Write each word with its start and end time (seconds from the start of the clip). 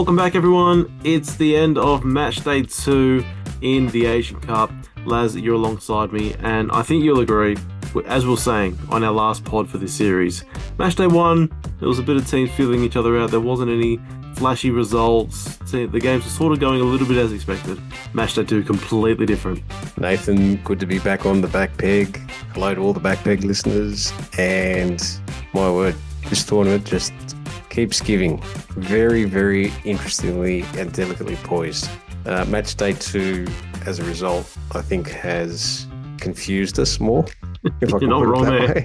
Welcome 0.00 0.16
back, 0.16 0.34
everyone. 0.34 0.98
It's 1.04 1.36
the 1.36 1.54
end 1.54 1.76
of 1.76 2.06
match 2.06 2.42
day 2.42 2.62
two 2.62 3.22
in 3.60 3.88
the 3.88 4.06
Asian 4.06 4.40
Cup. 4.40 4.72
Laz, 5.04 5.36
you're 5.36 5.56
alongside 5.56 6.10
me, 6.10 6.34
and 6.38 6.72
I 6.72 6.80
think 6.80 7.04
you'll 7.04 7.20
agree, 7.20 7.58
as 8.06 8.24
we 8.24 8.32
are 8.32 8.36
saying 8.38 8.78
on 8.88 9.04
our 9.04 9.12
last 9.12 9.44
pod 9.44 9.68
for 9.68 9.76
this 9.76 9.92
series, 9.92 10.42
match 10.78 10.94
day 10.94 11.06
one, 11.06 11.50
there 11.80 11.88
was 11.88 11.98
a 11.98 12.02
bit 12.02 12.16
of 12.16 12.26
teams 12.26 12.50
feeling 12.52 12.82
each 12.82 12.96
other 12.96 13.18
out. 13.18 13.30
There 13.30 13.40
wasn't 13.40 13.72
any 13.72 14.00
flashy 14.36 14.70
results. 14.70 15.56
The 15.70 15.86
games 16.00 16.24
were 16.24 16.30
sort 16.30 16.54
of 16.54 16.60
going 16.60 16.80
a 16.80 16.84
little 16.84 17.06
bit 17.06 17.18
as 17.18 17.34
expected. 17.34 17.78
Match 18.14 18.36
day 18.36 18.44
two, 18.44 18.62
completely 18.62 19.26
different. 19.26 19.62
Nathan, 19.98 20.56
good 20.64 20.80
to 20.80 20.86
be 20.86 20.98
back 20.98 21.26
on 21.26 21.42
the 21.42 21.48
back 21.48 21.76
peg. 21.76 22.16
Hello 22.54 22.74
to 22.74 22.80
all 22.80 22.94
the 22.94 23.00
back 23.00 23.22
peg 23.22 23.44
listeners. 23.44 24.14
And 24.38 25.06
my 25.52 25.70
word, 25.70 25.94
this 26.30 26.42
tournament 26.42 26.86
just 26.86 27.12
keeps 27.70 28.00
giving. 28.00 28.40
Very, 28.76 29.24
very 29.24 29.72
interestingly 29.84 30.62
and 30.76 30.92
delicately 30.92 31.36
poised. 31.36 31.88
Uh, 32.26 32.44
match 32.46 32.74
day 32.76 32.92
two, 32.92 33.46
as 33.86 33.98
a 33.98 34.04
result, 34.04 34.54
I 34.72 34.82
think 34.82 35.08
has 35.08 35.86
confused 36.18 36.78
us 36.78 37.00
more. 37.00 37.24
If 37.80 37.90
You're 38.00 38.08
not 38.08 38.26
wrong 38.26 38.44
there. 38.44 38.82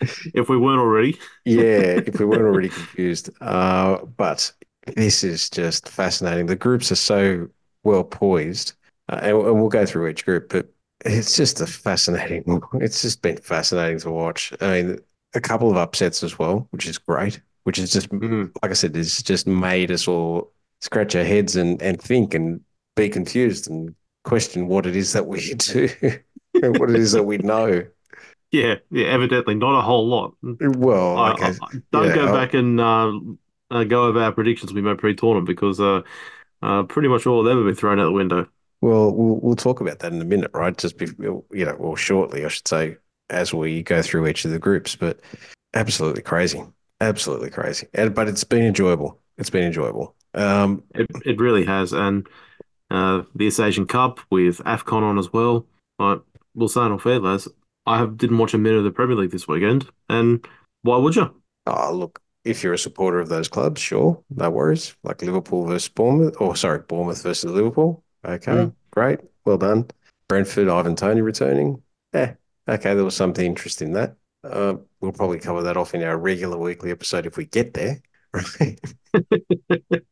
if 0.34 0.48
we 0.48 0.56
weren't 0.56 0.80
already. 0.80 1.18
yeah, 1.44 2.00
if 2.06 2.18
we 2.20 2.26
weren't 2.26 2.42
already 2.42 2.68
confused. 2.68 3.30
Uh, 3.40 3.98
but 4.16 4.52
this 4.96 5.24
is 5.24 5.50
just 5.50 5.88
fascinating. 5.88 6.46
The 6.46 6.56
groups 6.56 6.92
are 6.92 6.96
so 6.96 7.48
well 7.84 8.04
poised, 8.04 8.74
uh, 9.08 9.20
and, 9.22 9.36
and 9.36 9.60
we'll 9.60 9.68
go 9.68 9.86
through 9.86 10.08
each 10.08 10.24
group, 10.24 10.48
but 10.50 10.68
it's 11.04 11.36
just 11.36 11.60
a 11.60 11.66
fascinating. 11.66 12.62
It's 12.74 13.02
just 13.02 13.22
been 13.22 13.36
fascinating 13.38 13.98
to 14.00 14.10
watch. 14.10 14.52
I 14.60 14.82
mean, 14.82 14.98
a 15.34 15.40
couple 15.40 15.70
of 15.70 15.76
upsets 15.76 16.22
as 16.22 16.38
well, 16.38 16.68
which 16.70 16.86
is 16.86 16.98
great. 16.98 17.40
Which 17.64 17.78
is 17.78 17.92
just, 17.92 18.08
mm-hmm. 18.08 18.46
like 18.60 18.72
I 18.72 18.74
said, 18.74 18.96
it's 18.96 19.22
just 19.22 19.46
made 19.46 19.92
us 19.92 20.08
all 20.08 20.52
scratch 20.80 21.14
our 21.14 21.22
heads 21.22 21.54
and, 21.54 21.80
and 21.80 22.00
think 22.00 22.34
and 22.34 22.60
be 22.96 23.08
confused 23.08 23.70
and 23.70 23.94
question 24.24 24.66
what 24.66 24.86
it 24.86 24.96
is 24.96 25.12
that 25.12 25.26
we 25.26 25.54
do, 25.54 25.88
what 26.54 26.90
it 26.90 26.96
is 26.96 27.12
that 27.12 27.22
we 27.22 27.38
know. 27.38 27.84
Yeah, 28.50 28.76
yeah, 28.90 29.06
evidently 29.06 29.54
not 29.54 29.78
a 29.78 29.82
whole 29.82 30.06
lot. 30.06 30.34
Well, 30.42 31.16
I, 31.16 31.32
okay. 31.32 31.44
I, 31.44 31.48
I, 31.48 31.68
don't 31.90 32.08
yeah, 32.08 32.14
go 32.14 32.32
back 32.32 32.52
and 32.52 32.80
uh, 32.80 33.12
uh, 33.70 33.84
go 33.84 34.04
over 34.04 34.20
our 34.20 34.32
predictions 34.32 34.72
we 34.72 34.82
made 34.82 34.98
pre-tournament 34.98 35.46
because 35.46 35.80
uh, 35.80 36.02
uh, 36.60 36.82
pretty 36.82 37.08
much 37.08 37.26
all 37.26 37.40
of 37.40 37.46
them 37.46 37.56
have 37.58 37.66
been 37.66 37.74
thrown 37.74 37.98
out 37.98 38.04
the 38.04 38.12
window. 38.12 38.46
Well, 38.82 39.12
we'll 39.14 39.36
we'll 39.40 39.56
talk 39.56 39.80
about 39.80 40.00
that 40.00 40.12
in 40.12 40.20
a 40.20 40.24
minute, 40.24 40.50
right? 40.52 40.76
Just 40.76 40.98
be, 40.98 41.06
you 41.18 41.44
know, 41.52 41.76
well, 41.78 41.94
shortly, 41.94 42.44
I 42.44 42.48
should 42.48 42.68
say, 42.68 42.96
as 43.32 43.52
we 43.52 43.82
go 43.82 44.02
through 44.02 44.26
each 44.28 44.44
of 44.44 44.50
the 44.50 44.58
groups. 44.58 44.94
But 44.94 45.20
absolutely 45.74 46.22
crazy, 46.22 46.62
absolutely 47.00 47.50
crazy. 47.50 47.88
And 47.94 48.14
but 48.14 48.28
it's 48.28 48.44
been 48.44 48.64
enjoyable. 48.64 49.18
It's 49.38 49.50
been 49.50 49.64
enjoyable. 49.64 50.14
Um, 50.34 50.82
it 50.94 51.06
it 51.24 51.40
really 51.40 51.64
has, 51.64 51.92
and 51.92 52.26
uh, 52.90 53.22
the 53.34 53.46
Asian 53.46 53.86
Cup 53.86 54.20
with 54.30 54.58
Afcon 54.58 55.02
on 55.02 55.18
as 55.18 55.32
well. 55.32 55.66
I 55.98 56.18
will 56.54 56.68
say 56.68 56.80
no 56.80 56.98
fair, 56.98 57.18
Les. 57.18 57.48
I 57.86 57.98
have, 57.98 58.16
didn't 58.16 58.38
watch 58.38 58.54
a 58.54 58.58
minute 58.58 58.78
of 58.78 58.84
the 58.84 58.92
Premier 58.92 59.16
League 59.16 59.30
this 59.30 59.48
weekend, 59.48 59.88
and 60.08 60.46
why 60.82 60.98
would 60.98 61.16
you? 61.16 61.34
Oh, 61.66 61.92
look, 61.92 62.20
if 62.44 62.62
you're 62.62 62.74
a 62.74 62.78
supporter 62.78 63.18
of 63.18 63.28
those 63.28 63.48
clubs, 63.48 63.80
sure, 63.80 64.22
no 64.30 64.50
worries. 64.50 64.94
Like 65.02 65.22
Liverpool 65.22 65.66
versus 65.66 65.88
Bournemouth, 65.88 66.36
or 66.38 66.54
sorry, 66.54 66.80
Bournemouth 66.80 67.22
versus 67.22 67.50
Liverpool. 67.50 68.04
Okay, 68.24 68.52
mm. 68.52 68.74
great, 68.90 69.20
well 69.44 69.58
done. 69.58 69.88
Brentford, 70.28 70.68
Ivan 70.68 70.96
Toney 70.96 71.22
returning. 71.22 71.82
Yeah, 72.12 72.34
okay, 72.68 72.94
there 72.94 73.04
was 73.04 73.16
something 73.16 73.44
interesting 73.44 73.88
in 73.88 73.94
that. 73.94 74.16
Uh, 74.44 74.74
we'll 75.00 75.12
probably 75.12 75.38
cover 75.38 75.62
that 75.62 75.76
off 75.76 75.94
in 75.94 76.02
our 76.02 76.18
regular 76.18 76.58
weekly 76.58 76.90
episode 76.90 77.26
if 77.26 77.36
we 77.36 77.46
get 77.46 77.74
there, 77.74 78.00
right? 78.60 78.80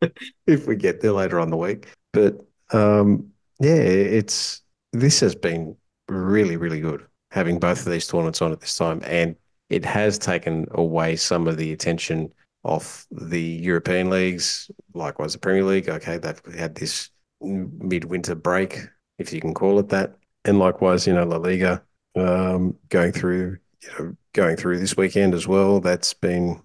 if 0.46 0.66
we 0.66 0.76
get 0.76 1.00
there 1.00 1.12
later 1.12 1.40
on 1.40 1.50
the 1.50 1.56
week. 1.56 1.88
But 2.12 2.44
um, 2.72 3.32
yeah, 3.58 3.74
it's 3.74 4.62
this 4.92 5.20
has 5.20 5.34
been 5.34 5.76
really, 6.08 6.56
really 6.56 6.80
good 6.80 7.06
having 7.30 7.58
both 7.58 7.86
of 7.86 7.92
these 7.92 8.06
tournaments 8.06 8.42
on 8.42 8.52
at 8.52 8.60
this 8.60 8.76
time, 8.76 9.00
and 9.04 9.36
it 9.68 9.84
has 9.84 10.18
taken 10.18 10.66
away 10.72 11.16
some 11.16 11.46
of 11.46 11.56
the 11.56 11.72
attention 11.72 12.32
off 12.62 13.06
the 13.10 13.40
European 13.40 14.10
leagues, 14.10 14.70
likewise 14.94 15.32
the 15.32 15.38
Premier 15.38 15.64
League. 15.64 15.88
Okay, 15.88 16.18
they've 16.18 16.40
had 16.56 16.74
this 16.74 17.10
midwinter 17.40 18.34
break, 18.34 18.80
if 19.18 19.32
you 19.32 19.40
can 19.40 19.54
call 19.54 19.78
it 19.78 19.88
that, 19.88 20.16
and 20.44 20.58
likewise, 20.58 21.06
you 21.06 21.14
know, 21.14 21.24
La 21.24 21.36
Liga 21.36 21.82
um, 22.16 22.76
going 22.88 23.12
through, 23.12 23.58
you 23.82 23.88
know, 23.98 24.16
going 24.32 24.56
through 24.56 24.78
this 24.78 24.96
weekend 24.96 25.34
as 25.34 25.46
well. 25.46 25.80
That's 25.80 26.14
been 26.14 26.60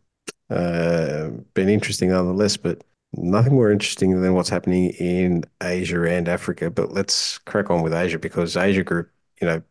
uh, 0.50 1.29
been 1.53 1.69
interesting 1.69 2.09
nonetheless, 2.09 2.57
but 2.57 2.83
nothing 3.13 3.53
more 3.53 3.72
interesting 3.72 4.22
than 4.22 4.33
what's 4.33 4.50
happening 4.50 4.91
in 4.91 5.44
Asia 5.61 6.03
and 6.03 6.28
Africa. 6.28 6.69
But 6.69 6.91
let's 6.91 7.38
crack 7.39 7.69
on 7.69 7.81
with 7.81 7.94
Asia 7.94 8.19
because 8.19 8.57
Asia 8.57 8.83
group, 8.83 9.09
you 9.41 9.47
know, 9.47 9.61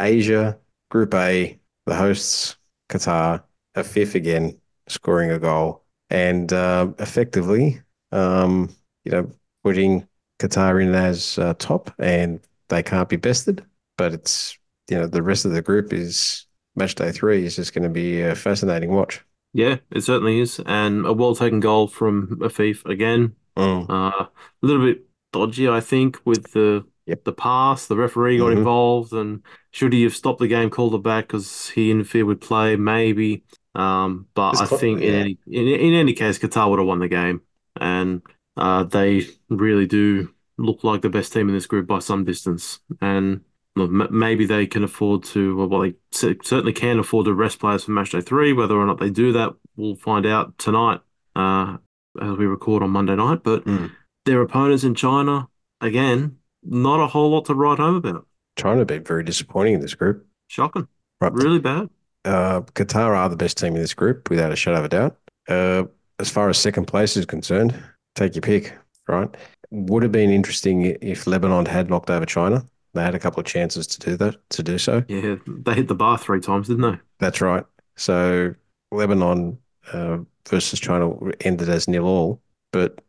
Asia 0.00 0.58
Group 0.90 1.14
A, 1.14 1.58
the 1.86 1.94
hosts 1.94 2.56
Qatar, 2.88 3.42
Afif 3.76 4.14
again, 4.14 4.58
scoring 4.88 5.30
a 5.30 5.38
goal, 5.38 5.84
and 6.10 6.52
uh, 6.52 6.88
effectively, 6.98 7.80
um, 8.12 8.74
you 9.04 9.12
know, 9.12 9.30
putting 9.62 10.06
Qatar 10.38 10.82
in 10.82 10.94
as 10.94 11.38
uh, 11.38 11.54
top, 11.58 11.92
and 11.98 12.40
they 12.68 12.82
can't 12.82 13.08
be 13.08 13.16
bested. 13.16 13.64
But 13.96 14.14
it's 14.14 14.56
you 14.88 14.98
know 14.98 15.06
the 15.06 15.22
rest 15.22 15.44
of 15.44 15.52
the 15.52 15.62
group 15.62 15.92
is 15.92 16.46
match 16.76 16.94
day 16.94 17.12
three 17.12 17.44
is 17.44 17.56
just 17.56 17.74
going 17.74 17.82
to 17.82 17.88
be 17.88 18.22
a 18.22 18.34
fascinating 18.34 18.90
watch. 18.90 19.24
Yeah, 19.52 19.76
it 19.90 20.02
certainly 20.02 20.40
is, 20.40 20.60
and 20.66 21.06
a 21.06 21.12
well 21.12 21.34
taken 21.34 21.60
goal 21.60 21.88
from 21.88 22.38
Afif 22.40 22.84
again. 22.84 23.34
Mm. 23.56 23.88
Uh, 23.88 24.26
a 24.26 24.30
little 24.62 24.84
bit 24.84 25.04
dodgy, 25.32 25.68
I 25.68 25.80
think, 25.80 26.20
with 26.24 26.52
the 26.52 26.84
yep. 27.06 27.24
the 27.24 27.32
pass. 27.32 27.86
The 27.86 27.96
referee 27.96 28.38
got 28.38 28.46
mm-hmm. 28.46 28.58
involved, 28.58 29.12
and 29.12 29.42
should 29.70 29.92
he 29.92 30.02
have 30.04 30.14
stopped 30.14 30.38
the 30.38 30.48
game, 30.48 30.70
called 30.70 30.94
it 30.94 31.02
back 31.02 31.26
because 31.26 31.70
he 31.70 31.90
interfered 31.90 32.26
with 32.26 32.40
play? 32.40 32.76
Maybe. 32.76 33.44
Um, 33.74 34.26
but 34.34 34.52
it's 34.52 34.72
I 34.72 34.76
think 34.76 35.00
yeah. 35.00 35.08
in 35.08 35.14
any 35.14 35.38
in, 35.46 35.68
in 35.68 35.94
any 35.94 36.12
case, 36.12 36.38
Qatar 36.38 36.68
would 36.70 36.78
have 36.78 36.88
won 36.88 36.98
the 36.98 37.08
game, 37.08 37.40
and 37.80 38.22
uh, 38.56 38.84
they 38.84 39.26
really 39.48 39.86
do 39.86 40.32
look 40.58 40.84
like 40.84 41.02
the 41.02 41.08
best 41.08 41.32
team 41.32 41.48
in 41.48 41.54
this 41.54 41.66
group 41.66 41.86
by 41.86 42.00
some 42.00 42.24
distance. 42.24 42.80
And 43.00 43.42
maybe 43.86 44.44
they 44.46 44.66
can 44.66 44.82
afford 44.82 45.22
to, 45.24 45.66
well, 45.66 45.80
they 45.80 45.94
certainly 46.10 46.72
can 46.72 46.98
afford 46.98 47.26
to 47.26 47.34
rest 47.34 47.60
players 47.60 47.84
for 47.84 47.92
match 47.92 48.10
day 48.10 48.20
three. 48.20 48.52
Whether 48.52 48.76
or 48.76 48.86
not 48.86 48.98
they 48.98 49.10
do 49.10 49.32
that, 49.32 49.54
we'll 49.76 49.94
find 49.94 50.26
out 50.26 50.58
tonight 50.58 51.00
uh, 51.36 51.76
as 52.20 52.36
we 52.36 52.46
record 52.46 52.82
on 52.82 52.90
Monday 52.90 53.14
night. 53.14 53.42
But 53.42 53.64
mm. 53.64 53.90
their 54.24 54.42
opponents 54.42 54.84
in 54.84 54.94
China, 54.94 55.48
again, 55.80 56.36
not 56.62 57.00
a 57.00 57.06
whole 57.06 57.30
lot 57.30 57.44
to 57.46 57.54
write 57.54 57.78
home 57.78 57.96
about. 57.96 58.26
China 58.56 58.84
been 58.84 59.04
very 59.04 59.22
disappointing 59.22 59.74
in 59.74 59.80
this 59.80 59.94
group. 59.94 60.26
Shocking. 60.48 60.88
Right. 61.20 61.32
Really 61.32 61.60
bad. 61.60 61.88
Uh, 62.24 62.60
Qatar 62.60 63.16
are 63.16 63.28
the 63.28 63.36
best 63.36 63.56
team 63.56 63.74
in 63.74 63.80
this 63.80 63.94
group, 63.94 64.28
without 64.28 64.52
a 64.52 64.56
shadow 64.56 64.78
of 64.78 64.84
a 64.84 64.88
doubt. 64.88 65.16
Uh, 65.48 65.84
as 66.18 66.28
far 66.28 66.48
as 66.48 66.58
second 66.58 66.86
place 66.86 67.16
is 67.16 67.24
concerned, 67.24 67.74
take 68.16 68.34
your 68.34 68.42
pick, 68.42 68.76
right? 69.06 69.34
Would 69.70 70.02
have 70.02 70.12
been 70.12 70.30
interesting 70.30 70.96
if 71.00 71.26
Lebanon 71.26 71.66
had 71.66 71.88
knocked 71.88 72.10
over 72.10 72.26
China. 72.26 72.64
They 72.98 73.04
had 73.04 73.14
a 73.14 73.20
couple 73.20 73.38
of 73.38 73.46
chances 73.46 73.86
to 73.86 74.00
do 74.00 74.16
that, 74.16 74.36
to 74.50 74.62
do 74.64 74.76
so. 74.76 75.04
Yeah, 75.06 75.36
they 75.46 75.74
hit 75.74 75.86
the 75.86 75.94
bar 75.94 76.18
three 76.18 76.40
times, 76.40 76.66
didn't 76.66 76.90
they? 76.90 76.98
That's 77.20 77.40
right. 77.40 77.64
So 77.96 78.56
Lebanon 78.90 79.58
uh, 79.92 80.18
versus 80.48 80.80
China 80.80 81.14
ended 81.42 81.68
as 81.68 81.86
nil 81.86 82.06
all. 82.06 82.42
But 82.72 83.00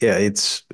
yeah, 0.00 0.16
it's 0.16 0.64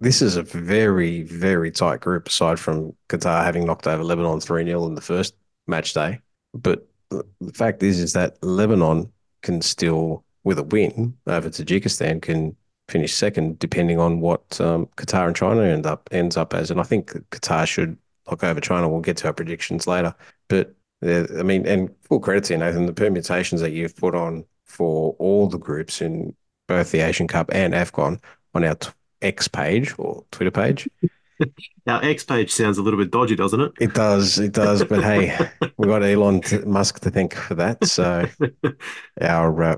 this 0.00 0.22
is 0.22 0.36
a 0.36 0.42
very, 0.42 1.24
very 1.24 1.70
tight 1.70 2.00
group 2.00 2.28
aside 2.28 2.58
from 2.58 2.94
Qatar 3.10 3.44
having 3.44 3.66
knocked 3.66 3.86
over 3.86 4.02
Lebanon 4.02 4.40
3 4.40 4.64
0 4.64 4.86
in 4.86 4.94
the 4.94 5.02
first 5.02 5.34
match 5.66 5.92
day. 5.92 6.18
But 6.54 6.88
the 7.10 7.52
fact 7.52 7.82
is, 7.82 8.00
is 8.00 8.14
that 8.14 8.42
Lebanon 8.42 9.12
can 9.42 9.60
still, 9.60 10.24
with 10.42 10.58
a 10.58 10.62
win 10.62 11.18
over 11.26 11.50
Tajikistan, 11.50 12.22
can 12.22 12.56
finish 12.88 13.14
second, 13.14 13.58
depending 13.58 13.98
on 13.98 14.20
what 14.20 14.58
um, 14.58 14.86
Qatar 14.96 15.26
and 15.26 15.36
China 15.36 15.62
end 15.62 15.84
up 15.84 16.08
ends 16.12 16.38
up 16.38 16.54
as. 16.54 16.70
And 16.70 16.80
I 16.80 16.84
think 16.84 17.12
Qatar 17.30 17.66
should 17.66 17.96
knock 18.28 18.44
over 18.44 18.60
China. 18.60 18.88
We'll 18.88 19.00
get 19.00 19.16
to 19.18 19.28
our 19.28 19.32
predictions 19.32 19.86
later. 19.86 20.14
But 20.48 20.74
I 21.02 21.42
mean, 21.42 21.66
and 21.66 21.90
full 22.02 22.20
credit 22.20 22.44
to 22.44 22.54
you, 22.54 22.58
Nathan, 22.58 22.86
the 22.86 22.92
permutations 22.92 23.60
that 23.60 23.72
you've 23.72 23.96
put 23.96 24.14
on 24.14 24.44
for 24.66 25.16
all 25.18 25.48
the 25.48 25.58
groups 25.58 26.00
in 26.00 26.34
both 26.68 26.90
the 26.90 27.00
Asian 27.00 27.28
Cup 27.28 27.50
and 27.52 27.74
AFCON 27.74 28.20
on 28.54 28.64
our 28.64 28.76
X 29.20 29.48
page 29.48 29.94
or 29.98 30.24
Twitter 30.30 30.50
page. 30.50 30.88
Our 31.88 32.04
X 32.04 32.22
page 32.22 32.52
sounds 32.52 32.78
a 32.78 32.82
little 32.82 33.00
bit 33.00 33.10
dodgy, 33.10 33.34
doesn't 33.34 33.60
it? 33.60 33.72
It 33.80 33.94
does, 33.94 34.38
it 34.38 34.52
does. 34.52 34.84
But 34.84 35.02
hey, 35.02 35.36
we've 35.76 35.88
got 35.88 36.04
Elon 36.04 36.40
Musk 36.64 37.00
to 37.00 37.10
thank 37.10 37.34
for 37.34 37.54
that. 37.56 37.84
So 37.84 38.26
our 39.20 39.62
uh, 39.62 39.76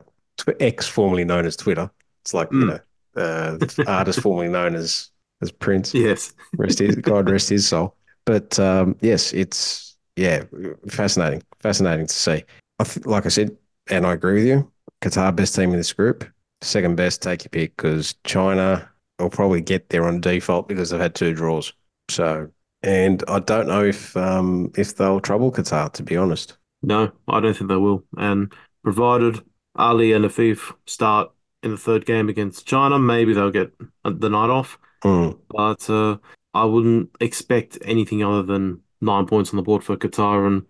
X, 0.61 0.87
formerly 0.87 1.25
known 1.25 1.47
as 1.47 1.57
Twitter, 1.57 1.91
it's 2.23 2.35
like 2.35 2.51
mm. 2.51 2.61
you 2.61 2.67
know, 2.67 2.79
uh, 3.17 3.57
the 3.57 3.85
artist 3.87 4.21
formerly 4.21 4.49
known 4.49 4.75
as 4.75 5.11
as 5.41 5.51
Prince. 5.51 5.95
Yes, 5.95 6.35
rest 6.59 6.81
his 6.81 6.97
God 6.97 7.31
rest 7.31 7.49
his 7.49 7.67
soul. 7.67 7.97
But 8.27 8.59
um, 8.59 8.97
yes, 9.01 9.33
it's 9.33 9.97
yeah, 10.17 10.45
fascinating, 10.89 11.43
fascinating 11.61 12.07
to 12.07 12.15
see. 12.15 12.45
I 12.79 12.85
th- 12.85 13.07
like 13.07 13.27
I 13.27 13.29
said, 13.29 13.57
and 13.91 14.07
I 14.07 14.13
agree 14.13 14.35
with 14.35 14.47
you. 14.47 14.73
Qatar 15.03 15.35
best 15.35 15.55
team 15.55 15.71
in 15.71 15.77
this 15.77 15.93
group. 15.93 16.25
second 16.63 16.97
best, 16.97 17.23
take 17.23 17.45
your 17.45 17.51
pick 17.51 17.77
because 17.77 18.15
China 18.25 18.89
will 19.19 19.31
probably 19.31 19.61
get 19.61 19.91
there 19.91 20.07
on 20.07 20.21
default 20.21 20.69
because 20.69 20.91
they've 20.91 21.01
had 21.01 21.15
two 21.15 21.35
draws. 21.35 21.73
So, 22.09 22.49
and 22.83 23.23
I 23.29 23.41
don't 23.41 23.69
know 23.69 23.85
if 23.85 24.17
um, 24.17 24.73
if 24.77 24.97
they'll 24.97 25.21
trouble 25.21 25.53
Qatar, 25.53 25.93
to 25.93 26.03
be 26.03 26.17
honest. 26.17 26.57
No, 26.83 27.13
I 27.29 27.41
don't 27.41 27.57
think 27.57 27.69
they 27.69 27.77
will. 27.77 28.05
And 28.17 28.53
provided 28.83 29.43
Ali 29.77 30.13
and 30.13 30.25
Afif 30.25 30.75
start 30.87 31.31
in 31.63 31.71
the 31.71 31.77
third 31.79 32.05
game 32.07 32.29
against 32.29 32.67
China, 32.67 32.99
maybe 32.99 33.33
they'll 33.33 33.51
get 33.51 33.73
the 34.05 34.29
night 34.29 34.51
off. 34.51 34.79
Mm. 35.03 35.39
But 35.49 35.89
uh, 35.91 36.19
I 36.55 36.65
wouldn't 36.65 37.11
expect 37.21 37.79
anything 37.83 38.23
other 38.23 38.43
than 38.43 38.81
nine 39.01 39.27
points 39.27 39.51
on 39.51 39.57
the 39.57 39.63
board 39.63 39.85
for 39.85 39.97
Qatar 39.97 40.47
and 40.47 40.63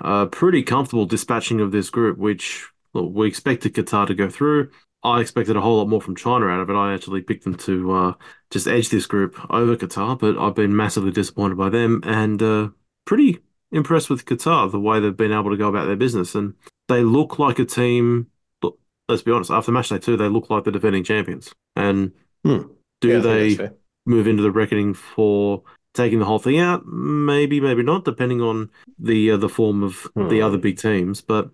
a 0.00 0.26
pretty 0.26 0.62
comfortable 0.62 1.06
dispatching 1.06 1.60
of 1.60 1.72
this 1.72 1.90
group, 1.90 2.18
which 2.18 2.68
look, 2.94 3.12
we 3.12 3.26
expected 3.26 3.74
Qatar 3.74 4.06
to 4.06 4.14
go 4.14 4.28
through. 4.28 4.70
I 5.02 5.20
expected 5.20 5.56
a 5.56 5.60
whole 5.60 5.78
lot 5.78 5.88
more 5.88 6.00
from 6.00 6.16
China 6.16 6.46
out 6.46 6.60
of 6.60 6.68
it. 6.68 6.74
I 6.74 6.92
actually 6.92 7.22
picked 7.22 7.44
them 7.44 7.56
to 7.56 7.92
uh, 7.92 8.12
just 8.50 8.68
edge 8.68 8.90
this 8.90 9.06
group 9.06 9.34
over 9.50 9.76
Qatar, 9.76 10.18
but 10.18 10.38
I've 10.38 10.54
been 10.54 10.76
massively 10.76 11.10
disappointed 11.10 11.56
by 11.56 11.70
them 11.70 12.02
and 12.04 12.42
uh, 12.42 12.68
pretty 13.06 13.38
impressed 13.72 14.10
with 14.10 14.26
Qatar, 14.26 14.70
the 14.70 14.80
way 14.80 15.00
they've 15.00 15.16
been 15.16 15.32
able 15.32 15.50
to 15.50 15.56
go 15.56 15.68
about 15.68 15.86
their 15.86 15.96
business. 15.96 16.34
And 16.34 16.54
they 16.88 17.02
look 17.02 17.38
like 17.38 17.58
a 17.58 17.64
team, 17.64 18.26
look, 18.62 18.78
let's 19.08 19.22
be 19.22 19.32
honest, 19.32 19.50
after 19.50 19.72
match 19.72 19.88
day 19.88 19.98
two, 19.98 20.18
they 20.18 20.28
look 20.28 20.50
like 20.50 20.64
the 20.64 20.72
defending 20.72 21.04
champions. 21.04 21.54
And 21.76 22.12
hmm. 22.44 22.62
do 23.00 23.08
yeah, 23.08 23.18
they 23.20 23.70
move 24.06 24.26
into 24.26 24.42
the 24.42 24.50
reckoning 24.50 24.94
for 24.94 25.62
taking 25.94 26.18
the 26.18 26.24
whole 26.24 26.38
thing 26.38 26.58
out? 26.58 26.86
Maybe, 26.86 27.60
maybe 27.60 27.82
not, 27.82 28.04
depending 28.04 28.40
on 28.40 28.70
the 28.98 29.32
uh, 29.32 29.36
the 29.36 29.48
form 29.48 29.82
of 29.82 30.08
hmm. 30.14 30.28
the 30.28 30.42
other 30.42 30.58
big 30.58 30.78
teams. 30.78 31.20
But 31.20 31.50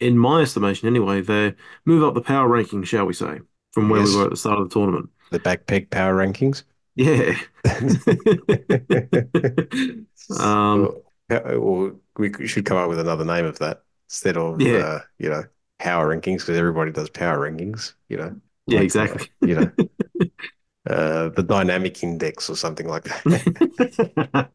in 0.00 0.18
my 0.18 0.42
estimation 0.42 0.88
anyway, 0.88 1.20
they 1.20 1.54
move 1.84 2.02
up 2.02 2.14
the 2.14 2.20
power 2.20 2.48
ranking, 2.48 2.82
shall 2.84 3.06
we 3.06 3.14
say, 3.14 3.40
from 3.72 3.88
where 3.88 4.00
yes. 4.00 4.10
we 4.10 4.16
were 4.16 4.24
at 4.24 4.30
the 4.30 4.36
start 4.36 4.58
of 4.58 4.68
the 4.68 4.74
tournament. 4.74 5.10
The 5.30 5.40
Back 5.40 5.66
Peg 5.66 5.90
power 5.90 6.14
rankings? 6.14 6.62
Yeah. 6.94 7.36
um, 10.40 10.96
or 11.30 11.96
we 12.16 12.46
should 12.46 12.64
come 12.64 12.76
up 12.76 12.88
with 12.88 13.00
another 13.00 13.24
name 13.24 13.44
of 13.44 13.58
that 13.58 13.82
instead 14.08 14.36
of, 14.36 14.60
yeah. 14.60 14.78
uh, 14.78 15.00
you 15.18 15.28
know, 15.28 15.44
power 15.78 16.14
rankings 16.14 16.40
because 16.40 16.56
everybody 16.56 16.92
does 16.92 17.10
power 17.10 17.38
rankings, 17.38 17.94
you 18.08 18.16
know. 18.16 18.36
Yeah, 18.66 18.78
like, 18.78 18.84
exactly. 18.84 19.28
Uh, 19.42 19.46
you 19.46 19.54
know, 19.56 19.70
uh, 20.88 21.30
the 21.30 21.42
dynamic 21.42 22.02
index 22.02 22.50
or 22.50 22.56
something 22.56 22.86
like 22.86 23.04
that. 23.04 24.48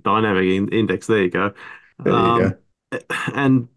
dynamic 0.02 0.44
in- 0.44 0.68
index. 0.68 1.06
There 1.06 1.22
you 1.22 1.30
go. 1.30 1.52
There 2.02 2.12
um, 2.12 2.54
go. 2.90 2.98
And 3.34 3.68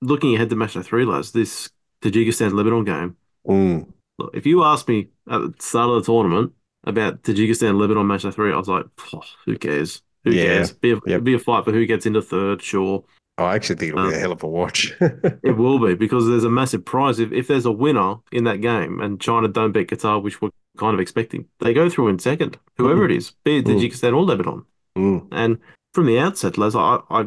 looking 0.00 0.34
ahead 0.34 0.50
to 0.50 0.56
match 0.56 0.74
day 0.74 0.82
three, 0.82 1.04
lads, 1.04 1.32
this 1.32 1.70
Tajikistan 2.02 2.52
Lebanon 2.52 2.84
game. 2.84 3.16
Mm. 3.46 3.92
Look, 4.18 4.36
if 4.36 4.46
you 4.46 4.62
asked 4.64 4.88
me 4.88 5.08
at 5.30 5.38
the 5.40 5.54
start 5.58 5.90
of 5.90 6.04
the 6.04 6.12
tournament 6.12 6.52
about 6.84 7.22
Tajikistan 7.22 7.78
Lebanon 7.78 8.06
match 8.06 8.22
day 8.22 8.30
three, 8.30 8.52
I 8.52 8.56
was 8.56 8.68
like, 8.68 8.84
oh, 9.14 9.22
who 9.46 9.56
cares? 9.56 10.02
Who 10.24 10.32
yeah. 10.32 10.44
cares? 10.44 10.72
Be 10.72 10.92
a, 10.92 10.98
yep. 11.06 11.24
be 11.24 11.34
a 11.34 11.38
fight 11.38 11.64
for 11.64 11.72
who 11.72 11.86
gets 11.86 12.06
into 12.06 12.20
third, 12.20 12.62
sure. 12.62 13.04
I 13.38 13.54
actually 13.54 13.76
think 13.76 13.92
it'll 13.92 14.04
um, 14.04 14.10
be 14.10 14.16
a 14.16 14.20
hell 14.20 14.32
of 14.32 14.42
a 14.42 14.48
watch. 14.48 14.92
it 15.00 15.56
will 15.56 15.78
be 15.78 15.94
because 15.94 16.26
there's 16.26 16.44
a 16.44 16.50
massive 16.50 16.84
prize. 16.84 17.18
If, 17.18 17.32
if 17.32 17.48
there's 17.48 17.64
a 17.64 17.72
winner 17.72 18.16
in 18.30 18.44
that 18.44 18.60
game 18.60 19.00
and 19.00 19.20
China 19.20 19.48
don't 19.48 19.72
beat 19.72 19.88
Qatar, 19.88 20.22
which 20.22 20.42
we're 20.42 20.50
kind 20.78 20.94
of 20.94 21.00
expecting, 21.00 21.46
they 21.60 21.74
go 21.74 21.88
through 21.88 22.08
in 22.08 22.18
second, 22.18 22.58
whoever 22.76 23.02
mm. 23.02 23.10
it 23.10 23.16
is, 23.16 23.32
be 23.44 23.58
it 23.58 23.66
Tajikistan 23.66 24.12
mm. 24.12 24.16
or 24.16 24.24
Lebanon. 24.24 24.64
Mm. 24.96 25.28
And 25.30 25.58
from 25.94 26.06
the 26.06 26.18
outset, 26.18 26.58
Les, 26.58 26.74
I, 26.74 27.00
I 27.10 27.26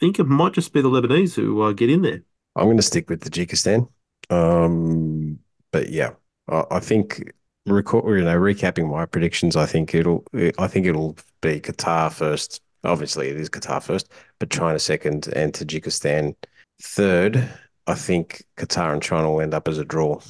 think 0.00 0.18
it 0.18 0.24
might 0.24 0.52
just 0.52 0.72
be 0.72 0.80
the 0.80 0.90
Lebanese 0.90 1.34
who 1.34 1.62
uh, 1.62 1.72
get 1.72 1.90
in 1.90 2.02
there. 2.02 2.22
I'm 2.56 2.64
going 2.64 2.76
to 2.76 2.82
stick 2.82 3.10
with 3.10 3.24
Tajikistan. 3.24 3.88
Um, 4.30 5.38
but 5.72 5.90
yeah, 5.90 6.10
I, 6.48 6.64
I 6.72 6.80
think 6.80 7.32
record, 7.66 8.18
you 8.18 8.24
know, 8.24 8.38
recapping 8.38 8.90
my 8.90 9.06
predictions, 9.06 9.56
I 9.56 9.66
think 9.66 9.94
it'll, 9.94 10.24
I 10.58 10.66
think 10.66 10.86
it'll 10.86 11.16
be 11.40 11.60
Qatar 11.60 12.12
first. 12.12 12.60
Obviously, 12.84 13.28
it 13.28 13.40
is 13.40 13.48
Qatar 13.48 13.82
first, 13.82 14.12
but 14.38 14.50
China 14.50 14.78
second 14.78 15.28
and 15.28 15.52
Tajikistan 15.52 16.34
third. 16.82 17.48
I 17.86 17.94
think 17.94 18.44
Qatar 18.56 18.92
and 18.92 19.02
China 19.02 19.30
will 19.30 19.40
end 19.40 19.54
up 19.54 19.68
as 19.68 19.78
a 19.78 19.84
draw. 19.84 20.20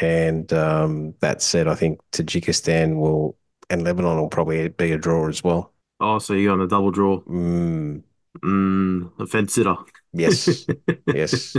And 0.00 0.52
um, 0.52 1.14
that 1.20 1.40
said, 1.42 1.68
I 1.68 1.74
think 1.74 2.00
Tajikistan 2.12 2.96
will 2.96 3.36
and 3.70 3.82
Lebanon 3.82 4.16
will 4.18 4.28
probably 4.28 4.68
be 4.68 4.92
a 4.92 4.98
draw 4.98 5.28
as 5.28 5.42
well. 5.42 5.72
Oh, 6.00 6.18
so 6.18 6.34
you're 6.34 6.52
on 6.52 6.60
a 6.60 6.66
double 6.66 6.90
draw. 6.90 7.20
Mm, 7.22 8.02
Mm, 8.42 9.12
a 9.18 9.26
fence 9.26 9.54
sitter. 9.54 9.76
Yes. 10.12 10.66
yes. 11.06 11.56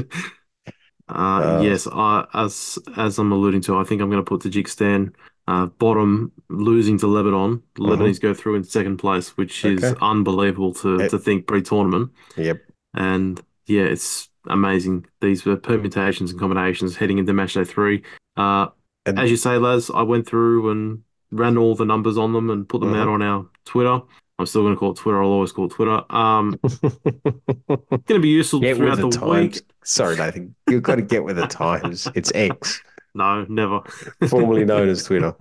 Uh, 1.07 1.11
uh, 1.11 1.61
yes, 1.63 1.87
I, 1.91 2.25
as 2.33 2.79
as 2.97 3.19
I'm 3.19 3.31
alluding 3.31 3.61
to, 3.61 3.77
I 3.77 3.83
think 3.83 4.01
I'm 4.01 4.09
going 4.09 4.23
to 4.23 4.27
put 4.27 4.41
Tajikistan 4.41 5.13
uh, 5.47 5.67
bottom, 5.67 6.31
losing 6.49 6.97
to 6.99 7.07
Lebanon. 7.07 7.61
The 7.75 7.83
uh-huh. 7.83 7.95
Lebanese 7.95 8.19
go 8.19 8.33
through 8.33 8.55
in 8.55 8.63
second 8.63 8.97
place, 8.97 9.37
which 9.37 9.63
okay. 9.63 9.75
is 9.75 9.95
unbelievable 10.01 10.73
to, 10.75 10.99
it, 10.99 11.09
to 11.09 11.19
think 11.19 11.47
pre-tournament. 11.47 12.11
Yep. 12.37 12.61
And 12.95 13.39
yeah, 13.67 13.83
it's 13.83 14.29
amazing. 14.47 15.05
These 15.21 15.45
were 15.45 15.57
permutations 15.57 16.31
and 16.31 16.39
combinations 16.39 16.95
heading 16.95 17.19
into 17.19 17.33
match 17.33 17.53
day 17.53 17.65
three. 17.65 18.03
Uh, 18.37 18.67
and, 19.05 19.19
as 19.19 19.29
you 19.29 19.37
say, 19.37 19.57
Laz, 19.57 19.91
I 19.93 20.01
went 20.01 20.27
through 20.27 20.71
and 20.71 21.03
ran 21.31 21.57
all 21.57 21.75
the 21.75 21.85
numbers 21.85 22.17
on 22.17 22.33
them 22.33 22.49
and 22.49 22.67
put 22.67 22.79
them 22.79 22.93
uh-huh. 22.93 23.01
out 23.01 23.07
on 23.07 23.21
our 23.21 23.45
Twitter. 23.65 23.99
I'm 24.37 24.45
still 24.45 24.63
going 24.63 24.73
to 24.73 24.79
call 24.79 24.91
it 24.91 24.97
Twitter. 24.97 25.23
I'll 25.23 25.29
always 25.29 25.51
call 25.51 25.65
it 25.65 25.71
Twitter. 25.71 26.01
Um, 26.13 26.59
going 27.67 28.03
to 28.07 28.19
be 28.19 28.29
useful 28.29 28.59
get 28.59 28.75
throughout 28.75 28.97
the, 28.97 29.07
the 29.07 29.25
week. 29.25 29.61
Sorry, 29.83 30.17
Nathan. 30.17 30.55
You've 30.69 30.83
got 30.83 30.95
to 30.95 31.01
get 31.01 31.23
with 31.23 31.37
the 31.37 31.47
times. 31.47 32.07
It's 32.15 32.31
X. 32.33 32.81
No, 33.17 33.45
never. 33.47 33.79
Formerly 34.27 34.65
known 34.65 34.89
as 34.89 35.05
Twitter. 35.05 35.33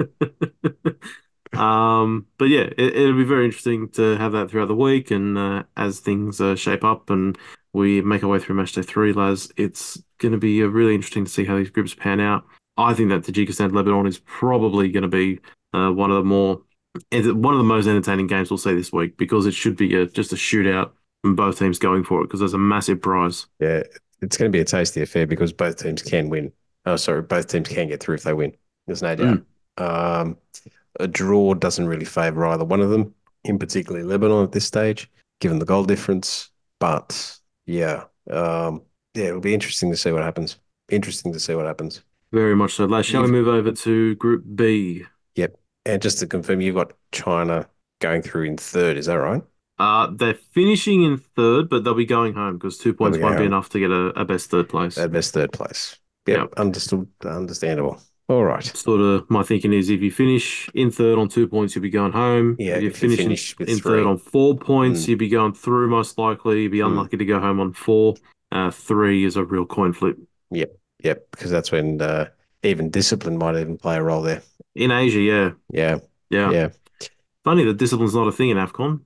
um, 1.54 2.24
but 2.38 2.44
yeah, 2.44 2.68
it, 2.78 2.94
will 2.94 3.16
be 3.16 3.24
very 3.24 3.46
interesting 3.46 3.88
to 3.94 4.16
have 4.16 4.30
that 4.30 4.48
throughout 4.48 4.68
the 4.68 4.76
week, 4.76 5.10
and 5.10 5.36
uh, 5.36 5.64
as 5.76 5.98
things 5.98 6.40
uh, 6.40 6.54
shape 6.54 6.84
up 6.84 7.10
and 7.10 7.36
we 7.72 8.00
make 8.00 8.22
our 8.22 8.30
way 8.30 8.38
through 8.38 8.54
match 8.54 8.72
day 8.72 8.82
three, 8.82 9.12
Laz, 9.12 9.50
it's 9.56 10.00
going 10.18 10.30
to 10.30 10.38
be 10.38 10.62
uh, 10.62 10.66
really 10.66 10.94
interesting 10.94 11.24
to 11.24 11.30
see 11.30 11.44
how 11.44 11.56
these 11.56 11.70
groups 11.70 11.94
pan 11.94 12.20
out. 12.20 12.44
I 12.76 12.94
think 12.94 13.10
that 13.10 13.22
Tajikistan 13.22 13.72
Lebanon 13.72 14.06
is 14.06 14.18
probably 14.18 14.90
going 14.90 15.02
to 15.02 15.08
be 15.08 15.40
uh, 15.72 15.90
one 15.90 16.10
of 16.10 16.16
the 16.16 16.24
more 16.24 16.62
one 17.12 17.54
of 17.54 17.58
the 17.58 17.64
most 17.64 17.88
entertaining 17.88 18.28
games 18.28 18.50
we'll 18.50 18.58
see 18.58 18.74
this 18.74 18.92
week 18.92 19.16
because 19.16 19.46
it 19.46 19.54
should 19.54 19.76
be 19.76 19.96
a, 19.96 20.06
just 20.06 20.32
a 20.32 20.36
shootout 20.36 20.92
from 21.22 21.34
both 21.34 21.58
teams 21.58 21.78
going 21.78 22.04
for 22.04 22.20
it 22.20 22.24
because 22.24 22.40
there's 22.40 22.54
a 22.54 22.58
massive 22.58 23.00
prize. 23.00 23.46
Yeah, 23.58 23.82
it's 24.20 24.36
going 24.36 24.50
to 24.50 24.56
be 24.56 24.60
a 24.60 24.64
tasty 24.64 25.02
affair 25.02 25.26
because 25.26 25.52
both 25.52 25.76
teams 25.76 26.02
can 26.02 26.28
win. 26.28 26.52
Oh, 26.86 26.96
sorry, 26.96 27.22
both 27.22 27.48
teams 27.48 27.68
can 27.68 27.88
get 27.88 28.00
through 28.00 28.16
if 28.16 28.22
they 28.22 28.32
win. 28.32 28.54
There's 28.86 29.02
no 29.02 29.16
doubt. 29.16 29.42
Mm. 29.78 30.20
Um, 30.20 30.36
a 31.00 31.08
draw 31.08 31.54
doesn't 31.54 31.88
really 31.88 32.04
favour 32.04 32.46
either 32.46 32.64
one 32.64 32.80
of 32.80 32.90
them, 32.90 33.14
in 33.44 33.58
particularly 33.58 34.06
Lebanon 34.06 34.44
at 34.44 34.52
this 34.52 34.66
stage, 34.66 35.10
given 35.40 35.58
the 35.58 35.64
goal 35.64 35.84
difference. 35.84 36.50
But 36.78 37.38
yeah, 37.66 38.04
um, 38.30 38.82
yeah, 39.14 39.26
it'll 39.26 39.40
be 39.40 39.54
interesting 39.54 39.90
to 39.90 39.96
see 39.96 40.12
what 40.12 40.22
happens. 40.22 40.58
Interesting 40.90 41.32
to 41.32 41.40
see 41.40 41.54
what 41.54 41.66
happens. 41.66 42.02
Very 42.34 42.56
much 42.56 42.74
so. 42.74 43.02
Shall 43.02 43.22
we 43.22 43.30
move 43.30 43.46
over 43.46 43.70
to 43.70 44.16
Group 44.16 44.44
B? 44.56 45.04
Yep. 45.36 45.56
And 45.86 46.02
just 46.02 46.18
to 46.18 46.26
confirm, 46.26 46.60
you've 46.60 46.74
got 46.74 46.92
China 47.12 47.68
going 48.00 48.22
through 48.22 48.46
in 48.46 48.56
third. 48.56 48.96
Is 48.96 49.06
that 49.06 49.14
right? 49.14 49.40
Uh, 49.78 50.08
they're 50.12 50.34
finishing 50.34 51.04
in 51.04 51.18
third, 51.18 51.68
but 51.68 51.84
they'll 51.84 51.94
be 51.94 52.04
going 52.04 52.34
home 52.34 52.58
because 52.58 52.76
two 52.76 52.92
points 52.92 53.18
won't 53.18 53.38
be 53.38 53.44
enough 53.44 53.68
to 53.68 53.78
get 53.78 53.92
a, 53.92 54.06
a 54.20 54.24
best 54.24 54.50
third 54.50 54.68
place. 54.68 54.98
At 54.98 55.12
best 55.12 55.32
third 55.32 55.52
place. 55.52 55.96
Yep, 56.26 56.38
yep. 56.38 56.52
understood. 56.56 57.06
Understandable. 57.24 58.00
All 58.28 58.42
right. 58.42 58.64
Sort 58.64 59.00
of 59.00 59.30
my 59.30 59.44
thinking 59.44 59.72
is 59.72 59.88
if 59.88 60.00
you 60.00 60.10
finish 60.10 60.68
in 60.74 60.90
third 60.90 61.18
on 61.18 61.28
two 61.28 61.46
points, 61.46 61.76
you'll 61.76 61.82
be 61.82 61.90
going 61.90 62.12
home. 62.12 62.56
Yeah. 62.58 62.76
If 62.76 62.82
you 62.82 62.88
if 62.88 62.96
finish, 62.96 63.18
you 63.20 63.26
finish 63.26 63.60
in, 63.60 63.68
in 63.68 63.78
third 63.78 64.06
on 64.06 64.18
four 64.18 64.56
points, 64.56 65.04
mm. 65.04 65.08
you'll 65.08 65.18
be 65.18 65.28
going 65.28 65.54
through 65.54 65.88
most 65.88 66.18
likely. 66.18 66.62
You'll 66.62 66.72
be 66.72 66.78
mm. 66.78 66.86
unlucky 66.86 67.14
mm. 67.14 67.20
to 67.20 67.24
go 67.26 67.38
home 67.38 67.60
on 67.60 67.74
four. 67.74 68.14
Uh, 68.50 68.72
three 68.72 69.24
is 69.24 69.36
a 69.36 69.44
real 69.44 69.66
coin 69.66 69.92
flip. 69.92 70.16
Yep. 70.50 70.76
Yep. 71.04 71.30
Because 71.30 71.50
that's 71.50 71.70
when 71.70 72.02
uh, 72.02 72.28
even 72.62 72.90
discipline 72.90 73.38
might 73.38 73.56
even 73.56 73.78
play 73.78 73.96
a 73.96 74.02
role 74.02 74.22
there. 74.22 74.42
In 74.74 74.90
Asia, 74.90 75.20
yeah. 75.20 75.50
Yeah. 75.70 75.98
Yeah. 76.30 76.50
Yeah. 76.50 76.68
Funny 77.44 77.64
that 77.64 77.76
discipline's 77.76 78.14
not 78.14 78.26
a 78.26 78.32
thing 78.32 78.50
in 78.50 78.56
AFCON. 78.56 79.00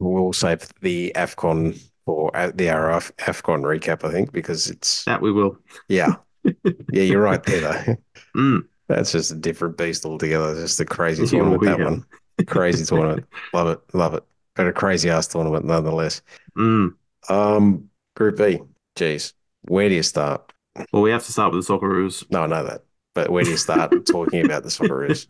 We'll 0.00 0.32
save 0.32 0.68
the 0.80 1.12
AFCON 1.14 1.80
for 2.04 2.30
the 2.32 2.66
RF 2.66 3.12
AFCON 3.16 3.62
recap, 3.62 4.04
I 4.04 4.10
think, 4.10 4.32
because 4.32 4.68
it's. 4.68 5.04
That 5.04 5.20
we 5.20 5.30
will. 5.30 5.58
Yeah. 5.88 6.14
yeah, 6.42 7.02
you're 7.02 7.22
right 7.22 7.42
there, 7.42 7.60
though. 7.60 7.96
Mm. 8.36 8.64
That's 8.88 9.12
just 9.12 9.30
a 9.30 9.34
different 9.34 9.76
beast 9.76 10.06
altogether. 10.06 10.54
Just 10.54 10.80
a 10.80 10.84
crazy 10.84 11.26
tournament, 11.26 11.62
that 11.64 11.78
one. 11.78 12.04
Crazy 12.46 12.84
tournament. 12.86 13.26
Love 13.52 13.68
it. 13.68 13.80
Love 13.94 14.14
it. 14.14 14.24
But 14.54 14.66
a 14.66 14.72
crazy 14.72 15.10
ass 15.10 15.26
tournament 15.26 15.64
nonetheless. 15.66 16.22
Mm. 16.56 16.94
Um, 17.28 17.90
Group 18.16 18.38
B. 18.38 18.60
Geez. 18.96 19.34
Where 19.62 19.88
do 19.88 19.94
you 19.94 20.02
start? 20.02 20.52
Well, 20.92 21.02
we 21.02 21.10
have 21.10 21.24
to 21.26 21.32
start 21.32 21.52
with 21.52 21.66
the 21.66 21.72
Socceroos. 21.72 22.24
No, 22.30 22.42
I 22.42 22.46
know 22.46 22.64
that. 22.64 22.84
But 23.14 23.30
where 23.30 23.44
do 23.44 23.50
you 23.50 23.56
start 23.56 23.92
talking 24.06 24.44
about 24.44 24.62
the 24.62 24.68
Socceroos? 24.68 25.26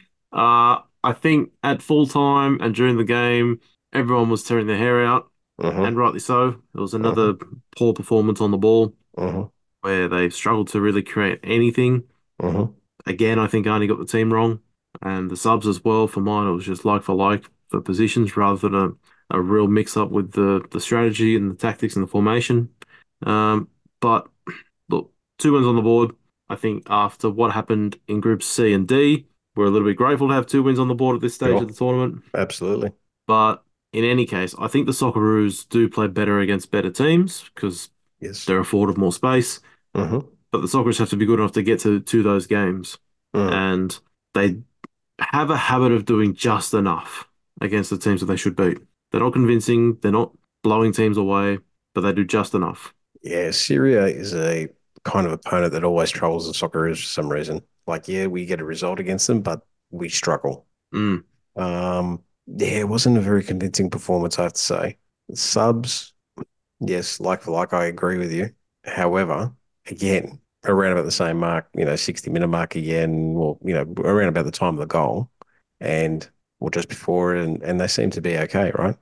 Uh, 0.32 0.78
I 1.02 1.12
think 1.12 1.50
at 1.62 1.82
full 1.82 2.06
time 2.06 2.60
and 2.60 2.74
during 2.74 2.96
the 2.96 3.04
game, 3.04 3.60
everyone 3.92 4.30
was 4.30 4.44
tearing 4.44 4.66
their 4.66 4.76
hair 4.76 5.04
out, 5.04 5.30
uh-huh. 5.58 5.82
and 5.82 5.96
rightly 5.96 6.20
so. 6.20 6.60
It 6.74 6.80
was 6.80 6.94
another 6.94 7.30
uh-huh. 7.30 7.56
poor 7.76 7.92
performance 7.92 8.40
on 8.40 8.50
the 8.50 8.58
ball 8.58 8.94
uh-huh. 9.16 9.46
where 9.80 10.08
they 10.08 10.30
struggled 10.30 10.68
to 10.68 10.80
really 10.80 11.02
create 11.02 11.40
anything. 11.42 12.04
Mm-hmm. 12.40 12.72
Again, 13.06 13.38
I 13.38 13.46
think 13.46 13.66
Arnie 13.66 13.88
got 13.88 13.98
the 13.98 14.06
team 14.06 14.32
wrong, 14.32 14.60
and 15.02 15.30
the 15.30 15.36
subs 15.36 15.66
as 15.66 15.82
well. 15.82 16.06
For 16.06 16.20
mine, 16.20 16.46
it 16.46 16.52
was 16.52 16.66
just 16.66 16.84
like 16.84 17.02
for 17.02 17.14
like 17.14 17.44
for 17.68 17.80
positions 17.80 18.36
rather 18.36 18.68
than 18.68 18.74
a, 19.30 19.36
a 19.36 19.40
real 19.40 19.66
mix 19.66 19.96
up 19.96 20.10
with 20.10 20.32
the 20.32 20.62
the 20.70 20.80
strategy 20.80 21.34
and 21.34 21.50
the 21.50 21.56
tactics 21.56 21.96
and 21.96 22.04
the 22.04 22.10
formation. 22.10 22.68
Um, 23.24 23.68
but 24.00 24.28
two 25.40 25.52
wins 25.52 25.66
on 25.66 25.76
the 25.76 25.82
board. 25.82 26.12
I 26.48 26.56
think 26.56 26.84
after 26.88 27.30
what 27.30 27.52
happened 27.52 27.98
in 28.08 28.20
Groups 28.20 28.46
C 28.46 28.72
and 28.72 28.86
D, 28.86 29.26
we're 29.56 29.66
a 29.66 29.70
little 29.70 29.86
bit 29.88 29.96
grateful 29.96 30.28
to 30.28 30.34
have 30.34 30.46
two 30.46 30.62
wins 30.62 30.78
on 30.78 30.88
the 30.88 30.94
board 30.94 31.16
at 31.16 31.22
this 31.22 31.34
stage 31.34 31.50
Sure. 31.50 31.62
of 31.62 31.68
the 31.68 31.74
tournament. 31.74 32.22
Absolutely. 32.34 32.92
But 33.26 33.62
in 33.92 34.04
any 34.04 34.26
case, 34.26 34.54
I 34.58 34.68
think 34.68 34.86
the 34.86 34.92
Socceroos 34.92 35.68
do 35.68 35.88
play 35.88 36.06
better 36.08 36.40
against 36.40 36.70
better 36.70 36.90
teams 36.90 37.50
because 37.54 37.90
Yes. 38.20 38.44
they're 38.44 38.60
afforded 38.60 38.98
more 38.98 39.12
space. 39.12 39.60
Mm-hmm. 39.94 40.26
But 40.52 40.60
the 40.60 40.66
Socceroos 40.66 40.98
have 40.98 41.10
to 41.10 41.16
be 41.16 41.26
good 41.26 41.38
enough 41.38 41.52
to 41.52 41.62
get 41.62 41.80
to, 41.80 42.00
to 42.00 42.22
those 42.22 42.46
games. 42.46 42.98
Mm. 43.34 43.52
And 43.52 44.00
they 44.34 44.56
have 45.20 45.50
a 45.50 45.56
habit 45.56 45.92
of 45.92 46.04
doing 46.04 46.34
just 46.34 46.74
enough 46.74 47.28
against 47.60 47.90
the 47.90 47.98
teams 47.98 48.20
that 48.20 48.26
they 48.26 48.36
should 48.36 48.56
beat. 48.56 48.78
They're 49.12 49.20
not 49.20 49.32
convincing, 49.32 49.98
they're 50.02 50.10
not 50.12 50.32
blowing 50.62 50.92
teams 50.92 51.16
away, 51.16 51.58
but 51.94 52.00
they 52.02 52.12
do 52.12 52.24
just 52.24 52.54
enough. 52.54 52.94
Yeah, 53.22 53.50
Syria 53.50 54.06
is 54.06 54.34
a 54.34 54.68
kind 55.04 55.26
of 55.26 55.32
opponent 55.32 55.72
that 55.72 55.84
always 55.84 56.10
troubles 56.10 56.46
the 56.46 56.52
Socceroos 56.52 57.00
for 57.00 57.06
some 57.06 57.28
reason. 57.28 57.62
Like, 57.86 58.08
yeah, 58.08 58.26
we 58.26 58.46
get 58.46 58.60
a 58.60 58.64
result 58.64 59.00
against 59.00 59.26
them, 59.26 59.40
but 59.40 59.62
we 59.90 60.08
struggle. 60.08 60.66
Mm. 60.94 61.24
Um, 61.56 62.22
yeah, 62.46 62.80
it 62.80 62.88
wasn't 62.88 63.18
a 63.18 63.20
very 63.20 63.42
convincing 63.42 63.90
performance, 63.90 64.38
I 64.38 64.44
have 64.44 64.52
to 64.54 64.60
say. 64.60 64.98
Subs, 65.34 66.12
yes, 66.80 67.20
like 67.20 67.42
for 67.42 67.52
like, 67.52 67.72
I 67.72 67.86
agree 67.86 68.18
with 68.18 68.32
you. 68.32 68.50
However, 68.84 69.52
again, 69.86 70.40
around 70.64 70.92
about 70.92 71.04
the 71.04 71.10
same 71.10 71.38
mark, 71.38 71.68
you 71.74 71.84
know, 71.84 71.96
60 71.96 72.30
minute 72.30 72.48
mark 72.48 72.76
again, 72.76 73.34
or, 73.36 73.58
you 73.62 73.74
know, 73.74 73.82
around 74.02 74.28
about 74.28 74.44
the 74.44 74.50
time 74.50 74.74
of 74.74 74.80
the 74.80 74.86
goal 74.86 75.30
and, 75.80 76.28
or 76.58 76.70
just 76.70 76.88
before 76.88 77.34
it, 77.34 77.44
and, 77.44 77.62
and 77.62 77.80
they 77.80 77.86
seem 77.86 78.10
to 78.10 78.20
be 78.20 78.36
okay, 78.38 78.72
right? 78.74 78.96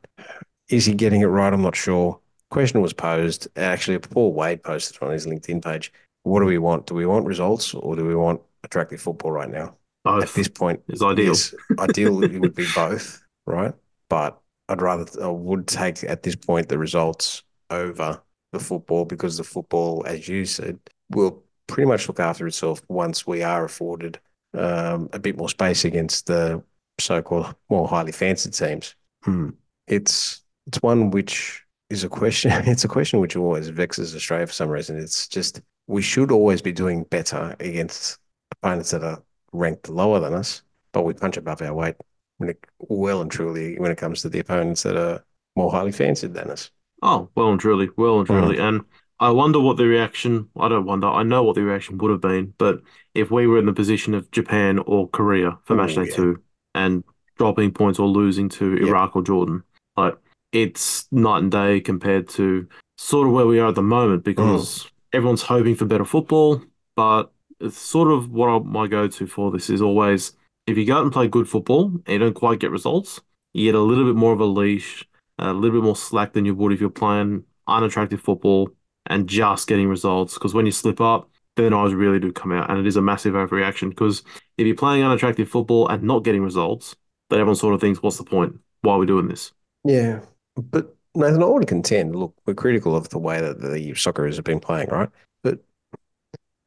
Is 0.69 0.85
he 0.85 0.95
getting 0.95 1.23
it 1.23 1.27
right? 1.27 1.53
I'm 1.53 1.63
not 1.63 1.77
sure. 1.77 2.21
Question 2.51 2.81
was 2.81 2.93
posed. 2.93 3.49
Actually, 3.57 3.99
Paul 3.99 4.33
Wade 4.33 4.63
posted 4.63 5.03
on 5.03 5.13
his 5.13 5.27
LinkedIn 5.27 5.63
page. 5.63 5.93
What 6.23 6.41
do 6.41 6.47
we 6.47 6.59
want? 6.59 6.87
Do 6.87 6.95
we 6.95 7.07
want 7.07 7.27
results 7.27 7.75
or 7.75 7.97
do 7.97 8.05
we 8.05 8.15
want 8.15 8.41
attractive 8.65 9.01
football 9.01 9.33
right 9.33 9.51
now? 9.51 9.75
Both 10.05 10.25
At 10.25 10.35
this 10.35 10.49
point, 10.49 10.81
is 10.89 11.03
ideal. 11.03 11.27
Yes, 11.27 11.55
ideally 11.79 12.35
it 12.35 12.41
would 12.41 12.55
be 12.55 12.67
both, 12.75 13.23
right? 13.47 13.75
But 14.09 14.41
I'd 14.69 14.81
rather 14.81 15.07
I 15.23 15.29
would 15.29 15.67
take 15.67 16.05
at 16.05 16.23
this 16.23 16.37
point 16.37 16.69
the 16.69 16.79
results 16.79 17.43
over 17.71 18.23
the 18.53 18.59
football 18.59 19.05
because 19.05 19.37
the 19.37 19.45
football, 19.45 20.05
as 20.07 20.29
you 20.29 20.45
said, 20.45 20.79
will 21.11 21.43
pretty 21.67 21.87
much 21.87 22.09
look 22.09 22.21
after 22.21 22.47
itself 22.47 22.81
once 22.89 23.27
we 23.27 23.43
are 23.43 23.65
afforded 23.65 24.19
um, 24.55 25.11
a 25.13 25.19
bit 25.19 25.37
more 25.37 25.49
space 25.49 25.85
against 25.85 26.27
the 26.27 26.63
so-called 26.99 27.55
more 27.69 27.87
highly 27.87 28.13
fancied 28.13 28.55
teams. 28.55 28.95
Hmm. 29.23 29.51
It's 29.87 30.43
it's 30.67 30.83
one 30.83 31.11
which 31.11 31.65
is 31.91 32.05
a 32.05 32.09
question. 32.09 32.51
It's 32.67 32.85
a 32.85 32.89
question 32.89 33.21
which 33.21 33.37
always 33.37 33.69
vexes 33.69 34.15
Australia 34.15 34.47
for 34.47 34.53
some 34.53 34.69
reason. 34.69 34.99
It's 34.99 35.29
just 35.29 35.61
we 35.87 36.03
should 36.03 36.31
always 36.31 36.63
be 36.63 36.73
doing 36.73 37.05
better 37.05 37.57
against 37.61 38.19
opponents 38.53 38.91
that 38.91 39.03
are 39.03 39.23
ranked 39.53 39.89
lower 39.89 40.21
than 40.21 40.35
us, 40.35 40.63
but 40.93 41.03
we 41.03 41.15
punch 41.15 41.37
above 41.37 41.63
our 41.63 41.75
weight 41.75 41.97
when 42.37 42.51
it, 42.51 42.65
well 42.79 43.21
and 43.21 43.31
truly 43.31 43.79
when 43.79 43.91
it 43.91 43.99
comes 43.99 44.23
to 44.23 44.29
the 44.29 44.39
opponents 44.39 44.83
that 44.83 44.97
are 44.97 45.25
more 45.57 45.71
highly 45.71 45.93
fancied 45.93 46.35
than 46.35 46.51
us. 46.51 46.71
Oh, 47.03 47.31
well 47.35 47.51
and 47.51 47.61
truly, 47.61 47.89
well 47.97 48.19
and 48.19 48.27
truly. 48.27 48.57
Mm. 48.57 48.69
And 48.69 48.85
I 49.21 49.31
wonder 49.31 49.59
what 49.61 49.77
the 49.77 49.87
reaction, 49.87 50.49
I 50.59 50.69
don't 50.69 50.85
wonder, 50.85 51.09
I 51.09 51.23
know 51.23 51.43
what 51.43 51.55
the 51.55 51.65
reaction 51.65 51.99
would 51.99 52.11
have 52.11 52.21
been, 52.21 52.55
but 52.59 52.81
if 53.15 53.31
we 53.31 53.47
were 53.47 53.59
in 53.59 53.67
the 53.67 53.73
position 53.73 54.15
of 54.15 54.31
Japan 54.31 54.79
or 54.81 55.09
Korea 55.09 55.59
for 55.65 55.75
Ooh, 55.75 55.77
match 55.79 55.95
day 55.95 56.05
yeah. 56.05 56.15
two 56.15 56.43
and 56.75 57.03
dropping 57.37 57.73
points 57.73 57.99
or 57.99 58.07
losing 58.07 58.49
to 58.51 58.77
Yep. 58.77 58.89
Iraq 58.89 59.17
or 59.17 59.23
Jordan, 59.23 59.63
like 59.97 60.17
it's 60.53 61.07
night 61.13 61.43
and 61.43 61.51
day 61.51 61.81
compared 61.81 62.29
to 62.31 62.67
sort 62.97 63.27
of 63.27 63.33
where 63.33 63.47
we 63.47 63.59
are 63.59 63.69
at 63.69 63.75
the 63.75 63.83
moment 63.83 64.25
because 64.25 64.85
Mm. 64.85 64.91
everyone's 65.13 65.43
hoping 65.43 65.75
for 65.75 65.85
better 65.85 66.05
football, 66.05 66.63
but 66.97 67.31
it's 67.61 67.77
sort 67.79 68.11
of 68.11 68.31
what 68.31 68.49
I, 68.49 68.59
my 68.61 68.87
go-to 68.87 69.27
for 69.27 69.51
this 69.51 69.69
is 69.71 69.83
always 69.83 70.33
if 70.67 70.77
you 70.77 70.85
go 70.85 70.97
out 70.97 71.03
and 71.03 71.13
play 71.13 71.29
good 71.29 71.49
football 71.49 71.87
and 71.87 72.09
you 72.09 72.19
don't 72.19 72.35
quite 72.35 72.61
get 72.61 72.71
results, 72.71 73.21
you 73.55 73.65
get 73.65 73.75
a 73.75 73.81
little 73.81 74.05
bit 74.05 74.17
more 74.17 74.33
of 74.33 74.41
a 74.41 74.45
leash, 74.45 75.07
a 75.39 75.53
little 75.53 75.81
bit 75.81 75.85
more 75.85 75.97
slack 75.97 76.33
than 76.35 76.45
you 76.45 76.55
would 76.55 76.73
if 76.73 76.81
you're 76.81 76.91
playing 76.91 77.45
unattractive 77.67 78.21
football 78.21 78.69
and 79.07 79.29
just 79.29 79.67
getting 79.67 79.89
results. 79.89 80.35
Because 80.35 80.53
when 80.55 80.67
you 80.67 80.73
slip 80.73 81.01
up, 81.01 81.31
then 81.57 81.73
eyes 81.73 81.95
really 81.95 82.21
do 82.21 82.31
come 82.33 82.53
out, 82.53 82.71
and 82.71 82.79
it 82.79 82.87
is 82.87 82.97
a 82.97 83.03
massive 83.03 83.35
overreaction. 83.35 83.89
Because 83.89 84.23
if 84.59 84.67
you're 84.67 84.77
playing 84.77 85.03
unattractive 85.03 85.49
football 85.49 85.89
and 85.89 86.03
not 86.03 86.23
getting 86.23 86.43
results, 86.43 86.95
then 87.31 87.41
everyone 87.41 87.57
sort 87.57 87.75
of 87.75 87.81
thinks, 87.81 88.03
"What's 88.03 88.19
the 88.19 88.25
point? 88.25 88.61
Why 88.83 88.95
are 88.95 88.99
we 88.99 89.07
doing 89.07 89.27
this?" 89.29 89.53
Yeah, 89.85 90.21
but 90.59 90.95
Nathan, 91.15 91.43
I 91.43 91.59
to 91.59 91.67
contend. 91.67 92.15
Look, 92.15 92.35
we're 92.47 92.55
critical 92.55 92.95
of 92.95 93.09
the 93.09 93.19
way 93.19 93.41
that 93.41 93.61
the 93.61 93.93
Socceroos 93.93 94.37
have 94.37 94.45
been 94.45 94.61
playing, 94.61 94.89
right? 94.89 95.09
But 95.43 95.61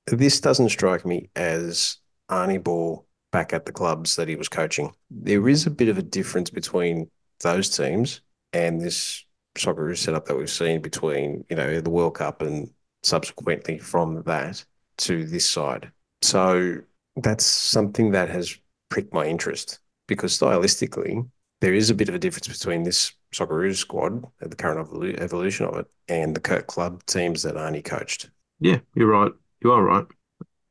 this 0.07 0.39
doesn't 0.39 0.69
strike 0.69 1.05
me 1.05 1.29
as 1.35 1.97
Arnie 2.29 2.63
Ball 2.63 3.05
back 3.31 3.53
at 3.53 3.65
the 3.65 3.71
clubs 3.71 4.15
that 4.15 4.27
he 4.27 4.35
was 4.35 4.49
coaching. 4.49 4.93
There 5.09 5.47
is 5.47 5.65
a 5.65 5.71
bit 5.71 5.87
of 5.87 5.97
a 5.97 6.03
difference 6.03 6.49
between 6.49 7.09
those 7.41 7.69
teams 7.69 8.21
and 8.53 8.81
this 8.81 9.25
Socceroos 9.57 9.97
setup 9.97 10.25
that 10.25 10.37
we've 10.37 10.49
seen 10.49 10.81
between, 10.81 11.45
you 11.49 11.55
know, 11.55 11.79
the 11.81 11.89
World 11.89 12.15
Cup 12.15 12.41
and 12.41 12.69
subsequently 13.03 13.77
from 13.77 14.23
that 14.23 14.63
to 14.97 15.25
this 15.25 15.45
side. 15.45 15.91
So 16.21 16.77
that's 17.15 17.45
something 17.45 18.11
that 18.11 18.29
has 18.29 18.57
pricked 18.89 19.13
my 19.13 19.25
interest 19.25 19.79
because 20.07 20.37
stylistically, 20.37 21.29
there 21.61 21.73
is 21.73 21.89
a 21.89 21.95
bit 21.95 22.09
of 22.09 22.15
a 22.15 22.19
difference 22.19 22.47
between 22.47 22.83
this 22.83 23.13
Socceroos 23.33 23.77
squad, 23.77 24.25
the 24.39 24.55
current 24.55 24.87
evolu- 24.87 25.17
evolution 25.19 25.65
of 25.65 25.77
it, 25.77 25.87
and 26.07 26.35
the 26.35 26.39
co- 26.41 26.61
club 26.61 27.03
teams 27.05 27.43
that 27.43 27.55
Arnie 27.55 27.83
coached. 27.83 28.29
Yeah, 28.59 28.79
you're 28.95 29.07
right. 29.07 29.31
You 29.63 29.71
are 29.71 29.83
right. 29.83 30.05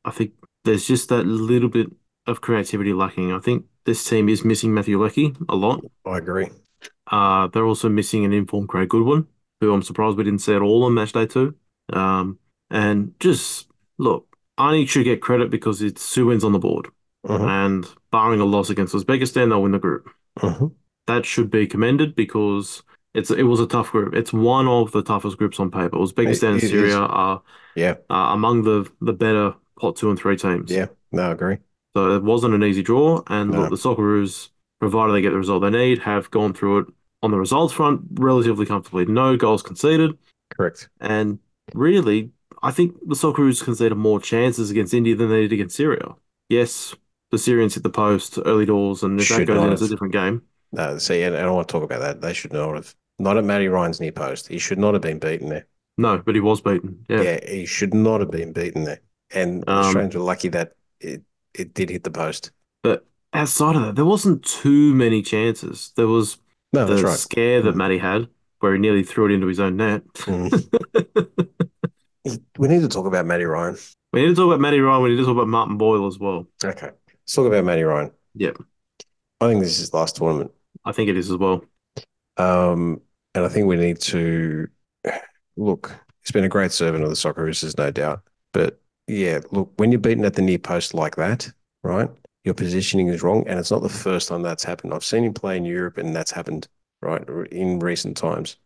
I 0.05 0.11
think 0.11 0.33
there's 0.63 0.85
just 0.85 1.09
that 1.09 1.25
little 1.25 1.69
bit 1.69 1.87
of 2.27 2.41
creativity 2.41 2.93
lacking. 2.93 3.31
I 3.31 3.39
think 3.39 3.65
this 3.85 4.07
team 4.07 4.29
is 4.29 4.45
missing 4.45 4.73
Matthew 4.73 5.01
Leckie 5.01 5.35
a 5.49 5.55
lot. 5.55 5.83
I 6.05 6.17
agree. 6.17 6.49
Uh, 7.07 7.47
they're 7.47 7.65
also 7.65 7.89
missing 7.89 8.25
an 8.25 8.33
informed 8.33 8.69
Craig 8.69 8.89
Goodwin, 8.89 9.27
who 9.59 9.73
I'm 9.73 9.81
surprised 9.81 10.17
we 10.17 10.23
didn't 10.23 10.39
see 10.41 10.53
at 10.53 10.61
all 10.61 10.83
on 10.83 10.93
match 10.93 11.13
day 11.13 11.25
two. 11.25 11.55
Um, 11.91 12.37
and 12.69 13.13
just 13.19 13.67
look, 13.97 14.27
Arnie 14.59 14.87
should 14.87 15.03
get 15.03 15.21
credit 15.21 15.49
because 15.49 15.81
it's 15.81 16.13
two 16.13 16.27
wins 16.27 16.43
on 16.43 16.51
the 16.53 16.59
board. 16.59 16.87
Mhm. 17.25 17.41
And 17.41 17.87
barring 18.11 18.39
a 18.39 18.45
loss 18.45 18.69
against 18.69 18.95
Uzbekistan, 18.95 19.49
they'll 19.49 19.61
win 19.61 19.71
the 19.71 19.79
group. 19.79 20.09
Mhm. 20.39 20.73
That 21.15 21.25
should 21.25 21.49
be 21.51 21.67
commended 21.67 22.15
because 22.15 22.83
it's 23.13 23.31
it 23.31 23.43
was 23.43 23.59
a 23.59 23.67
tough 23.67 23.91
group. 23.91 24.13
It's 24.13 24.31
one 24.31 24.67
of 24.67 24.91
the 24.93 25.01
toughest 25.03 25.37
groups 25.37 25.59
on 25.59 25.69
paper. 25.69 25.97
Uzbekistan 25.97 26.53
and 26.53 26.63
It- 26.63 26.69
Syria 26.69 26.87
is. 27.03 27.09
are, 27.09 27.41
Yeah, 27.75 27.95
are 28.09 28.33
among 28.33 28.63
the 28.63 28.89
the 29.01 29.13
better 29.13 29.53
pot 29.79 29.95
two 29.97 30.09
and 30.09 30.17
three 30.17 30.37
teams. 30.37 30.71
yeah, 30.71 30.87
no, 31.11 31.23
I 31.23 31.31
agree. 31.31 31.57
So 31.95 32.15
it 32.15 32.23
wasn't 32.23 32.53
an 32.53 32.63
easy 32.63 32.81
draw. 32.83 33.21
And 33.27 33.51
No. 33.51 33.61
look, 33.61 33.69
the 33.71 33.75
Socceroos, 33.75 34.49
provided 34.79 35.13
they 35.13 35.21
get 35.21 35.31
the 35.31 35.37
result 35.37 35.61
they 35.63 35.69
need, 35.69 35.99
have 35.99 36.31
gone 36.31 36.53
through 36.53 36.77
it 36.79 36.87
on 37.21 37.31
the 37.31 37.37
results 37.37 37.73
front 37.73 38.01
relatively 38.13 38.65
comfortably. 38.65 39.05
No 39.05 39.35
goals 39.35 39.61
conceded. 39.61 40.17
Correct. 40.57 40.89
And 41.01 41.39
really, 41.73 42.31
I 42.63 42.71
think 42.71 42.95
the 43.05 43.15
Socceroos 43.15 43.61
conceded 43.63 43.97
more 43.97 44.21
chances 44.21 44.71
against 44.71 44.93
India 44.93 45.15
than 45.15 45.29
they 45.29 45.41
did 45.41 45.53
against 45.53 45.75
Syria. 45.75 46.15
Yes, 46.49 46.95
the 47.31 47.37
Syrians 47.37 47.73
hit 47.75 47.83
the 47.83 47.89
post 47.89 48.39
early 48.45 48.65
doors, 48.65 49.03
and 49.03 49.19
if 49.19 49.27
that 49.29 49.45
goes 49.45 49.63
in, 49.63 49.73
it's 49.73 49.81
a 49.81 49.87
different 49.89 50.13
game. 50.13 50.41
No, 50.71 50.97
see, 50.97 51.21
and 51.23 51.35
I 51.35 51.41
don't 51.41 51.55
want 51.55 51.67
to 51.67 51.71
talk 51.71 51.83
about 51.83 51.99
that. 51.99 52.21
They 52.21 52.33
should 52.33 52.53
not 52.53 52.75
have. 52.75 52.95
Not 53.19 53.37
at 53.37 53.43
Matty 53.43 53.67
Ryan's 53.67 53.99
near 53.99 54.11
post. 54.11 54.47
He 54.47 54.57
should 54.57 54.79
not 54.79 54.93
have 54.93 55.01
been 55.03 55.19
beaten 55.19 55.49
there. 55.49 55.67
No, 55.97 56.17
but 56.19 56.33
he 56.33 56.41
was 56.41 56.61
beaten. 56.61 57.05
Yeah. 57.09 57.21
Yeah, 57.21 57.39
he 57.49 57.65
should 57.65 57.93
not 57.93 58.19
have 58.21 58.31
been 58.31 58.51
beaten 58.53 58.83
there. 58.85 59.01
And 59.33 59.63
Um, 59.67 59.85
Australians 59.85 60.15
were 60.15 60.21
lucky 60.23 60.47
that 60.49 60.73
it, 60.99 61.21
it 61.53 61.73
did 61.73 61.89
hit 61.89 62.03
the 62.03 62.09
post. 62.11 62.51
But 62.83 63.05
outside 63.33 63.75
of 63.75 63.83
that, 63.83 63.95
there 63.95 64.05
wasn't 64.05 64.43
too 64.43 64.95
many 64.95 65.21
chances. 65.21 65.91
There 65.97 66.07
was 66.07 66.37
No, 66.73 66.85
the 66.87 67.03
right. 67.03 67.17
scare 67.17 67.61
that 67.61 67.73
Mm. 67.75 67.77
Matty 67.77 67.97
had, 67.99 68.27
where 68.59 68.73
he 68.73 68.79
nearly 68.79 69.03
threw 69.03 69.25
it 69.25 69.31
into 69.33 69.47
his 69.47 69.59
own 69.59 69.75
net. 69.77 70.03
Mm. 70.13 70.67
We 72.57 72.67
need 72.67 72.81
to 72.81 72.87
talk 72.87 73.07
about 73.07 73.25
Matty 73.25 73.45
Ryan. 73.45 73.77
we 74.13 74.21
need 74.21 74.27
to 74.29 74.35
talk 74.35 74.45
about 74.45 74.59
Matty 74.59 74.79
Ryan. 74.79 75.01
We 75.01 75.09
need 75.09 75.17
to 75.17 75.23
talk 75.23 75.31
about 75.35 75.47
Martin 75.47 75.77
Boyle 75.77 76.05
as 76.05 76.19
well. 76.19 76.47
Okay. 76.63 76.91
Let's 77.07 77.33
talk 77.33 77.47
about 77.47 77.65
Matty 77.65 77.81
Ryan. 77.81 78.11
Yep. 78.35 78.57
I 79.41 79.47
think 79.47 79.59
this 79.61 79.71
is 79.71 79.79
his 79.79 79.93
last 79.93 80.17
tournament. 80.17 80.51
I 80.85 80.91
think 80.91 81.09
it 81.09 81.17
is 81.17 81.29
as 81.29 81.37
well. 81.37 81.63
Um, 82.37 83.01
and 83.35 83.45
I 83.45 83.49
think 83.49 83.67
we 83.67 83.77
need 83.77 83.99
to 84.01 84.67
look. 85.55 85.95
He's 86.21 86.31
been 86.31 86.43
a 86.43 86.49
great 86.49 86.71
servant 86.71 87.03
of 87.03 87.09
the 87.09 87.15
Socceroos, 87.15 87.61
there's 87.61 87.77
no 87.77 87.91
doubt. 87.91 88.21
But 88.53 88.81
yeah, 89.07 89.39
look, 89.51 89.71
when 89.77 89.91
you're 89.91 89.99
beaten 89.99 90.25
at 90.25 90.33
the 90.35 90.41
near 90.41 90.59
post 90.59 90.93
like 90.93 91.15
that, 91.15 91.51
right? 91.83 92.09
Your 92.43 92.53
positioning 92.53 93.07
is 93.07 93.21
wrong, 93.21 93.47
and 93.47 93.59
it's 93.59 93.71
not 93.71 93.83
the 93.83 93.89
first 93.89 94.27
time 94.27 94.41
that's 94.41 94.63
happened. 94.63 94.93
I've 94.93 95.03
seen 95.03 95.23
him 95.23 95.33
play 95.33 95.57
in 95.57 95.65
Europe, 95.65 95.97
and 95.97 96.15
that's 96.15 96.31
happened 96.31 96.67
right 97.01 97.23
in 97.51 97.79
recent 97.79 98.17
times. 98.17 98.57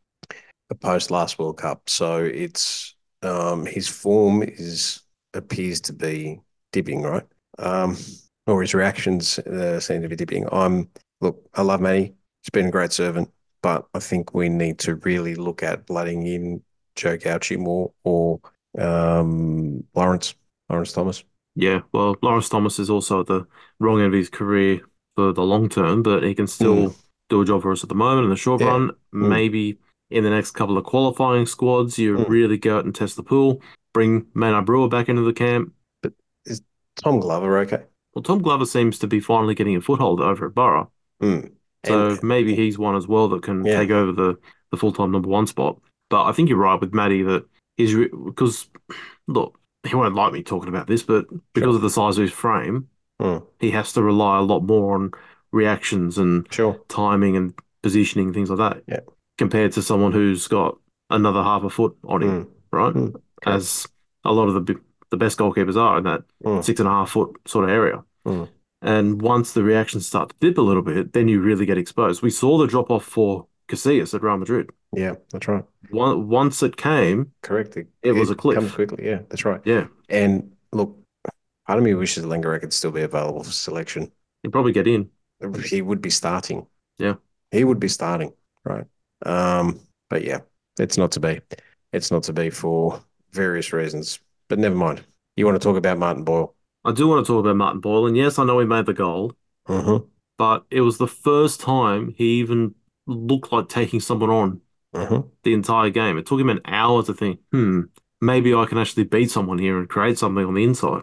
The 0.70 0.76
post 0.76 1.12
last 1.12 1.38
World 1.38 1.58
Cup, 1.58 1.90
so 1.90 2.24
it's 2.24 2.96
um, 3.22 3.66
his 3.66 3.88
form 3.88 4.44
is 4.44 5.02
appears 5.34 5.82
to 5.82 5.94
be 5.94 6.40
dipping, 6.72 7.02
right? 7.02 7.26
Um, 7.60 7.98
or 8.48 8.62
his 8.62 8.74
reactions 8.74 9.40
uh, 9.40 9.80
seem 9.80 10.02
to 10.02 10.10
be 10.10 10.16
dipping. 10.16 10.48
I'm 10.52 10.90
look, 11.26 11.50
I 11.56 11.64
love 11.64 11.82
Manny. 11.82 12.14
He's 12.44 12.50
been 12.52 12.68
a 12.68 12.72
great 12.72 12.92
servant, 12.92 13.32
but 13.62 13.88
I 13.94 14.00
think 14.00 14.34
we 14.34 14.48
need 14.50 14.80
to 14.80 14.96
really 14.96 15.36
look 15.36 15.64
at 15.64 15.88
blooding 15.88 16.26
in 16.28 16.62
Joe 16.96 17.18
Gauci 17.18 17.58
more 17.58 17.92
or 18.04 18.40
um, 18.78 19.84
Lawrence 19.96 20.36
Lawrence 20.70 20.94
Thomas. 20.94 21.24
Yeah, 21.56 21.82
well, 21.92 22.16
Lawrence 22.22 22.50
Thomas 22.50 22.80
is 22.80 22.90
also 22.90 23.22
at 23.22 23.28
the 23.28 23.48
wrong 23.80 24.00
end 24.00 24.08
of 24.08 24.14
his 24.14 24.30
career 24.30 24.82
for 25.16 25.34
the 25.34 25.42
long 25.42 25.70
term, 25.70 26.04
but 26.04 26.24
he 26.24 26.36
can 26.36 26.48
still 26.48 26.90
mm. 26.90 26.96
do 27.30 27.42
a 27.42 27.46
job 27.46 27.62
for 27.62 27.72
us 27.72 27.84
at 27.84 27.90
the 27.90 27.96
moment 27.96 28.26
in 28.26 28.30
the 28.30 28.36
short 28.36 28.62
yeah. 28.62 28.68
run. 28.68 28.90
Mm. 29.14 29.30
Maybe 29.30 29.80
in 30.12 30.24
the 30.24 30.30
next 30.30 30.52
couple 30.52 30.78
of 30.78 30.84
qualifying 30.84 31.46
squads, 31.46 31.98
you 31.98 32.18
mm. 32.18 32.30
really 32.30 32.58
go 32.58 32.78
out 32.78 32.86
and 32.86 32.94
test 32.94 33.16
the 33.16 33.24
pool, 33.24 33.62
bring 33.94 34.28
Maynard 34.36 34.66
Brewer 34.66 34.90
back 34.90 35.10
into 35.10 35.24
the 35.24 35.34
camp. 35.34 35.74
But 36.04 36.14
is 36.46 36.62
Tom 36.98 37.20
Glover 37.20 37.58
okay? 37.60 37.84
Well, 38.14 38.24
Tom 38.24 38.42
Glover 38.42 38.66
seems 38.66 39.00
to 39.00 39.08
be 39.08 39.20
finally 39.20 39.56
getting 39.56 39.76
a 39.76 39.82
foothold 39.82 40.22
over 40.22 40.46
at 40.46 40.56
Boro. 40.56 40.92
Mm. 41.22 41.52
So 41.86 42.10
and, 42.10 42.24
maybe 42.24 42.56
he's 42.56 42.78
one 42.78 42.96
as 42.96 43.08
well 43.08 43.28
that 43.30 43.44
can 43.44 43.64
yeah. 43.66 43.80
take 43.80 43.92
over 43.92 44.12
the, 44.12 44.38
the 44.72 44.78
full 44.78 44.92
time 44.92 45.12
number 45.12 45.30
one 45.30 45.48
spot. 45.48 45.80
But 46.10 46.26
I 46.26 46.32
think 46.32 46.50
you're 46.50 46.58
right 46.58 46.80
with 46.80 46.94
Matty 46.94 47.24
that 47.24 47.46
he's 47.78 47.96
because 48.26 48.70
look, 49.28 49.60
he 49.86 49.96
won't 49.96 50.16
like 50.16 50.34
me 50.34 50.44
talking 50.44 50.70
about 50.70 50.88
this, 50.88 51.04
but 51.04 51.26
because 51.54 51.68
sure. 51.68 51.76
of 51.76 51.82
the 51.82 51.90
size 51.90 52.18
of 52.18 52.24
his 52.24 52.32
frame, 52.32 52.88
mm. 53.22 53.46
he 53.60 53.72
has 53.72 53.94
to 53.94 54.02
rely 54.04 54.38
a 54.38 54.44
lot 54.44 54.62
more 54.62 54.96
on 54.96 55.12
reactions 55.52 56.18
and 56.18 56.48
sure. 56.52 56.80
timing 56.90 57.36
and 57.36 57.54
positioning 57.82 58.34
things 58.34 58.50
like 58.50 58.60
that. 58.60 58.84
Yeah. 58.88 59.00
Compared 59.38 59.74
to 59.74 59.82
someone 59.82 60.12
who's 60.12 60.48
got 60.48 60.78
another 61.10 61.44
half 61.44 61.64
a 61.64 61.70
foot 61.70 61.96
on 62.04 62.24
him, 62.24 62.46
mm. 62.46 62.50
right? 62.72 62.94
Mm. 62.94 63.16
As 63.46 63.88
a 64.24 64.32
lot 64.32 64.48
of 64.48 64.66
the 64.66 64.80
the 65.12 65.18
best 65.18 65.38
goalkeepers 65.38 65.78
are 65.78 66.00
in 66.00 66.04
that 66.04 66.24
hmm. 66.44 66.62
six 66.62 66.80
and 66.80 66.90
a 66.90 66.92
half 66.92 67.12
foot 67.12 67.38
sort 67.46 67.66
of 67.66 67.70
area. 67.72 68.04
And 68.86 69.20
once 69.20 69.54
the 69.54 69.64
reactions 69.64 70.06
start 70.06 70.30
to 70.30 70.36
dip 70.40 70.60
a 70.60 70.62
little 70.62 70.84
bit, 70.84 71.14
then 71.14 71.28
you 71.28 71.42
really 71.42 71.66
get 71.66 71.78
exposed. 71.78 72.22
We 72.22 72.30
saw 72.30 72.60
the 72.60 72.68
drop 72.68 72.92
off 72.92 73.04
for 73.04 73.48
Casillas 73.68 74.14
at 74.14 74.22
Real 74.22 74.38
Madrid. 74.38 74.70
Yeah, 74.94 75.16
that's 75.32 75.48
right. 75.48 75.66
One, 75.90 76.30
once 76.30 76.62
it 76.62 76.78
came, 76.78 77.32
correct, 77.42 77.78
it, 77.78 77.88
it 78.04 78.12
was 78.12 78.30
a 78.30 78.36
cliff. 78.36 78.58
Comes 78.60 78.72
quickly. 78.72 79.04
Yeah, 79.04 79.22
that's 79.28 79.44
right. 79.44 79.60
Yeah, 79.66 79.88
and 80.08 80.54
look, 80.72 80.96
part 81.66 81.80
of 81.80 81.84
me 81.84 81.96
wishes 81.96 82.26
Langerak 82.26 82.62
could 82.62 82.74
still 82.74 82.92
be 82.92 83.02
available 83.02 83.44
for 83.44 83.52
selection. 83.52 84.12
He'd 84.44 84.52
probably 84.52 84.72
get 84.72 84.88
in. 84.88 85.10
He 85.66 85.82
would 85.82 86.02
be 86.02 86.12
starting. 86.12 86.68
Yeah, 87.00 87.16
he 87.50 87.64
would 87.64 87.80
be 87.80 87.88
starting. 87.88 88.34
Right. 88.64 88.86
Um, 89.26 89.80
but 90.12 90.24
yeah, 90.24 90.42
it's 90.80 90.98
not 90.98 91.12
to 91.14 91.20
be. 91.20 91.42
It's 91.92 92.12
not 92.12 92.22
to 92.24 92.34
be 92.34 92.52
for 92.52 93.02
various 93.32 93.74
reasons. 93.74 94.20
But 94.48 94.60
never 94.60 94.76
mind. 94.76 95.04
You 95.36 95.46
want 95.46 95.60
to 95.60 95.66
talk 95.68 95.76
about 95.76 95.98
Martin 95.98 96.24
Boyle? 96.24 96.56
I 96.86 96.92
do 96.92 97.08
want 97.08 97.26
to 97.26 97.32
talk 97.32 97.40
about 97.40 97.56
Martin 97.56 97.82
Boyle, 97.82 98.06
and 98.06 98.16
yes, 98.16 98.38
I 98.38 98.44
know 98.46 98.60
he 98.60 98.66
made 98.66 98.86
the 98.86 98.94
goal, 98.94 99.34
mm-hmm. 99.68 100.06
but 100.38 100.66
it 100.70 100.82
was 100.82 101.00
the 101.00 101.08
first 101.08 101.60
time 101.60 102.14
he 102.16 102.40
even 102.40 102.76
looked 103.08 103.52
like 103.52 103.70
taking 103.70 104.00
someone 104.00 104.30
on 104.30 104.62
mm-hmm. 104.94 105.28
the 105.44 105.54
entire 105.54 105.90
game. 105.90 106.18
It 106.20 106.28
took 106.28 106.40
him 106.40 106.50
an 106.50 106.62
hour 106.66 107.04
to 107.04 107.14
think, 107.14 107.40
hmm, 107.52 107.82
maybe 108.22 108.54
I 108.54 108.66
can 108.66 108.78
actually 108.78 109.06
beat 109.06 109.32
someone 109.32 109.58
here 109.58 109.80
and 109.80 109.90
create 109.90 110.20
something 110.20 110.46
on 110.46 110.54
the 110.54 110.64
inside. 110.64 111.02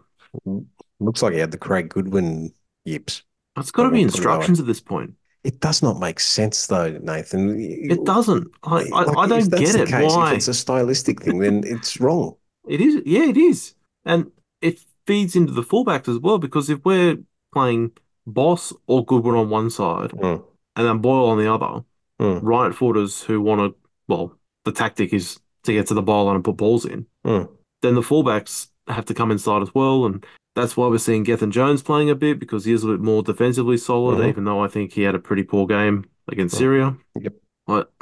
Looks 1.01 1.21
like 1.21 1.33
he 1.33 1.41
had 1.41 1.51
the 1.51 1.59
Craig 1.59 1.89
Goodwin 1.89 2.55
yips. 2.85 3.25
That's 3.57 3.73
got 3.73 3.85
to 3.85 3.91
be 3.91 4.03
instructions 4.03 4.61
at 4.61 4.67
this 4.67 4.81
point. 4.81 5.15
It 5.43 5.59
does 5.59 5.83
not 5.83 5.99
make 5.99 6.21
sense, 6.21 6.69
though, 6.69 6.97
Nathan. 7.03 7.61
It 7.61 8.05
doesn't. 8.05 8.47
I, 8.63 8.85
I, 8.93 9.03
like, 9.03 9.17
I 9.19 9.27
don't 9.27 9.51
get 9.51 9.75
it. 9.75 9.89
Case, 9.89 10.13
Why? 10.13 10.31
If 10.31 10.37
it's 10.37 10.49
a 10.49 10.55
stylistic 10.55 11.23
thing, 11.23 11.41
then 11.41 11.65
it's 11.67 12.01
wrong. 12.01 12.37
It 12.69 12.81
is. 12.81 13.03
Yeah, 13.05 13.25
it 13.25 13.37
is. 13.37 13.75
And 14.05 14.31
it 14.61 14.79
feeds 15.07 15.37
into 15.37 15.53
the 15.53 15.63
fullbacks 15.63 16.09
as 16.09 16.19
well 16.19 16.39
because 16.39 16.71
if 16.71 16.85
we're 16.85 17.19
playing 17.53 17.93
Bos 18.27 18.73
or 18.87 19.05
Goodwin 19.05 19.35
on 19.35 19.51
one 19.51 19.71
side 19.71 20.11
mm. 20.11 20.43
and 20.77 20.87
then 20.87 20.99
Boyle 20.99 21.29
on 21.29 21.39
the 21.39 21.53
other, 21.53 21.85
mm. 22.21 22.41
right 22.43 22.75
footers 22.75 23.23
who 23.23 23.41
want 23.41 23.61
to, 23.61 23.89
well, 24.09 24.39
the 24.65 24.73
tactic 24.73 25.13
is 25.13 25.39
to 25.65 25.73
get 25.73 25.87
to 25.89 25.95
the 25.95 26.03
ball 26.03 26.31
and 26.31 26.45
put 26.45 26.57
balls 26.57 26.85
in, 26.85 27.07
mm. 27.25 27.49
then 27.83 27.95
the 27.95 28.01
fullbacks 28.01 28.69
have 28.89 29.05
to 29.07 29.15
come 29.15 29.31
inside 29.31 29.63
as 29.63 29.75
well. 29.75 30.07
And 30.07 30.25
that's 30.55 30.77
why 30.77 30.87
we're 30.87 30.99
seeing 30.99 31.23
Gethin 31.23 31.51
Jones 31.51 31.83
playing 31.83 32.11
a 32.11 32.15
bit 32.15 32.39
because 32.39 32.65
he 32.65 32.73
is 32.73 32.85
a 32.85 32.89
bit 32.89 33.01
more 33.01 33.23
defensively 33.23 33.77
solid, 33.77 34.19
mm-hmm. 34.19 34.29
even 34.29 34.45
though 34.45 34.63
I 34.63 34.69
think 34.69 34.93
he 34.93 35.03
had 35.03 35.15
a 35.15 35.21
pretty 35.21 35.43
poor 35.43 35.67
game 35.67 36.05
against 36.31 36.57
Syria. 36.57 36.97
Yep. 37.19 37.35
But 37.67 37.93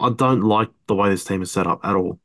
I 0.00 0.10
don't 0.10 0.42
like 0.42 0.70
the 0.86 0.94
way 0.94 1.10
this 1.10 1.24
team 1.24 1.42
is 1.42 1.50
set 1.50 1.66
up 1.66 1.80
at 1.84 1.96
all. 1.96 2.20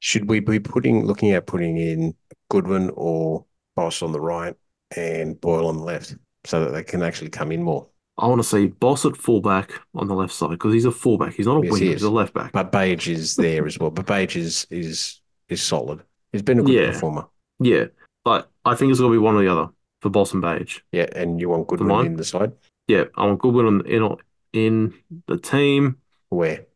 Should 0.00 0.28
we 0.28 0.40
be 0.40 0.60
putting 0.60 1.04
looking 1.04 1.32
at 1.32 1.46
putting 1.46 1.76
in 1.78 2.14
Goodwin 2.50 2.90
or 2.94 3.44
Bos 3.78 4.02
on 4.02 4.10
the 4.10 4.20
right 4.20 4.56
and 4.96 5.40
Boyle 5.40 5.68
on 5.68 5.76
the 5.76 5.84
left 5.84 6.16
so 6.44 6.64
that 6.64 6.72
they 6.72 6.82
can 6.82 7.00
actually 7.00 7.30
come 7.30 7.52
in 7.52 7.62
more? 7.62 7.86
I 8.18 8.26
want 8.26 8.42
to 8.42 8.48
see 8.48 8.66
Bos 8.66 9.06
at 9.06 9.16
fullback 9.16 9.70
on 9.94 10.08
the 10.08 10.14
left 10.14 10.32
side 10.32 10.50
because 10.50 10.74
he's 10.74 10.84
a 10.84 10.90
fullback. 10.90 11.34
He's 11.34 11.46
not 11.46 11.62
a 11.62 11.64
yes, 11.64 11.72
winger. 11.72 11.84
He 11.84 11.92
he's 11.92 12.02
a 12.02 12.10
left 12.10 12.34
back. 12.34 12.50
But 12.50 12.72
Page 12.72 13.08
is 13.08 13.36
there 13.36 13.64
as 13.66 13.78
well. 13.78 13.90
But 13.90 14.08
Page 14.08 14.36
is 14.36 14.66
is 14.70 15.20
is 15.48 15.62
solid. 15.62 16.02
He's 16.32 16.42
been 16.42 16.58
a 16.58 16.62
good 16.64 16.74
yeah. 16.74 16.90
performer. 16.90 17.26
Yeah, 17.60 17.84
but 18.24 18.50
I 18.64 18.74
think 18.74 18.90
it's 18.90 18.98
going 18.98 19.12
to 19.12 19.14
be 19.14 19.22
one 19.22 19.36
or 19.36 19.42
the 19.44 19.52
other 19.52 19.70
for 20.02 20.10
Bos 20.10 20.34
and 20.34 20.42
Page. 20.42 20.84
Yeah, 20.90 21.06
and 21.14 21.40
you 21.40 21.48
want 21.48 21.68
Goodwin 21.68 22.06
in 22.06 22.16
the 22.16 22.24
side? 22.24 22.50
Yeah, 22.88 23.04
I 23.14 23.26
want 23.26 23.38
Goodwin 23.38 23.82
in, 23.86 23.86
in 23.86 24.16
in 24.52 24.94
the 25.28 25.38
team. 25.38 25.98
Where? 26.30 26.66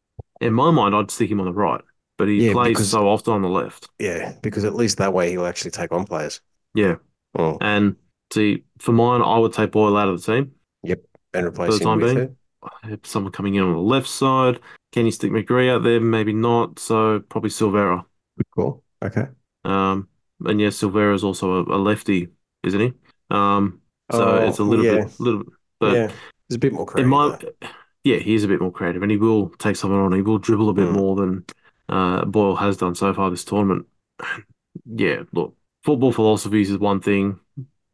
In 0.40 0.54
my 0.54 0.70
mind, 0.70 0.94
I'd 0.94 1.10
stick 1.10 1.32
him 1.32 1.40
on 1.40 1.46
the 1.46 1.52
right 1.52 1.80
but 2.18 2.28
he 2.28 2.46
yeah, 2.46 2.52
plays 2.52 2.68
because, 2.68 2.90
so 2.90 3.08
often 3.08 3.32
on 3.32 3.42
the 3.42 3.48
left. 3.48 3.88
Yeah, 3.98 4.34
because 4.42 4.64
at 4.64 4.76
least 4.76 4.98
that 4.98 5.12
way 5.12 5.30
he'll 5.30 5.46
actually 5.46 5.72
take 5.72 5.90
on 5.90 6.04
players. 6.04 6.40
Yeah. 6.74 6.96
Oh. 7.36 7.58
And 7.60 7.96
see, 8.32 8.64
for 8.78 8.92
mine, 8.92 9.22
I 9.22 9.38
would 9.38 9.52
take 9.52 9.72
Boyle 9.72 9.96
out 9.96 10.08
of 10.08 10.22
the 10.22 10.32
team. 10.32 10.52
Yep. 10.82 11.00
And 11.34 11.46
replace 11.46 11.80
him 11.80 12.00
with 12.00 12.14
being. 12.14 12.36
Someone 13.04 13.32
coming 13.32 13.54
in 13.54 13.62
on 13.62 13.72
the 13.72 13.78
left 13.78 14.08
side. 14.08 14.60
Can 14.92 15.06
you 15.06 15.12
stick 15.12 15.32
McGree 15.32 15.70
out 15.70 15.82
there? 15.82 16.00
Maybe 16.00 16.32
not. 16.32 16.78
So 16.78 17.20
probably 17.20 17.50
Silvera. 17.50 18.04
Cool. 18.54 18.82
Okay. 19.02 19.26
Um, 19.64 20.08
and 20.44 20.60
yes, 20.60 20.80
Silvera 20.80 21.14
is 21.14 21.24
also 21.24 21.64
a, 21.64 21.76
a, 21.76 21.78
lefty, 21.78 22.28
isn't 22.62 22.80
he? 22.80 22.92
Um, 23.30 23.80
so 24.10 24.24
oh, 24.24 24.48
it's 24.48 24.58
a 24.58 24.64
little 24.64 24.84
yeah. 24.84 25.04
bit, 25.04 25.20
little, 25.20 25.42
but 25.80 25.94
yeah, 25.94 26.12
he's 26.48 26.56
a 26.56 26.58
bit 26.58 26.72
more 26.72 26.84
creative. 26.84 27.08
My, 27.08 27.38
yeah, 28.04 28.18
he 28.18 28.34
is 28.34 28.44
a 28.44 28.48
bit 28.48 28.60
more 28.60 28.72
creative, 28.72 29.02
and 29.02 29.10
he 29.10 29.16
will 29.16 29.50
take 29.50 29.76
someone 29.76 30.00
on. 30.00 30.12
He 30.12 30.22
will 30.22 30.38
dribble 30.38 30.68
a 30.68 30.74
bit 30.74 30.88
mm. 30.88 30.92
more 30.92 31.16
than 31.16 31.44
uh, 31.88 32.24
Boyle 32.24 32.56
has 32.56 32.76
done 32.76 32.94
so 32.94 33.14
far 33.14 33.30
this 33.30 33.44
tournament. 33.44 33.86
yeah, 34.86 35.22
look, 35.32 35.54
football 35.84 36.12
philosophies 36.12 36.70
is 36.70 36.78
one 36.78 37.00
thing. 37.00 37.38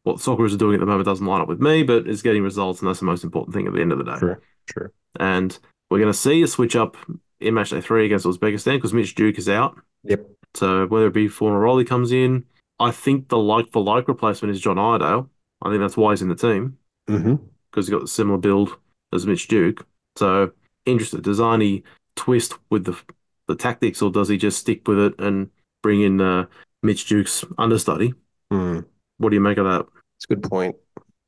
What 0.03 0.19
soccer 0.19 0.45
is 0.45 0.55
doing 0.55 0.75
at 0.75 0.79
the 0.79 0.85
moment 0.85 1.05
doesn't 1.05 1.25
line 1.25 1.41
up 1.41 1.47
with 1.47 1.59
me, 1.59 1.83
but 1.83 2.07
it's 2.07 2.21
getting 2.21 2.43
results, 2.43 2.79
and 2.79 2.89
that's 2.89 2.99
the 2.99 3.05
most 3.05 3.23
important 3.23 3.53
thing 3.53 3.67
at 3.67 3.73
the 3.73 3.81
end 3.81 3.91
of 3.91 3.97
the 3.97 4.05
day. 4.05 4.17
Sure, 4.19 4.41
sure. 4.71 4.91
And 5.19 5.57
we're 5.89 5.99
going 5.99 6.11
to 6.11 6.17
see 6.17 6.41
a 6.41 6.47
switch 6.47 6.75
up 6.75 6.95
in 7.39 7.53
match 7.53 7.71
day 7.71 7.81
three 7.81 8.05
against 8.05 8.25
Uzbekistan 8.25 8.77
because 8.77 8.93
Mitch 8.93 9.15
Duke 9.15 9.37
is 9.37 9.49
out. 9.49 9.79
Yep. 10.03 10.25
So 10.55 10.87
whether 10.87 11.07
it 11.07 11.13
be 11.13 11.27
Fornaroli 11.27 11.85
comes 11.85 12.11
in, 12.11 12.45
I 12.79 12.91
think 12.91 13.27
the 13.27 13.37
like 13.37 13.69
for 13.71 13.83
like 13.83 14.07
replacement 14.07 14.53
is 14.53 14.61
John 14.61 14.79
Iredale. 14.79 15.29
I 15.61 15.69
think 15.69 15.81
that's 15.81 15.97
why 15.97 16.11
he's 16.11 16.21
in 16.21 16.29
the 16.29 16.35
team 16.35 16.77
because 17.05 17.21
mm-hmm. 17.21 17.45
he's 17.75 17.89
got 17.89 18.01
the 18.01 18.07
similar 18.07 18.37
build 18.37 18.77
as 19.13 19.27
Mitch 19.27 19.47
Duke. 19.47 19.85
So 20.15 20.51
interested. 20.85 21.23
Does 21.23 21.39
Arnie 21.39 21.83
twist 22.15 22.53
with 22.69 22.85
the 22.85 22.97
the 23.47 23.55
tactics, 23.55 24.01
or 24.01 24.11
does 24.11 24.29
he 24.29 24.37
just 24.37 24.59
stick 24.59 24.87
with 24.87 24.99
it 24.99 25.19
and 25.19 25.49
bring 25.81 26.01
in 26.01 26.21
uh, 26.21 26.45
Mitch 26.83 27.05
Duke's 27.07 27.43
understudy? 27.57 28.13
Mm. 28.51 28.85
What 29.17 29.29
do 29.29 29.35
you 29.35 29.41
make 29.41 29.57
of 29.57 29.65
that? 29.65 29.85
It's 30.17 30.25
a 30.29 30.35
good 30.35 30.43
point. 30.43 30.75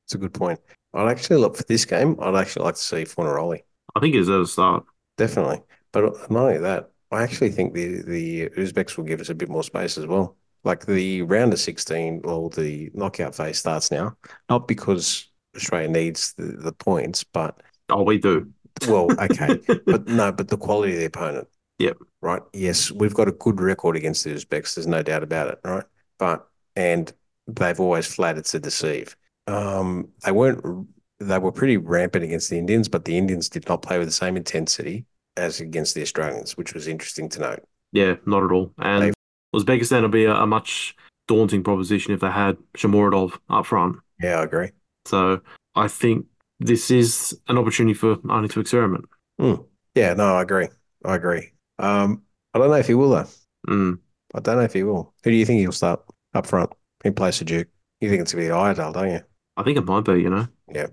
It's 0.06 0.16
a 0.16 0.18
good 0.18 0.34
point. 0.34 0.60
I'd 0.94 1.10
actually 1.10 1.38
look 1.38 1.56
for 1.56 1.64
this 1.64 1.86
game. 1.86 2.18
I'd 2.20 2.36
actually 2.36 2.66
like 2.66 2.76
to 2.76 2.82
see 2.82 3.04
Fornaroli. 3.04 3.60
I 3.96 4.00
think 4.00 4.16
he's 4.16 4.30
at 4.30 4.40
a 4.40 4.48
start. 4.48 4.86
Definitely. 5.18 5.62
But 5.92 6.30
not 6.32 6.44
only 6.44 6.58
that, 6.60 6.92
I 7.12 7.24
actually 7.24 7.52
think 7.52 7.74
the 7.74 8.02
the 8.02 8.50
Uzbeks 8.50 8.98
will 8.98 9.04
give 9.04 9.22
us 9.22 9.30
a 9.30 9.36
bit 9.36 9.50
more 9.50 9.64
space 9.64 9.98
as 9.98 10.08
well. 10.08 10.38
Like 10.64 10.86
the 10.86 11.24
round 11.24 11.54
of 11.54 11.60
16 11.60 12.22
or 12.24 12.50
the 12.50 12.92
knockout 12.94 13.36
phase 13.36 13.60
starts 13.60 13.92
now, 13.92 14.16
not 14.50 14.68
because 14.68 15.28
Australia 15.56 15.90
needs 15.90 16.34
the, 16.34 16.44
the 16.44 16.72
points, 16.72 17.24
but. 17.24 17.62
Oh, 17.90 18.04
we 18.04 18.20
do. 18.20 18.52
Well, 18.88 19.12
okay. 19.20 19.60
but 19.86 20.08
no, 20.08 20.32
but 20.32 20.48
the 20.48 20.58
quality 20.58 20.94
of 20.94 21.00
the 21.00 21.06
opponent. 21.06 21.48
Yep. 21.80 21.98
Right. 22.22 22.42
Yes, 22.54 22.92
we've 22.92 23.14
got 23.14 23.28
a 23.28 23.32
good 23.32 23.60
record 23.60 23.96
against 23.96 24.24
the 24.24 24.32
Uzbeks. 24.32 24.76
There's 24.76 24.88
no 24.88 25.02
doubt 25.02 25.24
about 25.24 25.48
it. 25.48 25.60
Right. 25.64 25.84
But 26.20 26.48
and 26.76 27.12
they've 27.48 27.80
always 27.80 28.08
flattered 28.08 28.46
to 28.46 28.60
deceive. 28.60 29.16
Um, 29.48 30.10
they 30.24 30.32
weren't. 30.32 30.88
They 31.20 31.38
were 31.38 31.52
pretty 31.52 31.78
rampant 31.78 32.24
against 32.24 32.50
the 32.50 32.58
Indians, 32.58 32.88
but 32.88 33.06
the 33.06 33.18
Indians 33.18 33.50
did 33.50 33.68
not 33.68 33.82
play 33.82 34.00
with 34.00 34.08
the 34.08 34.14
same 34.14 34.38
intensity 34.38 35.06
as 35.38 35.60
against 35.60 35.96
the 35.96 36.02
Australians, 36.02 36.58
which 36.58 36.74
was 36.74 36.88
interesting 36.88 37.30
to 37.30 37.40
note. 37.40 37.64
Yeah, 37.92 38.16
not 38.26 38.44
at 38.44 38.52
all. 38.52 38.74
And 38.80 39.04
They've, 39.04 39.14
Uzbekistan 39.56 40.02
would 40.02 40.12
be 40.12 40.26
a, 40.26 40.34
a, 40.34 40.48
much 40.48 40.96
daunting 41.28 41.64
proposition 41.64 42.14
if 42.14 42.22
they 42.22 42.32
had 42.32 42.58
Shomurodov 42.76 43.38
up 43.50 43.66
front. 43.66 43.98
Yeah, 44.22 44.40
I 44.40 44.44
agree. 44.44 44.72
So 45.06 45.42
I 45.76 45.88
think 45.88 46.26
this 46.60 46.92
is 46.92 47.38
an 47.48 47.58
opportunity 47.58 47.94
for 47.94 48.18
Arnie 48.18 48.50
to 48.52 48.60
experiment. 48.60 49.06
Mm. 49.40 49.66
Yeah, 49.96 50.14
no, 50.14 50.36
I 50.36 50.42
agree. 50.42 50.70
I 51.04 51.16
agree. 51.16 51.52
Um, 51.82 52.24
I 52.54 52.60
don't 52.60 52.70
know 52.70 52.76
if 52.76 52.88
he 52.88 52.94
will 52.94 53.10
though. 53.10 53.28
Mm. 53.68 54.00
I 54.34 54.40
don't 54.40 54.58
know 54.58 54.64
if 54.64 54.74
he 54.74 54.84
will. 54.84 55.14
Who 55.24 55.32
do 55.32 55.36
you 55.36 55.46
think 55.46 55.60
he'll 55.60 55.72
start 55.72 56.02
up 56.34 56.46
front 56.46 56.72
in 57.04 57.14
place 57.14 57.42
of 57.42 57.48
Duke? 57.48 57.68
You 58.00 58.10
think 58.10 58.22
it's 58.22 58.34
going 58.34 58.46
to 58.46 58.50
be 58.50 58.52
Iredale, 58.52 58.94
don't 58.94 59.12
you? 59.12 59.22
I 59.58 59.64
think 59.64 59.78
it 59.78 59.86
might 59.86 60.06
be, 60.06 60.14
you 60.14 60.30
know? 60.30 60.48
Yeah. 60.74 60.88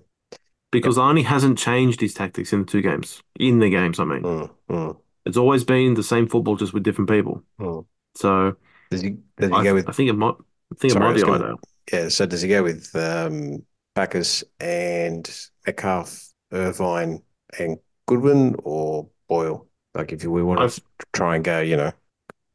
Because 0.71 0.97
yep. 0.97 1.05
Arnie 1.05 1.25
hasn't 1.25 1.59
changed 1.59 2.01
his 2.01 2.15
tactics 2.15 2.53
in 2.53 2.61
the 2.61 2.67
two 2.67 2.83
games. 2.83 3.23
In 3.39 3.59
the 3.61 3.71
games, 3.71 3.99
I 3.99 4.05
mean. 4.05 4.23
Mm, 4.23 4.51
mm. 4.69 4.97
It's 5.25 5.37
always 5.37 5.65
been 5.65 5.95
the 5.95 6.03
same 6.03 6.27
football, 6.27 6.57
just 6.57 6.75
with 6.75 6.83
different 6.83 7.09
people. 7.09 7.43
Mm. 7.61 7.87
So 8.15 8.57
does 8.91 9.01
he, 9.01 9.17
does 9.37 9.51
he 9.51 9.55
I, 9.55 9.65
go 9.65 9.75
with? 9.75 9.89
I 9.89 9.93
think 9.93 10.11
it 10.11 10.15
might. 10.15 10.35
I 10.73 10.75
think 10.79 10.93
sorry, 10.93 11.05
it 11.05 11.09
might 11.09 11.15
be 11.15 11.23
gonna, 11.23 11.33
Iredale. 11.45 11.61
Yeah. 11.93 12.09
So 12.09 12.27
does 12.27 12.43
he 12.43 12.49
go 12.49 12.63
with 12.63 12.95
um, 12.95 13.65
Baccus 13.95 14.45
and 14.61 15.31
Metcalfe, 15.67 16.29
Irvine, 16.53 17.23
and 17.59 17.79
Goodwin, 18.07 18.57
or 18.65 19.09
Boyle? 19.29 19.68
Like, 19.95 20.13
if 20.13 20.25
we 20.25 20.43
want 20.43 20.71
to 20.71 20.83
try 21.13 21.37
and 21.37 21.45
go, 21.45 21.61
you 21.61 21.77
know, 21.77 21.93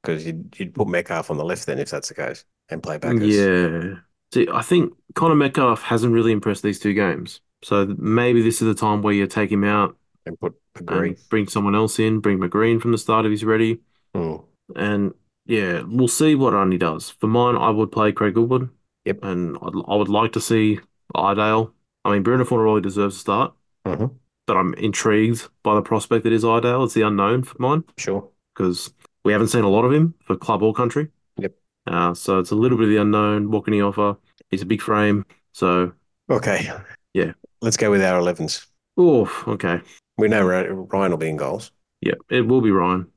because 0.02 0.26
you'd, 0.26 0.56
you'd 0.58 0.74
put 0.74 0.88
Metcalfe 0.88 1.32
on 1.32 1.38
the 1.38 1.46
left 1.46 1.66
then 1.66 1.80
if 1.80 1.90
that's 1.90 2.10
the 2.10 2.14
case 2.14 2.46
and 2.70 2.84
play 2.84 2.98
Baccus. 2.98 3.34
Yeah. 3.34 3.96
See, 4.34 4.48
I 4.52 4.62
think 4.62 4.94
Connor 5.16 5.36
Metcalfe 5.36 5.82
hasn't 5.84 6.14
really 6.14 6.32
impressed 6.32 6.64
these 6.64 6.80
two 6.80 6.94
games. 6.94 7.42
So 7.64 7.86
maybe 7.98 8.42
this 8.42 8.62
is 8.62 8.68
the 8.68 8.80
time 8.80 9.02
where 9.02 9.14
you 9.14 9.28
take 9.28 9.52
him 9.52 9.64
out 9.64 9.96
and 10.26 10.40
put 10.40 10.56
McGree. 10.78 11.08
And 11.08 11.30
bring 11.30 11.48
someone 11.48 11.76
else 11.76 12.00
in, 12.00 12.20
bring 12.20 12.40
McGree 12.40 12.82
from 12.82 12.92
the 12.92 12.98
start 12.98 13.26
if 13.26 13.30
he's 13.30 13.46
ready. 13.46 13.80
Mm. 14.16 14.44
And 14.76 15.14
yeah, 15.46 15.84
we'll 15.86 16.08
see 16.08 16.36
what 16.36 16.54
Arnie 16.54 16.80
does. 16.80 17.10
For 17.10 17.28
mine, 17.28 17.56
I 17.56 17.70
would 17.70 17.92
play 17.92 18.12
Craig 18.12 18.34
Goodwin. 18.34 18.70
Yep. 19.06 19.24
And 19.24 19.58
I'd, 19.62 19.74
I 19.88 19.96
would 19.96 20.10
like 20.10 20.34
to 20.34 20.42
see 20.42 20.80
Iredale. 21.16 21.74
I 22.04 22.12
mean, 22.12 22.24
Bruno 22.24 22.44
Fornaroli 22.44 22.82
deserves 22.82 23.16
a 23.16 23.20
start. 23.20 23.54
Mm-hmm. 23.86 24.16
But 24.46 24.58
I'm 24.58 24.74
intrigued 24.76 25.48
by 25.64 25.76
the 25.76 25.82
prospect 25.82 26.24
that 26.24 26.34
is 26.34 26.44
Iredale. 26.44 26.84
It's 26.84 26.94
the 26.94 27.04
unknown 27.04 27.44
for 27.44 27.56
mine. 27.60 27.84
Sure. 27.98 28.28
Because 28.54 28.94
we 29.24 29.32
haven't 29.32 29.48
seen 29.48 29.64
a 29.64 29.70
lot 29.70 29.86
of 29.86 29.94
him 29.94 30.14
for 30.26 30.36
club 30.36 30.62
or 30.62 30.74
country. 30.74 31.08
Yep. 31.38 31.56
Uh, 31.88 32.14
so 32.14 32.40
it's 32.40 32.52
a 32.52 32.56
little 32.56 32.78
bit 32.78 32.86
of 32.86 32.90
the 32.90 32.98
unknown. 32.98 33.52
What 33.52 33.64
can 33.64 33.74
he 33.74 33.82
offer? 33.82 34.18
He's 34.50 34.62
a 34.62 34.66
big 34.66 34.82
frame. 34.82 35.26
So. 35.54 35.94
Okay. 36.30 36.70
Yeah. 37.14 37.34
Let's 37.62 37.78
go 37.78 37.90
with 37.90 38.04
our 38.04 38.20
11s. 38.20 38.66
Oh, 38.98 39.44
okay. 39.48 39.80
We 40.18 40.28
know 40.28 40.46
Ryan 40.46 41.12
will 41.12 41.18
be 41.18 41.30
in 41.30 41.38
goals. 41.38 41.72
Yeah, 42.02 42.16
it 42.30 42.42
will 42.42 42.62
be 42.62 42.72
Ryan. 42.72 43.08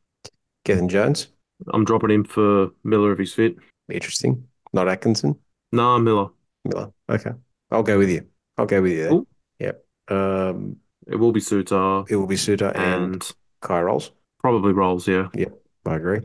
Gethin 0.64 0.88
Jones. 0.88 1.28
I'm 1.72 1.84
dropping 1.84 2.10
him 2.10 2.24
for 2.24 2.70
Miller 2.84 3.12
if 3.12 3.18
he's 3.18 3.34
fit. 3.34 3.56
Interesting. 3.90 4.46
Not 4.72 4.88
Atkinson. 4.88 5.38
Nah, 5.72 5.98
Miller. 5.98 6.28
Miller. 6.64 6.92
Okay. 7.08 7.32
I'll 7.70 7.82
go 7.82 7.98
with 7.98 8.10
you. 8.10 8.26
I'll 8.56 8.66
go 8.66 8.80
with 8.82 8.92
you 8.92 8.98
there. 8.98 9.08
Cool. 9.10 9.26
Yep. 9.58 9.84
Um, 10.08 10.76
it 11.06 11.16
will 11.16 11.32
be 11.32 11.40
Souttar. 11.40 12.10
It 12.10 12.16
will 12.16 12.26
be 12.26 12.36
Souttar 12.36 12.74
and, 12.76 13.14
and 13.14 13.32
Kye 13.60 13.80
Rowles. 13.82 14.12
Probably 14.40 14.72
Rowles, 14.72 15.08
yeah. 15.08 15.28
Yep. 15.34 15.52
I 15.86 15.94
agree. 15.96 16.20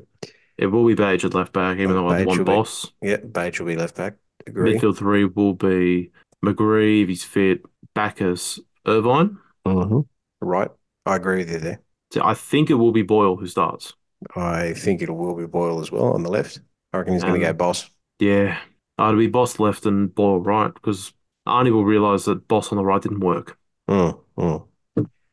It 0.57 0.67
will 0.67 0.85
be 0.85 0.95
Bage 0.95 1.25
at 1.25 1.33
left 1.33 1.53
back, 1.53 1.77
even 1.77 1.95
though 1.95 2.07
I 2.07 2.23
want 2.23 2.45
Bos. 2.45 2.91
Be, 3.01 3.09
yeah, 3.09 3.17
Bage 3.17 3.59
will 3.59 3.67
be 3.67 3.75
left 3.75 3.95
back. 3.95 4.15
Agree. 4.45 4.75
Midfield 4.75 4.97
three 4.97 5.25
will 5.25 5.53
be 5.53 6.11
McGree 6.43 7.03
if 7.03 7.09
he's 7.09 7.23
fit, 7.23 7.61
Baccus, 7.95 8.59
Irvine. 8.85 9.37
Mm-hmm. 9.65 10.01
Right. 10.41 10.69
I 11.05 11.15
agree 11.15 11.37
with 11.37 11.51
you 11.51 11.59
there. 11.59 11.81
So 12.11 12.23
I 12.23 12.33
think 12.33 12.69
it 12.69 12.75
will 12.75 12.91
be 12.91 13.01
Boyle 13.01 13.37
who 13.37 13.47
starts. 13.47 13.93
I 14.35 14.73
think 14.73 15.01
it 15.01 15.09
will 15.09 15.35
be 15.35 15.45
Boyle 15.45 15.79
as 15.79 15.91
well 15.91 16.13
on 16.13 16.23
the 16.23 16.29
left. 16.29 16.59
I 16.93 16.97
reckon 16.97 17.13
he's 17.13 17.23
going 17.23 17.39
to 17.39 17.45
go 17.45 17.53
Bos. 17.53 17.89
Yeah. 18.19 18.59
It'll 18.99 19.17
be 19.17 19.27
Bos 19.27 19.59
left 19.59 19.85
and 19.85 20.13
Boyle 20.13 20.39
right 20.39 20.73
because 20.73 21.13
Arnie 21.47 21.71
will 21.71 21.85
realise 21.85 22.25
that 22.25 22.47
Bos 22.47 22.71
on 22.71 22.77
the 22.77 22.85
right 22.85 23.01
didn't 23.01 23.21
work. 23.21 23.57
Mm, 23.89 24.19
mm. 24.37 24.67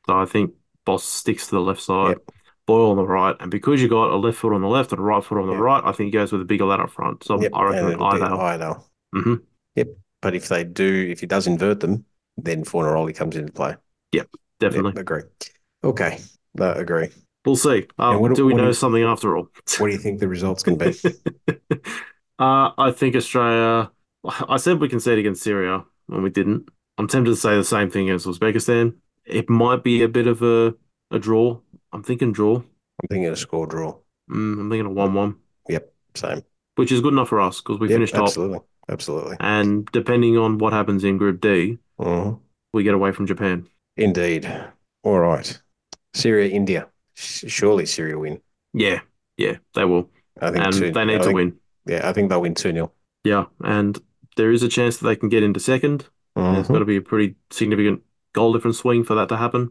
So 0.09 0.19
I 0.19 0.25
think 0.25 0.55
Bos 0.87 1.05
sticks 1.05 1.49
to 1.49 1.57
the 1.57 1.61
left 1.61 1.83
side, 1.83 2.17
yep. 2.17 2.31
Boyle 2.67 2.91
on 2.91 2.97
the 2.97 3.07
right. 3.07 3.37
And 3.41 3.51
because 3.51 3.83
you 3.83 3.89
got 3.89 4.11
a 4.11 4.17
left 4.17 4.39
foot 4.39 4.55
on 4.55 4.63
the 4.63 4.69
left 4.69 4.91
and 4.93 4.99
a 4.99 5.03
right 5.03 5.23
foot 5.23 5.39
on 5.39 5.47
the 5.47 5.53
yep. 5.53 5.61
right, 5.61 5.83
I 5.85 5.93
think 5.93 6.07
he 6.07 6.11
goes 6.13 6.33
with 6.33 6.41
a 6.41 6.47
bigger 6.47 6.65
lad 6.65 6.81
up 6.81 6.91
front. 6.91 7.25
So 7.25 7.41
yep. 7.41 7.53
I 7.55 7.65
reckon 7.65 8.01
Iredale. 8.01 8.41
Iredale. 8.41 8.91
Mm-hmm. 9.15 9.35
Yep. 9.77 9.89
But 10.23 10.35
if 10.35 10.49
they 10.49 10.65
do, 10.65 11.09
if 11.11 11.21
he 11.21 11.27
does 11.27 11.47
invert 11.47 11.81
them, 11.81 12.07
then 12.39 12.65
Fornaroli 12.65 13.15
comes 13.15 13.37
into 13.37 13.53
play. 13.53 13.77
Yep. 14.13 14.29
Definitely. 14.61 14.93
Yep, 14.93 15.01
agree. 15.01 15.23
Okay. 15.85 16.19
No, 16.55 16.73
agree. 16.73 17.11
We'll 17.45 17.57
see. 17.57 17.87
Um, 17.99 18.21
what, 18.21 18.35
do 18.35 18.47
we 18.47 18.55
know 18.55 18.63
do 18.63 18.69
you, 18.69 18.73
something 18.73 19.03
after 19.03 19.37
all? 19.37 19.51
What 19.79 19.89
do 19.89 19.93
you 19.93 19.99
think 19.99 20.21
the 20.21 20.29
results 20.29 20.63
can 20.63 20.77
be? 20.77 20.95
uh, 22.39 22.71
I 22.77 22.93
think 22.95 23.15
Australia. 23.15 23.91
I 24.27 24.57
said 24.57 24.81
we 24.81 24.89
can 24.89 25.01
see 25.01 25.13
it 25.13 25.19
against 25.19 25.43
Syria, 25.43 25.85
and 26.09 26.23
we 26.23 26.31
didn't. 26.31 26.69
I'm 26.97 27.09
tempted 27.09 27.31
to 27.31 27.37
say 27.37 27.57
the 27.57 27.65
same 27.65 27.91
thing 27.91 28.11
as 28.11 28.27
Uzbekistan. 28.27 28.97
It 29.29 29.51
might 29.51 29.85
be 29.85 30.03
a 30.03 30.09
bit 30.09 30.27
of 30.27 30.43
a, 30.43 30.75
a 31.11 31.19
draw. 31.19 31.59
I'm 31.93 32.03
thinking 32.03 32.33
draw. 32.33 32.57
I'm 32.57 33.09
thinking 33.09 33.31
a 33.31 33.37
score 33.37 33.67
draw. 33.67 33.93
Mm, 34.31 34.61
I'm 34.61 34.71
thinking 34.71 34.87
a 34.87 34.91
one-one. 34.91 35.37
Yep, 35.69 35.93
same. 36.15 36.43
Which 36.77 36.93
is 36.93 37.01
good 37.01 37.13
enough 37.13 37.29
for 37.29 37.41
us 37.41 37.61
because 37.61 37.79
we 37.79 37.89
yep, 37.89 37.97
finished 37.97 38.15
top. 38.15 38.25
Absolutely, 38.25 38.61
absolutely. 38.89 39.37
And 39.41 39.87
depending 39.93 40.39
on 40.39 40.59
what 40.59 40.73
happens 40.73 41.05
in 41.05 41.19
Group 41.19 41.41
D, 41.41 41.79
mm-hmm. 42.01 42.35
we 42.73 42.83
get 42.83 42.95
away 42.95 43.13
from 43.13 43.27
Japan. 43.27 43.69
Indeed. 43.97 44.51
All 45.03 45.19
right. 45.19 45.61
Syria, 46.15 46.51
India. 46.51 46.89
Surely 47.15 47.85
Syria 47.85 48.19
win. 48.19 48.41
Yeah, 48.73 49.01
yeah, 49.37 49.57
they 49.75 49.85
will. 49.85 50.11
I 50.41 50.51
think 50.51 50.65
and 50.65 50.73
two, 50.73 50.93
they 50.93 51.05
need 51.05 51.17
I 51.17 51.19
to 51.19 51.25
think, 51.25 51.35
win. 51.35 51.57
Yeah, 51.87 52.09
I 52.09 52.13
think 52.13 52.29
they'll 52.29 52.41
win 52.41 52.55
2 52.55 52.73
0. 52.73 52.93
Yeah, 53.25 53.47
and 53.63 53.99
there 54.37 54.53
is 54.53 54.63
a 54.63 54.69
chance 54.69 54.99
that 54.99 55.09
they 55.09 55.17
can 55.17 55.29
get 55.29 55.43
into 55.43 55.61
2nd 55.61 56.05
mm-hmm. 56.37 56.55
There's 56.55 56.69
got 56.69 56.79
to 56.79 56.85
be 56.85 56.97
a 56.97 57.03
pretty 57.03 57.35
significant 57.51 58.03
goal 58.33 58.53
difference 58.53 58.79
swing 58.79 59.05
for 59.05 59.15
that 59.15 59.29
to 59.29 59.37
happen, 59.37 59.71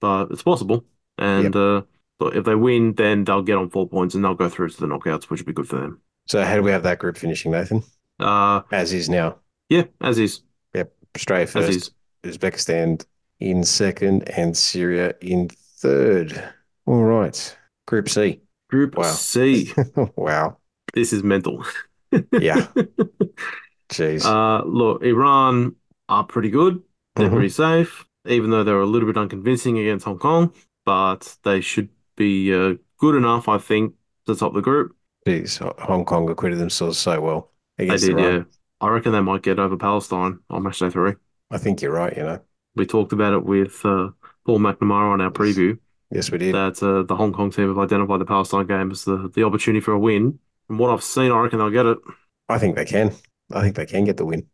but 0.00 0.30
it's 0.30 0.42
possible. 0.42 0.84
And 1.18 1.54
yep. 1.54 1.56
uh, 1.56 1.82
if 2.28 2.44
they 2.44 2.54
win, 2.54 2.94
then 2.94 3.24
they'll 3.24 3.42
get 3.42 3.56
on 3.56 3.70
four 3.70 3.88
points 3.88 4.14
and 4.14 4.24
they'll 4.24 4.34
go 4.34 4.48
through 4.48 4.70
to 4.70 4.80
the 4.80 4.86
knockouts, 4.86 5.24
which 5.24 5.40
would 5.40 5.46
be 5.46 5.52
good 5.52 5.68
for 5.68 5.80
them. 5.80 6.00
So, 6.26 6.42
how 6.44 6.54
do 6.54 6.62
we 6.62 6.70
have 6.70 6.84
that 6.84 6.98
group 6.98 7.16
finishing, 7.16 7.52
Nathan? 7.52 7.82
Uh, 8.20 8.62
as 8.70 8.92
is 8.92 9.08
now. 9.08 9.36
Yeah, 9.68 9.84
as 10.00 10.18
is. 10.18 10.40
Yep, 10.74 10.92
Australia 11.16 11.46
first. 11.46 11.92
Uzbekistan 12.24 13.04
in 13.40 13.64
second 13.64 14.28
and 14.30 14.56
Syria 14.56 15.14
in 15.20 15.48
third. 15.48 16.52
All 16.86 17.02
right. 17.02 17.56
Group 17.86 18.08
C. 18.08 18.40
Group 18.70 18.96
wow. 18.96 19.12
C. 19.12 19.72
wow. 20.16 20.58
This 20.94 21.12
is 21.12 21.22
mental. 21.22 21.64
yeah. 22.32 22.68
Jeez. 23.90 24.24
Uh, 24.24 24.64
look, 24.64 25.02
Iran 25.02 25.74
are 26.08 26.24
pretty 26.24 26.50
good. 26.50 26.82
They're 27.14 27.26
mm-hmm. 27.26 27.34
pretty 27.34 27.48
safe, 27.50 28.06
even 28.26 28.50
though 28.50 28.64
they 28.64 28.72
were 28.72 28.80
a 28.80 28.86
little 28.86 29.06
bit 29.06 29.18
unconvincing 29.18 29.78
against 29.78 30.04
Hong 30.04 30.18
Kong. 30.18 30.52
But 30.84 31.36
they 31.44 31.60
should 31.60 31.90
be 32.16 32.52
uh, 32.52 32.74
good 32.98 33.14
enough, 33.14 33.48
I 33.48 33.58
think, 33.58 33.94
to 34.26 34.34
top 34.34 34.54
the 34.54 34.60
group. 34.60 34.96
Jeez, 35.26 35.58
Hong 35.80 36.04
Kong 36.04 36.28
acquitted 36.28 36.58
themselves 36.58 36.98
so 36.98 37.20
well. 37.20 37.50
They 37.78 37.86
did, 37.86 38.10
Iran. 38.10 38.34
yeah. 38.34 38.42
I 38.80 38.88
reckon 38.88 39.12
they 39.12 39.20
might 39.20 39.42
get 39.42 39.60
over 39.60 39.76
Palestine 39.76 40.40
on 40.50 40.64
match 40.64 40.80
day 40.80 40.90
three. 40.90 41.14
I 41.50 41.58
think 41.58 41.82
you're 41.82 41.92
right, 41.92 42.16
you 42.16 42.24
know. 42.24 42.40
We 42.74 42.86
talked 42.86 43.12
about 43.12 43.34
it 43.34 43.44
with 43.44 43.84
uh, 43.84 44.08
Paul 44.44 44.58
McNamara 44.58 45.12
on 45.12 45.20
our 45.20 45.30
preview. 45.30 45.78
Yes, 46.10 46.30
we 46.30 46.38
did. 46.38 46.54
That 46.54 46.82
uh, 46.82 47.04
the 47.04 47.14
Hong 47.14 47.32
Kong 47.32 47.50
team 47.50 47.68
have 47.68 47.78
identified 47.78 48.20
the 48.20 48.24
Palestine 48.24 48.66
game 48.66 48.90
as 48.90 49.04
the, 49.04 49.30
the 49.34 49.44
opportunity 49.44 49.80
for 49.80 49.92
a 49.92 49.98
win. 49.98 50.38
From 50.66 50.78
what 50.78 50.90
I've 50.90 51.02
seen, 51.02 51.30
I 51.30 51.38
reckon 51.38 51.58
they'll 51.58 51.70
get 51.70 51.86
it. 51.86 51.98
I 52.48 52.58
think 52.58 52.76
they 52.76 52.84
can. 52.84 53.12
I 53.52 53.60
think 53.60 53.76
they 53.76 53.86
can 53.86 54.04
get 54.04 54.16
the 54.16 54.26
win. 54.26 54.46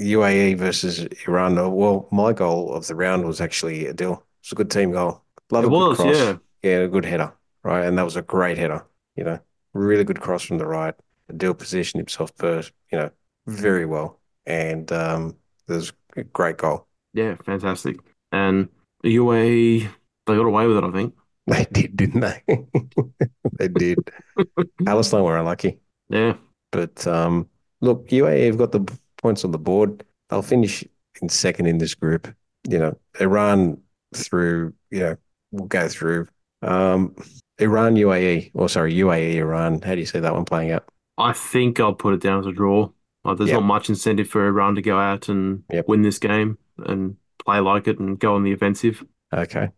UAE 0.00 0.56
versus 0.56 1.06
Iran. 1.26 1.56
Well, 1.56 2.08
my 2.10 2.32
goal 2.32 2.74
of 2.74 2.86
the 2.86 2.94
round 2.94 3.24
was 3.24 3.40
actually 3.40 3.84
Adil. 3.84 4.22
It's 4.40 4.52
a 4.52 4.54
good 4.54 4.70
team 4.70 4.92
goal. 4.92 5.22
Love 5.50 5.64
it 5.64 5.70
was, 5.70 5.96
cross. 5.96 6.16
yeah. 6.16 6.36
Yeah, 6.62 6.78
a 6.78 6.88
good 6.88 7.04
header, 7.04 7.32
right? 7.64 7.84
And 7.86 7.96
that 7.98 8.04
was 8.04 8.16
a 8.16 8.22
great 8.22 8.58
header, 8.58 8.84
you 9.16 9.24
know, 9.24 9.38
really 9.72 10.04
good 10.04 10.20
cross 10.20 10.42
from 10.42 10.58
the 10.58 10.66
right. 10.66 10.94
Adil 11.32 11.56
positioned 11.56 12.00
himself 12.00 12.32
first, 12.36 12.72
you 12.92 12.98
know, 12.98 13.10
very 13.46 13.86
well. 13.86 14.20
And 14.46 14.90
um, 14.92 15.36
it 15.68 15.72
was 15.72 15.92
a 16.16 16.24
great 16.24 16.58
goal. 16.58 16.86
Yeah, 17.14 17.36
fantastic. 17.36 17.96
And 18.32 18.68
the 19.02 19.16
UAE, 19.16 19.88
they 20.26 20.36
got 20.36 20.46
away 20.46 20.66
with 20.66 20.76
it, 20.76 20.84
I 20.84 20.90
think. 20.90 21.14
They 21.46 21.66
did, 21.72 21.96
didn't 21.96 22.20
they? 22.20 22.44
they 23.58 23.66
did. 23.66 23.98
Palestine 24.84 25.24
were 25.24 25.36
unlucky. 25.36 25.80
Yeah. 26.08 26.34
But 26.70 27.04
um, 27.08 27.48
look, 27.80 28.06
UAE 28.08 28.46
have 28.46 28.58
got 28.58 28.70
the 28.70 28.86
points 29.22 29.44
on 29.44 29.50
the 29.50 29.58
board. 29.58 30.04
They'll 30.28 30.42
finish 30.42 30.84
in 31.20 31.28
second 31.28 31.66
in 31.66 31.78
this 31.78 31.94
group. 31.94 32.32
You 32.68 32.78
know, 32.78 32.98
Iran 33.20 33.80
through, 34.14 34.74
you 34.90 35.00
know, 35.00 35.16
we'll 35.50 35.66
go 35.66 35.88
through. 35.88 36.28
Um, 36.62 37.16
Iran, 37.58 37.94
UAE, 37.94 38.52
or 38.54 38.68
sorry, 38.68 38.94
UAE, 38.94 39.34
Iran. 39.34 39.80
How 39.82 39.94
do 39.94 40.00
you 40.00 40.06
see 40.06 40.20
that 40.20 40.34
one 40.34 40.44
playing 40.44 40.72
out? 40.72 40.84
I 41.18 41.32
think 41.32 41.80
I'll 41.80 41.94
put 41.94 42.14
it 42.14 42.20
down 42.20 42.40
as 42.40 42.46
a 42.46 42.52
draw. 42.52 42.90
Like, 43.24 43.36
there's 43.36 43.50
yep. 43.50 43.60
not 43.60 43.66
much 43.66 43.88
incentive 43.90 44.28
for 44.28 44.46
Iran 44.46 44.74
to 44.76 44.82
go 44.82 44.98
out 44.98 45.28
and 45.28 45.62
yep. 45.70 45.86
win 45.86 46.02
this 46.02 46.18
game 46.18 46.58
and 46.78 47.16
play 47.38 47.60
like 47.60 47.86
it 47.86 47.98
and 47.98 48.18
go 48.18 48.34
on 48.34 48.44
the 48.44 48.52
offensive. 48.52 49.04
Okay. 49.32 49.68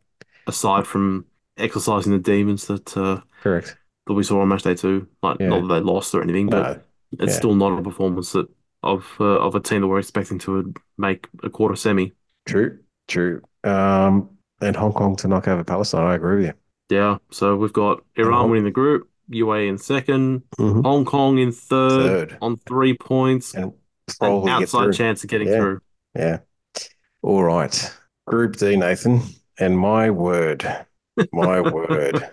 Aside 0.47 0.87
from 0.87 1.27
exercising 1.57 2.13
the 2.13 2.19
demons 2.19 2.67
that 2.67 2.97
uh, 2.97 3.21
correct 3.43 3.77
that 4.07 4.15
we 4.15 4.23
saw 4.23 4.41
on 4.41 4.49
match 4.49 4.63
day 4.63 4.75
two, 4.75 5.09
like 5.23 5.39
yeah. 5.41 5.49
not 5.49 5.63
that 5.63 5.75
they 5.75 5.81
lost 5.81 6.15
or 6.15 6.23
anything, 6.23 6.49
but 6.49 6.63
no. 6.63 6.83
it's 7.25 7.33
yeah. 7.33 7.39
still 7.39 7.55
not 7.55 7.79
a 7.79 7.83
performance 7.83 8.33
that 8.33 8.49
of 8.83 9.07
uh, 9.21 9.25
of 9.25 9.55
a 9.55 9.61
team 9.61 9.83
that 9.83 9.89
we're 9.89 9.99
expecting 9.99 10.39
to 10.41 10.75
make 10.99 11.29
a 11.43 11.51
quarter 11.51 11.77
semi. 11.77 12.13
True, 12.47 12.79
true. 13.09 13.43
Um, 13.65 14.31
and 14.61 14.77
Hong 14.77 14.93
Kong 14.93 15.17
to 15.17 15.29
knock 15.29 15.49
over 15.49 15.65
Palestine. 15.65 16.07
I 16.07 16.15
agree 16.15 16.37
with 16.37 16.47
you. 16.47 16.97
Yeah. 16.97 17.19
So 17.31 17.57
we've 17.57 17.73
got 17.73 18.05
Iran 18.17 18.51
winning 18.51 18.65
the 18.65 18.71
group, 18.71 19.09
UAE 19.31 19.69
in 19.69 19.77
2nd 19.77 20.43
mm-hmm. 20.59 20.81
Hong 20.83 21.05
Kong 21.05 21.39
in 21.39 21.53
third, 21.53 22.31
third, 22.31 22.39
on 22.43 22.59
three 22.59 22.97
points, 22.97 23.55
and 23.55 23.73
probably 24.19 24.51
An 24.51 24.63
outside 24.63 24.93
chance 24.93 25.25
of 25.25 25.31
getting 25.31 25.49
Yeah. 25.49 25.57
through. 25.57 25.81
Yeah. 26.15 26.39
All 27.23 27.43
right. 27.43 27.95
Group 28.27 28.57
D, 28.57 28.77
Nathan. 28.77 29.23
And 29.59 29.79
my 29.79 30.11
word, 30.11 30.65
my 31.33 31.61
word. 31.73 32.31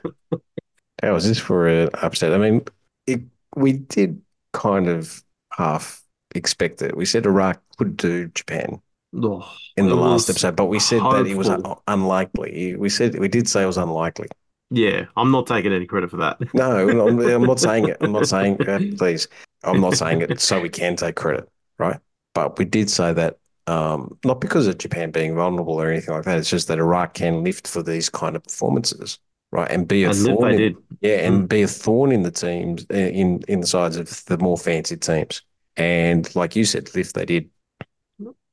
How 1.02 1.16
is 1.16 1.28
this 1.28 1.40
for 1.40 1.68
an 1.68 1.90
upset? 1.94 2.34
I 2.34 2.38
mean, 2.38 2.64
it, 3.08 3.22
we 3.56 3.74
did 3.74 4.22
kind 4.54 4.88
of 4.88 5.24
half 5.54 6.02
expect 6.36 6.82
it. 6.82 6.96
We 6.98 7.06
said 7.06 7.26
Iraq 7.26 7.62
could 7.78 7.98
do 7.98 8.28
Japan 8.30 8.82
Oh, 9.14 9.58
in 9.78 9.90
the 9.90 9.98
last 9.98 10.30
episode, 10.30 10.56
but 10.56 10.66
we 10.68 10.80
said 10.80 11.10
that 11.12 11.28
it 11.28 11.36
was 11.36 11.50
un- 11.50 11.64
unlikely. 11.88 12.76
We 12.76 12.90
said 12.90 13.18
we 13.20 13.28
did 13.30 13.48
say 13.50 13.64
it 13.64 13.68
was 13.68 13.78
unlikely. 13.78 14.30
Yeah, 14.72 15.06
I'm 15.18 15.32
not 15.32 15.48
taking 15.48 15.74
any 15.74 15.86
credit 15.86 16.12
for 16.12 16.18
that. 16.18 16.40
No, 16.54 16.90
I'm, 17.08 17.20
I'm 17.20 17.46
not 17.46 17.60
saying 17.60 17.88
it. 17.88 17.98
I'm 18.02 18.12
not 18.12 18.26
saying 18.26 18.62
uh, 18.68 18.80
please. 18.98 19.28
I'm 19.64 19.82
not 19.82 19.96
saying 19.96 20.22
it 20.22 20.40
so 20.40 20.60
we 20.60 20.70
can 20.70 20.96
take 20.96 21.16
credit, 21.16 21.48
right? 21.78 22.00
But 22.34 22.58
we 22.58 22.66
did 22.66 22.90
say 22.90 23.14
that 23.14 23.38
um, 23.68 24.18
not 24.26 24.42
because 24.42 24.66
of 24.68 24.78
Japan 24.78 25.12
being 25.12 25.36
vulnerable 25.36 25.76
or 25.76 25.92
anything 25.92 26.14
like 26.14 26.24
that. 26.26 26.40
It's 26.40 26.50
just 26.50 26.68
that 26.70 26.80
Iraq 26.80 27.14
can 27.14 27.44
lift 27.44 27.68
for 27.68 27.84
these 27.84 28.10
kind 28.10 28.36
of 28.36 28.44
performances, 28.44 29.20
right? 29.52 29.70
And 29.70 29.88
be 29.88 30.06
a 30.06 30.10
And 30.10 30.26
thorn, 30.26 30.52
in, 30.60 30.78
yeah, 31.02 31.18
and 31.28 31.44
Mm. 31.44 31.50
be 31.50 31.62
a 31.62 31.68
thorn 31.68 32.12
in 32.12 32.24
the 32.24 32.32
teams 32.32 32.86
uh, 32.92 32.96
in 32.98 33.42
in 33.48 33.62
the 33.62 33.68
sides 33.68 33.98
of 33.98 34.26
the 34.26 34.38
more 34.40 34.58
fancy 34.58 34.98
teams. 34.98 35.44
And 35.80 36.36
like 36.36 36.56
you 36.56 36.66
said, 36.66 36.94
lift 36.96 37.16
they 37.16 37.26
did. 37.26 37.50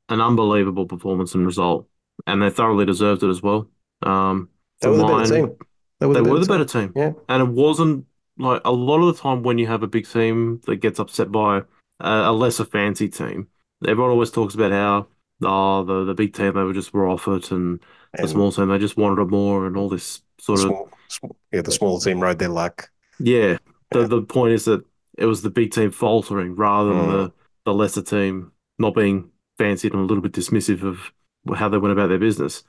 An 0.09 0.21
unbelievable 0.21 0.87
performance 0.87 1.35
and 1.35 1.45
result. 1.45 1.89
And 2.27 2.41
they 2.41 2.51
thoroughly 2.51 2.87
deserved 2.87 3.23
it 3.23 3.29
as 3.29 3.43
well. 3.43 3.69
Um, 4.03 4.49
They 4.81 4.89
were 4.89 4.97
the 4.99 5.05
better 5.05 5.17
mine, 5.19 5.27
team. 5.27 5.57
They 6.01 6.07
were 6.07 6.15
They 6.15 6.21
the 6.21 6.25
were 6.31 6.39
better 6.39 6.41
the 6.41 6.47
team. 6.47 6.47
better 6.47 6.65
team. 6.65 6.93
Yeah. 6.95 7.13
And 7.29 7.43
it 7.43 7.49
wasn't 7.49 8.07
like 8.39 8.63
a 8.65 8.73
lot 8.73 9.01
of 9.01 9.15
the 9.15 9.21
time 9.21 9.43
when 9.43 9.59
you 9.59 9.67
have 9.67 9.83
a 9.83 9.87
big 9.89 10.07
team 10.09 10.61
that 10.67 10.77
gets 10.77 10.99
upset 11.01 11.33
by 11.33 11.59
a, 12.01 12.09
a 12.11 12.33
lesser 12.33 12.65
fancy 12.65 13.09
team, 13.09 13.49
everyone 13.87 14.11
always 14.13 14.31
talks 14.31 14.55
about 14.55 14.73
how 14.73 15.07
oh 15.43 15.85
the, 15.85 16.05
the 16.05 16.15
big 16.15 16.33
team 16.35 16.55
they 16.55 16.63
were 16.63 16.73
just 16.73 16.95
were 16.95 17.09
off 17.09 17.29
it 17.29 17.51
and 17.51 17.81
the 18.15 18.27
small 18.29 18.51
team 18.53 18.69
they 18.69 18.79
just 18.79 18.97
wanted 18.97 19.21
it 19.23 19.27
more 19.29 19.67
and 19.67 19.77
all 19.77 19.89
this 19.89 20.23
sort 20.41 20.61
of 20.61 20.67
small, 20.69 20.89
small, 21.09 21.37
yeah, 21.53 21.61
the 21.63 21.71
small 21.73 21.99
team 22.01 22.21
rode 22.21 22.39
their 22.39 22.49
luck. 22.49 22.91
yeah. 23.19 23.59
The 23.91 24.01
Yeah. 24.01 24.07
the 24.07 24.23
point 24.23 24.53
is 24.55 24.65
that 24.67 24.85
it 25.17 25.27
was 25.27 25.43
the 25.43 25.51
big 25.51 25.71
team 25.73 25.91
faltering 25.91 26.55
rather 26.57 26.91
than 26.95 27.07
Mm. 27.07 27.11
the, 27.11 27.33
the 27.65 27.75
lesser 27.75 28.03
team 28.03 28.53
not 28.79 28.95
being 28.95 29.31
fancied 29.59 29.93
and 29.93 30.03
a 30.03 30.05
little 30.07 30.23
bit 30.23 30.33
dismissive 30.33 30.83
of 30.83 31.13
how 31.57 31.69
they 31.69 31.79
went 31.79 31.93
about 31.93 32.09
their 32.09 32.19
business. 32.19 32.63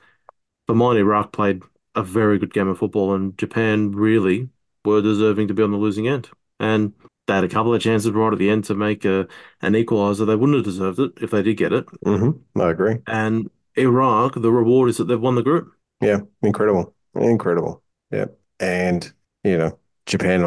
For 0.66 0.74
mine, 0.74 0.96
Iraq 0.96 1.32
played 1.32 1.62
a 1.94 2.02
very 2.02 2.38
good 2.38 2.52
game 2.54 2.68
of 2.68 2.78
football, 2.78 3.14
and 3.14 3.36
Japan 3.38 3.92
really 3.92 4.48
were 4.84 5.02
deserving 5.02 5.48
to 5.48 5.54
be 5.54 5.62
on 5.62 5.70
the 5.72 5.76
losing 5.78 6.08
end. 6.08 6.28
And 6.60 6.92
they 7.26 7.34
had 7.34 7.44
a 7.44 7.48
couple 7.48 7.74
of 7.74 7.82
chances 7.82 8.10
right 8.12 8.32
at 8.32 8.38
the 8.38 8.50
end 8.50 8.64
to 8.64 8.74
make 8.74 9.04
a, 9.04 9.26
an 9.62 9.74
equaliser. 9.74 10.26
They 10.26 10.36
wouldn't 10.36 10.56
have 10.56 10.64
deserved 10.64 10.98
it 10.98 11.12
if 11.20 11.30
they 11.30 11.42
did 11.42 11.56
get 11.56 11.72
it. 11.72 11.86
hmm 12.04 12.30
I 12.56 12.70
agree. 12.70 12.98
And 13.06 13.50
Iraq, 13.76 14.34
the 14.34 14.52
reward 14.52 14.90
is 14.90 14.96
that 14.98 15.04
they've 15.04 15.20
won 15.20 15.34
the 15.34 15.42
group. 15.42 15.72
Yeah, 16.00 16.20
incredible, 16.42 16.94
incredible. 17.14 17.82
Yeah, 18.10 18.26
and 18.60 19.10
you 19.44 19.58
know, 19.58 19.78
Japan 20.06 20.42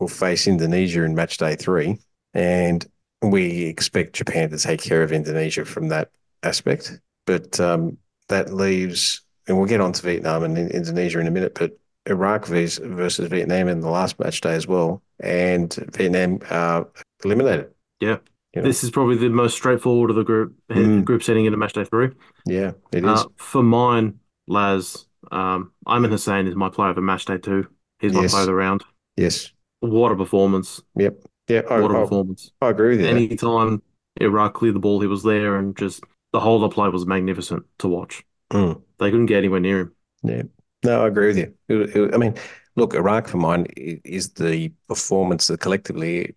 will, 0.00 0.08
face 0.08 0.46
Indonesia 0.46 1.02
in 1.04 1.14
match 1.14 1.38
day 1.38 1.56
three, 1.56 1.98
and 2.32 2.86
we 3.22 3.64
expect 3.64 4.14
Japan 4.14 4.50
to 4.50 4.58
take 4.58 4.82
care 4.82 5.02
of 5.02 5.12
Indonesia 5.12 5.64
from 5.64 5.88
that 5.88 6.10
aspect. 6.42 7.00
But 7.26 7.58
um, 7.60 7.96
that 8.28 8.52
leaves, 8.52 9.22
and 9.48 9.56
we'll 9.56 9.66
get 9.68 9.80
on 9.80 9.92
to 9.92 10.02
Vietnam 10.02 10.44
and 10.44 10.58
Indonesia 10.58 11.20
in 11.20 11.26
a 11.26 11.30
minute. 11.30 11.54
But 11.58 11.78
Iraq 12.06 12.46
versus, 12.46 12.78
versus 12.84 13.28
Vietnam 13.28 13.68
in 13.68 13.80
the 13.80 13.88
last 13.88 14.18
match 14.20 14.40
day 14.40 14.54
as 14.54 14.66
well, 14.66 15.02
and 15.20 15.72
Vietnam 15.94 16.40
uh, 16.50 16.84
eliminated. 17.24 17.70
Yeah. 18.00 18.18
You 18.54 18.62
know? 18.62 18.68
This 18.68 18.84
is 18.84 18.90
probably 18.90 19.16
the 19.16 19.30
most 19.30 19.54
straightforward 19.56 20.10
of 20.10 20.16
the 20.16 20.22
group 20.24 20.54
Mm. 20.70 21.04
group 21.04 21.22
setting 21.22 21.44
into 21.44 21.56
match 21.58 21.72
day 21.72 21.84
three. 21.84 22.10
Yeah, 22.46 22.72
it 22.92 23.04
is. 23.04 23.20
Uh, 23.20 23.24
for 23.36 23.62
mine, 23.62 24.20
Laz, 24.46 25.06
um, 25.32 25.72
Ayman 25.88 26.10
Hussein 26.10 26.46
is 26.46 26.54
my 26.54 26.68
player 26.68 26.90
of 26.90 26.98
match 26.98 27.24
day 27.24 27.38
two. 27.38 27.66
He's 28.00 28.12
my 28.12 28.22
Yes. 28.22 28.32
player 28.32 28.42
of 28.42 28.46
the 28.46 28.54
round. 28.54 28.84
yes. 29.16 29.50
What 29.90 30.12
a 30.12 30.16
performance! 30.16 30.80
Yep. 30.96 31.18
Yeah, 31.48 31.62
I, 31.70 31.80
What 31.80 31.90
a 31.90 31.98
I, 31.98 32.00
performance! 32.02 32.52
I 32.60 32.70
agree 32.70 32.90
with 32.96 33.00
you. 33.00 33.06
Anytime 33.06 33.82
Iraq 34.20 34.54
cleared 34.54 34.74
the 34.74 34.80
ball, 34.80 35.00
he 35.00 35.06
was 35.06 35.22
there, 35.22 35.56
and 35.56 35.76
just 35.76 36.02
the 36.32 36.40
whole 36.40 36.64
of 36.64 36.72
play 36.72 36.88
was 36.88 37.06
magnificent 37.06 37.64
to 37.78 37.88
watch. 37.88 38.24
Mm. 38.50 38.80
They 38.98 39.10
couldn't 39.10 39.26
get 39.26 39.38
anywhere 39.38 39.60
near 39.60 39.80
him. 39.80 39.92
Yeah, 40.22 40.42
no, 40.84 41.04
I 41.04 41.08
agree 41.08 41.26
with 41.28 41.38
you. 41.38 41.54
It- 41.68 41.96
it- 41.96 42.14
I 42.14 42.16
mean, 42.16 42.34
look, 42.76 42.94
Iraq 42.94 43.28
for 43.28 43.36
mine 43.36 43.66
is 43.76 44.30
the 44.30 44.72
performance 44.88 45.48
that 45.48 45.60
collectively 45.60 46.34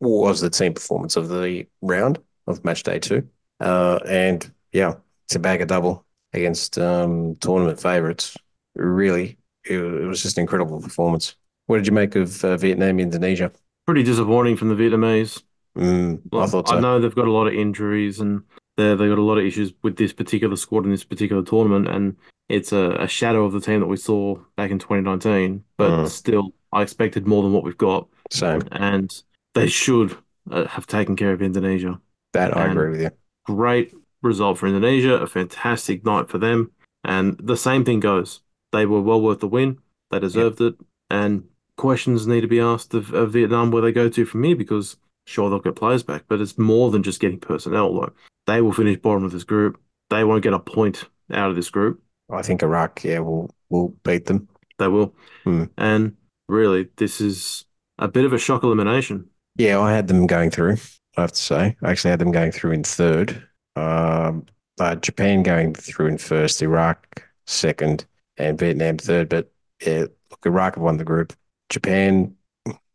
was 0.00 0.40
the 0.40 0.50
team 0.50 0.74
performance 0.74 1.16
of 1.16 1.28
the 1.28 1.66
round 1.82 2.18
of 2.46 2.64
match 2.64 2.82
day 2.82 2.98
two. 2.98 3.28
Uh, 3.60 3.98
and 4.06 4.50
yeah, 4.72 4.94
to 5.28 5.38
bag 5.38 5.60
a 5.60 5.66
double 5.66 6.04
against 6.32 6.78
um, 6.78 7.36
tournament 7.36 7.80
favourites, 7.80 8.36
really, 8.74 9.38
it, 9.64 9.78
it 9.78 10.06
was 10.06 10.22
just 10.22 10.38
an 10.38 10.42
incredible 10.42 10.80
performance. 10.80 11.36
What 11.70 11.76
did 11.76 11.86
you 11.86 11.92
make 11.92 12.16
of 12.16 12.44
uh, 12.44 12.56
Vietnam, 12.56 12.98
Indonesia? 12.98 13.52
Pretty 13.86 14.02
disappointing 14.02 14.56
from 14.56 14.70
the 14.70 14.74
Vietnamese. 14.74 15.44
Mm, 15.78 16.20
I 16.32 16.36
Like, 16.36 16.66
so. 16.66 16.80
know 16.80 16.98
they've 16.98 17.14
got 17.14 17.28
a 17.28 17.30
lot 17.30 17.46
of 17.46 17.54
injuries 17.54 18.18
and 18.18 18.42
they 18.76 18.96
they 18.96 19.06
got 19.06 19.18
a 19.18 19.22
lot 19.22 19.38
of 19.38 19.44
issues 19.44 19.72
with 19.84 19.94
this 19.96 20.12
particular 20.12 20.56
squad 20.56 20.84
in 20.84 20.90
this 20.90 21.04
particular 21.04 21.44
tournament, 21.44 21.86
and 21.86 22.16
it's 22.48 22.72
a, 22.72 22.96
a 22.98 23.06
shadow 23.06 23.44
of 23.44 23.52
the 23.52 23.60
team 23.60 23.78
that 23.78 23.86
we 23.86 23.96
saw 23.96 24.34
back 24.56 24.72
in 24.72 24.80
2019. 24.80 25.62
But 25.76 25.90
Mm. 25.92 26.08
still, 26.08 26.52
I 26.72 26.82
expected 26.82 27.28
more 27.28 27.44
than 27.44 27.52
what 27.52 27.62
we've 27.62 27.78
got, 27.78 28.08
Same. 28.32 28.62
and 28.72 29.08
they 29.54 29.68
should 29.68 30.16
uh, 30.50 30.66
have 30.66 30.88
taken 30.88 31.14
care 31.14 31.32
of 31.32 31.40
Indonesia. 31.40 32.00
That 32.32 32.56
I 32.56 32.64
And- 32.64 32.72
agree 32.72 32.90
with 32.90 33.00
you. 33.02 33.10
Great 33.46 33.94
result 34.22 34.58
for 34.58 34.66
Indonesia, 34.66 35.14
a 35.22 35.28
fantastic 35.28 36.04
night 36.04 36.28
for 36.30 36.38
them, 36.38 36.72
and 37.04 37.38
the 37.38 37.56
same 37.56 37.84
thing 37.84 38.00
goes. 38.00 38.40
They 38.72 38.86
were 38.86 39.00
well 39.00 39.22
worth 39.22 39.38
the 39.38 39.46
win. 39.46 39.78
They 40.10 40.18
deserved 40.18 40.60
it, 40.60 40.74
and 41.08 41.44
questions 41.80 42.26
need 42.26 42.42
to 42.42 42.46
be 42.46 42.60
asked 42.60 42.92
of, 42.92 43.12
of 43.14 43.32
Vietnam 43.32 43.70
where 43.70 43.80
they 43.80 43.90
go 43.90 44.10
to 44.10 44.26
from 44.26 44.44
here 44.44 44.54
because 44.54 44.96
sure 45.26 45.48
they'll 45.48 45.60
get 45.60 45.76
players 45.76 46.02
back, 46.02 46.24
but 46.28 46.40
it's 46.40 46.58
more 46.58 46.90
than 46.90 47.02
just 47.02 47.20
getting 47.20 47.40
personnel. 47.40 47.94
Like 47.94 48.10
they 48.46 48.60
will 48.60 48.72
finish 48.72 48.98
bottom 48.98 49.24
of 49.24 49.32
this 49.32 49.44
group. 49.44 49.80
They 50.10 50.22
won't 50.22 50.42
get 50.42 50.52
a 50.52 50.58
point 50.58 51.04
out 51.32 51.48
of 51.48 51.56
this 51.56 51.70
group. 51.70 52.02
I 52.30 52.42
think 52.42 52.62
Iraq, 52.62 53.02
yeah, 53.02 53.20
will 53.20 53.54
will 53.70 53.94
beat 54.04 54.26
them. 54.26 54.46
They 54.78 54.88
will. 54.88 55.14
Hmm. 55.44 55.64
And 55.78 56.16
really, 56.48 56.88
this 56.96 57.20
is 57.20 57.64
a 57.98 58.08
bit 58.08 58.26
of 58.26 58.34
a 58.34 58.38
shock 58.38 58.62
elimination. 58.62 59.30
Yeah, 59.56 59.80
I 59.80 59.92
had 59.92 60.06
them 60.06 60.26
going 60.26 60.50
through. 60.50 60.76
I 61.16 61.22
have 61.22 61.32
to 61.32 61.40
say, 61.40 61.76
I 61.82 61.90
actually 61.90 62.10
had 62.10 62.20
them 62.20 62.30
going 62.30 62.52
through 62.52 62.72
in 62.72 62.84
third. 62.84 63.42
Um, 63.74 64.44
uh, 64.78 64.96
Japan 64.96 65.42
going 65.42 65.74
through 65.74 66.06
in 66.06 66.18
first, 66.18 66.62
Iraq 66.62 67.24
second, 67.46 68.04
and 68.36 68.58
Vietnam 68.58 68.98
third. 68.98 69.30
But 69.30 69.50
yeah, 69.84 70.04
look, 70.30 70.44
Iraq 70.44 70.74
have 70.74 70.84
won 70.84 70.98
the 70.98 71.04
group. 71.04 71.32
Japan 71.70 72.34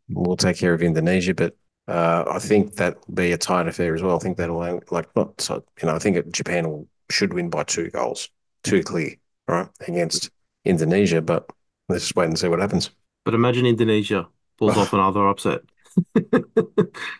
will 0.08 0.36
take 0.36 0.56
care 0.56 0.72
of 0.74 0.82
Indonesia, 0.82 1.34
but 1.34 1.56
uh, 1.88 2.24
I 2.30 2.38
think 2.38 2.74
that 2.76 2.96
will 3.06 3.14
be 3.14 3.32
a 3.32 3.38
tight 3.38 3.66
affair 3.68 3.94
as 3.94 4.02
well. 4.02 4.16
I 4.16 4.18
think 4.20 4.36
that'll 4.36 4.80
like 4.90 5.14
not 5.16 5.40
so, 5.40 5.64
you 5.80 5.88
know. 5.88 5.94
I 5.94 5.98
think 5.98 6.30
Japan 6.32 6.68
will, 6.68 6.86
should 7.10 7.32
win 7.34 7.50
by 7.50 7.64
two 7.64 7.90
goals, 7.90 8.28
two 8.62 8.82
clear, 8.82 9.14
right 9.48 9.68
against 9.88 10.30
Indonesia. 10.64 11.20
But 11.22 11.50
let's 11.88 12.04
just 12.04 12.16
wait 12.16 12.26
and 12.26 12.38
see 12.38 12.48
what 12.48 12.60
happens. 12.60 12.90
But 13.24 13.34
imagine 13.34 13.66
Indonesia 13.66 14.28
pulls 14.58 14.76
off 14.76 14.92
another 14.92 15.26
upset. 15.26 15.62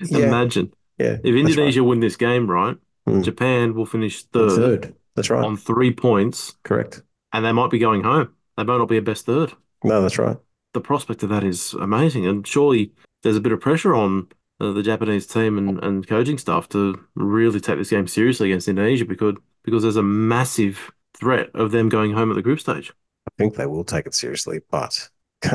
Yeah. 0.01 0.27
Imagine 0.29 0.73
Yeah, 0.99 1.07
if 1.07 1.23
that's 1.23 1.27
right. 1.33 1.37
Indonesia 1.38 1.85
win 1.85 2.01
this 2.01 2.16
game, 2.16 2.51
right? 2.51 2.77
Hmm. 3.07 3.23
Japan 3.23 3.75
will 3.75 3.87
finish 3.87 4.23
In 4.23 4.29
third, 4.33 4.57
third. 4.57 4.95
That's 5.14 5.31
right. 5.31 5.45
on 5.45 5.57
three 5.57 5.92
points, 5.92 6.57
Correct. 6.62 7.03
and 7.33 7.45
they 7.45 7.53
might 7.53 7.71
be 7.71 7.79
going 7.79 8.03
home. 8.03 8.35
They 8.57 8.64
might 8.64 8.79
not 8.79 8.88
be 8.88 8.97
a 8.99 9.03
best 9.03 9.27
third. 9.27 9.53
No, 9.85 10.03
that's 10.03 10.19
right. 10.19 10.37
The 10.77 10.83
prospect 10.83 11.23
of 11.23 11.31
that 11.31 11.43
is 11.43 11.73
amazing, 11.73 12.27
and 12.27 12.47
surely 12.47 12.93
there's 13.23 13.39
a 13.39 13.41
bit 13.41 13.53
of 13.53 13.62
pressure 13.62 13.95
on 13.95 14.29
uh, 14.61 14.73
the 14.73 14.83
Japanese 14.83 15.27
team 15.27 15.57
and, 15.57 15.83
and 15.83 16.07
coaching 16.07 16.37
staff 16.37 16.69
to 16.69 17.03
really 17.15 17.61
take 17.61 17.79
this 17.79 17.89
game 17.89 18.07
seriously 18.07 18.51
against 18.51 18.69
Indonesia 18.69 19.07
because 19.07 19.37
because 19.62 19.83
there's 19.83 19.97
a 19.97 20.03
massive 20.03 20.93
threat 21.15 21.49
of 21.55 21.71
them 21.71 21.89
going 21.89 22.12
home 22.12 22.31
at 22.31 22.35
the 22.35 22.43
group 22.43 22.61
stage. 22.61 22.93
I 23.27 23.31
think 23.39 23.55
they 23.55 23.65
will 23.65 23.85
take 23.85 24.07
it 24.07 24.12
seriously, 24.12 24.61
but 24.71 25.09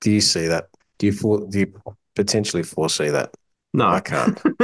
do 0.00 0.12
you 0.12 0.20
see 0.20 0.46
that? 0.46 0.68
Do 0.98 1.06
you 1.06 1.12
for, 1.12 1.44
do 1.50 1.58
you 1.58 1.82
potentially 2.14 2.62
foresee 2.62 3.08
that? 3.08 3.34
No, 3.74 3.88
I 3.88 3.98
can't. 3.98 4.40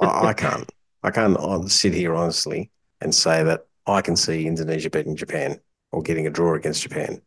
I, 0.00 0.26
I 0.26 0.32
can't. 0.32 0.68
I 1.04 1.12
can't 1.12 1.70
sit 1.70 1.94
here 1.94 2.16
honestly 2.16 2.68
and 3.00 3.14
say 3.14 3.44
that 3.44 3.68
I 3.86 4.00
can 4.00 4.16
see 4.16 4.48
Indonesia 4.48 4.90
beating 4.90 5.14
Japan 5.14 5.60
or 5.92 6.02
getting 6.02 6.26
a 6.26 6.30
draw 6.30 6.56
against 6.56 6.82
Japan. 6.82 7.22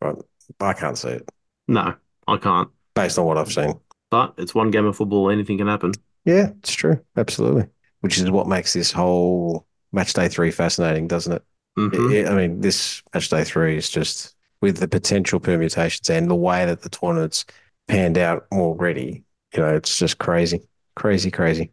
Right? 0.00 0.16
I 0.60 0.72
can't 0.72 0.98
see 0.98 1.08
it 1.10 1.28
no, 1.68 1.94
I 2.26 2.36
can't. 2.38 2.70
based 2.94 3.18
on 3.18 3.26
what 3.26 3.36
I've 3.38 3.52
seen. 3.52 3.78
But 4.10 4.34
it's 4.38 4.54
one 4.54 4.70
game 4.70 4.86
of 4.86 4.96
football; 4.96 5.30
anything 5.30 5.58
can 5.58 5.66
happen. 5.66 5.92
Yeah, 6.24 6.50
it's 6.58 6.72
true. 6.72 7.00
Absolutely. 7.16 7.66
Which 8.00 8.18
is 8.18 8.30
what 8.30 8.46
makes 8.46 8.72
this 8.72 8.90
whole 8.90 9.66
match 9.92 10.14
day 10.14 10.28
three 10.28 10.50
fascinating, 10.50 11.08
doesn't 11.08 11.32
it? 11.32 11.42
Mhm. 11.78 12.12
Yeah, 12.12 12.30
I 12.32 12.34
mean, 12.34 12.60
this 12.60 13.02
match 13.12 13.28
day 13.28 13.44
three 13.44 13.76
is 13.76 13.90
just 13.90 14.34
with 14.62 14.78
the 14.78 14.88
potential 14.88 15.38
permutations 15.40 16.08
and 16.08 16.30
the 16.30 16.34
way 16.34 16.64
that 16.64 16.80
the 16.80 16.88
tournament's 16.88 17.44
panned 17.86 18.16
out 18.18 18.46
already. 18.52 19.24
You 19.54 19.60
know, 19.60 19.74
it's 19.74 19.98
just 19.98 20.18
crazy, 20.18 20.62
crazy, 20.96 21.30
crazy. 21.30 21.72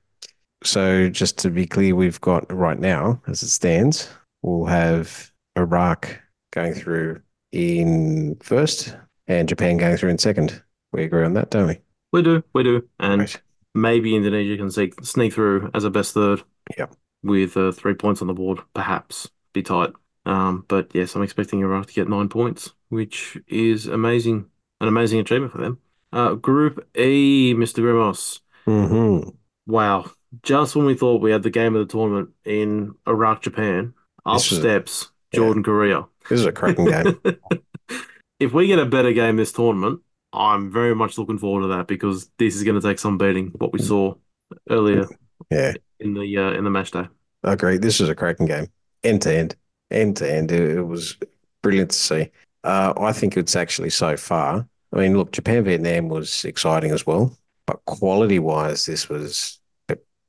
so 0.63 1.09
just 1.09 1.37
to 1.39 1.49
be 1.49 1.65
clear, 1.65 1.95
we've 1.95 2.19
got 2.21 2.51
right 2.51 2.79
now, 2.79 3.21
as 3.27 3.43
it 3.43 3.49
stands, 3.49 4.09
we'll 4.41 4.65
have 4.65 5.31
Iraq 5.57 6.19
going 6.51 6.73
through 6.73 7.21
in 7.55 8.35
first 8.41 8.95
and 9.27 9.47
Japan 9.47 9.77
going 9.77 9.97
through 9.97 10.09
in 10.09 10.17
second. 10.17 10.61
We 10.91 11.03
agree 11.03 11.23
on 11.23 11.33
that, 11.33 11.49
don't 11.49 11.67
we? 11.67 11.79
We 12.11 12.21
do, 12.21 12.43
we 12.53 12.63
do, 12.63 12.87
and 12.99 13.21
right. 13.21 13.41
maybe 13.73 14.15
Indonesia 14.15 14.57
can 14.57 14.69
sneak, 14.69 15.03
sneak 15.03 15.33
through 15.33 15.71
as 15.73 15.83
a 15.83 15.89
best 15.89 16.13
third. 16.13 16.43
Yep. 16.77 16.95
With 17.23 17.57
uh, 17.57 17.71
three 17.71 17.95
points 17.95 18.21
on 18.21 18.27
the 18.27 18.33
board, 18.33 18.59
perhaps 18.73 19.29
be 19.53 19.63
tight. 19.63 19.93
Um, 20.25 20.65
but 20.67 20.91
yes, 20.93 21.15
I'm 21.15 21.23
expecting 21.23 21.61
Iraq 21.61 21.87
to 21.87 21.93
get 21.93 22.09
nine 22.09 22.29
points, 22.29 22.73
which 22.89 23.37
is 23.47 23.87
amazing, 23.87 24.45
an 24.79 24.87
amazing 24.87 25.19
achievement 25.19 25.51
for 25.51 25.59
them. 25.59 25.79
Uh, 26.13 26.33
group 26.33 26.87
E, 26.95 27.53
Mr. 27.55 27.79
Grimos. 27.79 28.41
Mm-hmm. 28.67 29.29
Wow. 29.65 30.11
Just 30.43 30.75
when 30.75 30.85
we 30.85 30.95
thought 30.95 31.21
we 31.21 31.31
had 31.31 31.43
the 31.43 31.49
game 31.49 31.75
of 31.75 31.87
the 31.87 31.91
tournament 31.91 32.29
in 32.43 32.93
Iraq, 33.07 33.41
Japan, 33.41 33.93
up 34.25 34.41
steps 34.41 35.09
Jordan 35.35 35.61
yeah. 35.61 35.65
Korea. 35.65 36.05
This 36.29 36.39
is 36.39 36.45
a 36.45 36.51
cracking 36.51 36.85
game. 36.85 37.19
if 38.39 38.53
we 38.53 38.67
get 38.67 38.79
a 38.79 38.85
better 38.85 39.13
game 39.13 39.37
this 39.37 39.51
tournament, 39.51 40.01
I'm 40.33 40.71
very 40.71 40.95
much 40.95 41.17
looking 41.17 41.37
forward 41.37 41.61
to 41.61 41.67
that 41.75 41.87
because 41.87 42.29
this 42.37 42.55
is 42.55 42.63
going 42.63 42.79
to 42.79 42.85
take 42.85 42.99
some 42.99 43.17
beating. 43.17 43.51
What 43.57 43.73
we 43.73 43.79
saw 43.79 44.15
earlier, 44.69 45.07
yeah, 45.49 45.73
in 45.99 46.13
the 46.13 46.37
uh, 46.37 46.51
in 46.51 46.63
the 46.63 46.69
match 46.69 46.91
day. 46.91 47.07
I 47.43 47.53
agree. 47.53 47.77
This 47.77 48.01
is 48.01 48.09
a 48.09 48.15
cracking 48.15 48.47
game, 48.47 48.67
end 49.03 49.21
to 49.23 49.35
end, 49.35 49.55
end 49.91 50.17
to 50.17 50.31
end. 50.31 50.51
It, 50.51 50.81
was 50.81 51.17
brilliant 51.61 51.91
to 51.91 51.97
see. 51.97 52.31
Uh, 52.63 52.93
I 52.97 53.13
think 53.13 53.37
it's 53.37 53.55
actually 53.55 53.91
so 53.91 54.17
far. 54.17 54.67
I 54.93 54.97
mean, 54.97 55.17
look, 55.17 55.31
Japan 55.31 55.63
Vietnam 55.63 56.09
was 56.09 56.43
exciting 56.45 56.91
as 56.91 57.05
well, 57.05 57.37
but 57.65 57.83
quality 57.85 58.39
wise, 58.39 58.85
this 58.85 59.07
was 59.07 59.59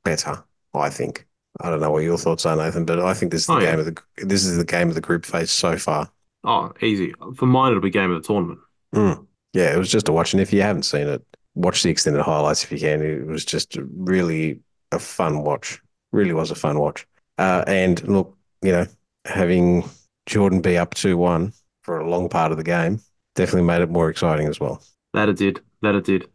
better. 0.03 0.43
I 0.73 0.89
think. 0.89 1.27
I 1.61 1.69
don't 1.69 1.81
know 1.81 1.91
what 1.91 2.03
your 2.03 2.17
thoughts 2.17 2.45
are, 2.45 2.55
Nathan, 2.55 2.85
but 2.85 2.99
I 2.99 3.13
think 3.13 3.31
this 3.31 3.41
is 3.41 3.47
the 3.47 3.53
oh, 3.53 3.59
game 3.59 3.79
yeah. 3.79 3.79
of 3.79 3.85
the 3.85 4.25
this 4.25 4.45
is 4.45 4.57
the 4.57 4.65
game 4.65 4.89
of 4.89 4.95
the 4.95 5.01
group 5.01 5.25
phase 5.25 5.51
so 5.51 5.77
far. 5.77 6.09
Oh, 6.43 6.71
easy. 6.81 7.13
For 7.35 7.45
mine, 7.45 7.71
it'll 7.71 7.81
be 7.81 7.89
game 7.89 8.11
of 8.11 8.21
the 8.21 8.27
tournament. 8.27 8.59
Mm. 8.93 9.25
Yeah, 9.53 9.73
it 9.73 9.77
was 9.77 9.91
just 9.91 10.07
a 10.07 10.13
watch. 10.13 10.33
And 10.33 10.41
if 10.41 10.53
you 10.53 10.61
haven't 10.61 10.83
seen 10.83 11.07
it, 11.07 11.25
watch 11.55 11.83
the 11.83 11.89
extended 11.89 12.21
highlights 12.21 12.63
if 12.63 12.71
you 12.71 12.79
can. 12.79 13.01
It 13.01 13.25
was 13.25 13.43
just 13.43 13.77
really 13.95 14.59
a 14.91 14.99
fun 14.99 15.43
watch. 15.43 15.81
Really 16.11 16.33
was 16.33 16.51
a 16.51 16.55
fun 16.55 16.79
watch. 16.79 17.07
Uh, 17.37 17.63
and 17.67 18.07
look, 18.07 18.37
you 18.61 18.71
know, 18.71 18.85
having 19.25 19.83
Jordan 20.25 20.61
be 20.61 20.77
up 20.77 20.93
2 20.93 21.17
1 21.17 21.53
for 21.81 21.99
a 21.99 22.09
long 22.09 22.29
part 22.29 22.51
of 22.51 22.57
the 22.57 22.63
game 22.63 23.01
definitely 23.37 23.67
made 23.67 23.81
it 23.81 23.89
more 23.89 24.09
exciting 24.09 24.47
as 24.47 24.59
well. 24.59 24.81
That 25.13 25.29
it 25.29 25.37
did. 25.37 25.61
That 25.81 25.95
it 25.95 26.03
did. 26.03 26.27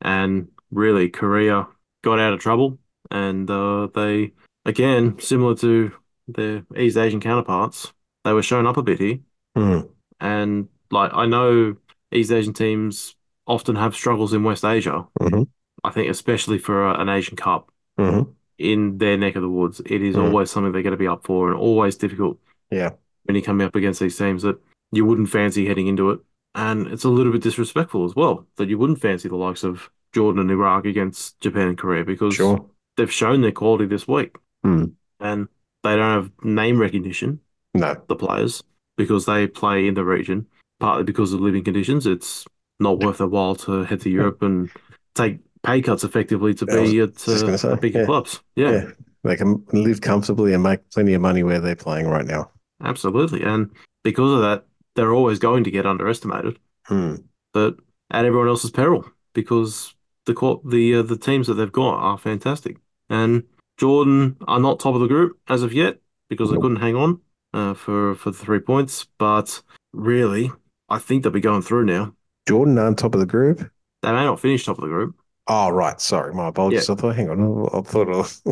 And 0.00 0.48
really, 0.72 1.08
Korea 1.08 1.68
got 2.02 2.18
out 2.18 2.32
of 2.32 2.40
trouble 2.40 2.78
and 3.10 3.48
uh, 3.48 3.88
they, 3.94 4.32
again, 4.66 5.18
similar 5.18 5.54
to 5.56 5.92
their 6.28 6.64
East 6.76 6.96
Asian 6.96 7.20
counterparts, 7.20 7.92
they 8.24 8.32
were 8.32 8.42
shown 8.42 8.66
up 8.66 8.76
a 8.76 8.82
bit 8.82 8.98
here. 8.98 9.18
Mm. 9.56 9.88
And 10.20 10.68
like 10.90 11.12
I 11.14 11.26
know 11.26 11.76
East 12.12 12.32
Asian 12.32 12.52
teams 12.52 13.14
often 13.46 13.76
have 13.76 13.94
struggles 13.94 14.32
in 14.32 14.44
West 14.44 14.64
Asia. 14.64 15.06
Mm-hmm. 15.20 15.42
I 15.84 15.90
think 15.90 16.10
especially 16.10 16.58
for 16.58 16.90
an 16.90 17.08
Asian 17.08 17.36
Cup 17.36 17.70
mm-hmm. 17.98 18.30
in 18.58 18.98
their 18.98 19.16
neck 19.16 19.36
of 19.36 19.42
the 19.42 19.48
woods, 19.48 19.80
it 19.80 20.02
is 20.02 20.16
mm-hmm. 20.16 20.26
always 20.26 20.50
something 20.50 20.72
they're 20.72 20.82
going 20.82 20.90
to 20.90 20.96
be 20.96 21.06
up 21.06 21.24
for 21.24 21.50
and 21.50 21.58
always 21.58 21.96
difficult. 21.96 22.38
Yeah. 22.70 22.90
When 23.24 23.36
you're 23.36 23.44
coming 23.44 23.66
up 23.66 23.76
against 23.76 24.00
these 24.00 24.18
teams 24.18 24.42
that 24.42 24.58
you 24.92 25.04
wouldn't 25.04 25.30
fancy 25.30 25.66
heading 25.66 25.86
into 25.86 26.10
it. 26.10 26.20
And 26.54 26.86
it's 26.86 27.04
a 27.04 27.10
little 27.10 27.32
bit 27.32 27.42
disrespectful 27.42 28.04
as 28.04 28.16
well 28.16 28.46
that 28.56 28.68
you 28.68 28.78
wouldn't 28.78 29.00
fancy 29.00 29.28
the 29.28 29.36
likes 29.36 29.62
of 29.62 29.90
Jordan 30.12 30.40
and 30.40 30.50
Iraq 30.50 30.86
against 30.86 31.38
Japan 31.40 31.68
and 31.68 31.78
Korea 31.78 32.02
because 32.02 32.34
sure. 32.34 32.64
they've 32.96 33.12
shown 33.12 33.42
their 33.42 33.52
quality 33.52 33.86
this 33.86 34.08
week. 34.08 34.36
Mm. 34.66 34.92
And 35.20 35.48
they 35.82 35.96
don't 35.96 36.22
have 36.22 36.30
name 36.42 36.80
recognition. 36.80 37.40
No. 37.74 37.96
The 38.08 38.16
players 38.16 38.62
because 38.96 39.26
they 39.26 39.46
play 39.46 39.86
in 39.86 39.94
the 39.94 40.04
region, 40.04 40.46
partly 40.80 41.04
because 41.04 41.32
of 41.32 41.40
living 41.40 41.64
conditions. 41.64 42.06
It's 42.06 42.46
not 42.80 43.00
worth 43.00 43.18
their 43.18 43.26
while 43.26 43.54
to 43.56 43.84
head 43.84 44.00
to 44.02 44.10
Europe 44.10 44.42
and 44.42 44.70
take 45.14 45.38
pay 45.62 45.82
cuts 45.82 46.04
effectively 46.04 46.54
to 46.54 46.66
be 46.66 47.00
at, 47.00 47.28
uh, 47.28 47.56
say, 47.56 47.74
bigger 47.76 48.00
yeah. 48.00 48.06
clubs. 48.06 48.40
Yeah. 48.54 48.70
yeah. 48.70 48.90
They 49.24 49.36
can 49.36 49.64
live 49.72 50.00
comfortably 50.00 50.54
and 50.54 50.62
make 50.62 50.88
plenty 50.90 51.14
of 51.14 51.20
money 51.20 51.42
where 51.42 51.60
they're 51.60 51.74
playing 51.74 52.06
right 52.06 52.24
now. 52.24 52.50
Absolutely. 52.82 53.42
And 53.42 53.70
because 54.04 54.32
of 54.32 54.40
that, 54.40 54.66
they're 54.94 55.12
always 55.12 55.38
going 55.38 55.64
to 55.64 55.70
get 55.70 55.84
underestimated, 55.84 56.58
hmm. 56.84 57.16
but 57.52 57.76
at 58.10 58.24
everyone 58.24 58.48
else's 58.48 58.70
peril 58.70 59.04
because 59.34 59.94
the 60.24 60.60
the 60.64 60.96
uh, 60.96 61.02
the 61.02 61.18
teams 61.18 61.48
that 61.48 61.54
they've 61.54 61.72
got 61.72 61.98
are 61.98 62.18
fantastic. 62.18 62.78
And 63.10 63.44
Jordan 63.78 64.36
are 64.46 64.60
not 64.60 64.80
top 64.80 64.94
of 64.94 65.00
the 65.00 65.06
group 65.06 65.38
as 65.48 65.62
of 65.62 65.72
yet 65.72 65.98
because 66.28 66.50
they 66.50 66.56
couldn't 66.56 66.76
hang 66.76 66.96
on 66.96 67.20
uh, 67.52 67.74
for 67.74 68.14
for 68.14 68.30
the 68.30 68.38
three 68.38 68.60
points. 68.60 69.06
But 69.18 69.62
really, 69.92 70.50
I 70.88 70.98
think 70.98 71.22
they'll 71.22 71.32
be 71.32 71.40
going 71.40 71.62
through 71.62 71.84
now. 71.84 72.14
Jordan 72.48 72.78
on 72.78 72.94
top 72.94 73.14
of 73.14 73.20
the 73.20 73.26
group. 73.26 73.70
They 74.02 74.12
may 74.12 74.24
not 74.24 74.40
finish 74.40 74.64
top 74.64 74.78
of 74.78 74.82
the 74.82 74.88
group. 74.88 75.16
Oh 75.48 75.70
right, 75.70 76.00
sorry, 76.00 76.34
my 76.34 76.48
apologies. 76.48 76.88
Yeah. 76.88 76.94
I 76.94 76.98
thought, 76.98 77.16
hang 77.16 77.30
on, 77.30 77.68
I 77.72 77.80
thought. 77.82 78.08
Was... 78.08 78.42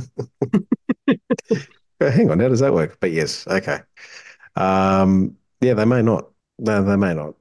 hang 2.01 2.31
on, 2.31 2.41
how 2.41 2.49
does 2.49 2.61
that 2.61 2.75
work? 2.75 2.99
But 3.01 3.13
yes, 3.13 3.47
okay. 3.49 3.81
Um, 4.57 5.37
yeah, 5.61 5.75
they 5.75 5.85
may 5.85 6.03
not. 6.03 6.31
No, 6.59 6.85
they 6.85 6.97
may 6.97 7.15
not. 7.15 7.35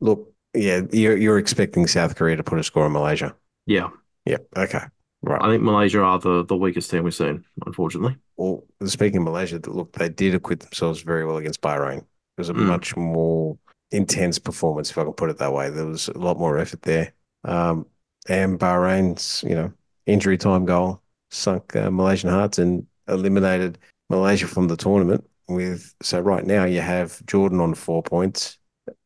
Look, 0.00 0.32
yeah, 0.54 0.82
you're 0.92 1.16
you're 1.16 1.38
expecting 1.38 1.86
South 1.86 2.14
Korea 2.14 2.36
to 2.36 2.44
put 2.44 2.58
a 2.58 2.62
score 2.62 2.84
on 2.84 2.92
Malaysia. 2.92 3.34
Yeah. 3.66 3.88
Yeah. 4.24 4.38
Okay. 4.56 4.82
Right. 5.22 5.42
I 5.42 5.48
think 5.50 5.62
Malaysia 5.62 6.00
are 6.02 6.18
the, 6.18 6.44
the 6.44 6.56
weakest 6.56 6.90
team 6.90 7.04
we've 7.04 7.14
seen, 7.14 7.44
unfortunately. 7.64 8.16
Well, 8.36 8.64
speaking 8.84 9.18
of 9.18 9.24
Malaysia, 9.24 9.60
look, 9.66 9.92
they 9.92 10.08
did 10.08 10.34
acquit 10.34 10.60
themselves 10.60 11.00
very 11.02 11.24
well 11.24 11.38
against 11.38 11.60
Bahrain. 11.60 11.98
It 11.98 12.04
was 12.38 12.48
a 12.48 12.54
mm. 12.54 12.66
much 12.66 12.96
more 12.96 13.58
intense 13.90 14.38
performance, 14.38 14.90
if 14.90 14.98
I 14.98 15.04
can 15.04 15.12
put 15.14 15.30
it 15.30 15.38
that 15.38 15.52
way. 15.52 15.70
There 15.70 15.86
was 15.86 16.08
a 16.08 16.18
lot 16.18 16.38
more 16.38 16.58
effort 16.58 16.82
there. 16.82 17.12
Um, 17.44 17.86
and 18.28 18.58
Bahrain's, 18.58 19.42
you 19.46 19.54
know, 19.54 19.72
injury 20.06 20.38
time 20.38 20.64
goal 20.64 21.02
sunk 21.30 21.74
uh, 21.74 21.90
Malaysian 21.90 22.30
hearts 22.30 22.58
and 22.58 22.86
eliminated 23.08 23.78
Malaysia 24.10 24.46
from 24.46 24.68
the 24.68 24.76
tournament. 24.76 25.28
With 25.48 25.94
so 26.02 26.20
right 26.20 26.44
now 26.44 26.64
you 26.64 26.80
have 26.80 27.24
Jordan 27.26 27.60
on 27.60 27.74
four 27.74 28.02
points, 28.02 28.58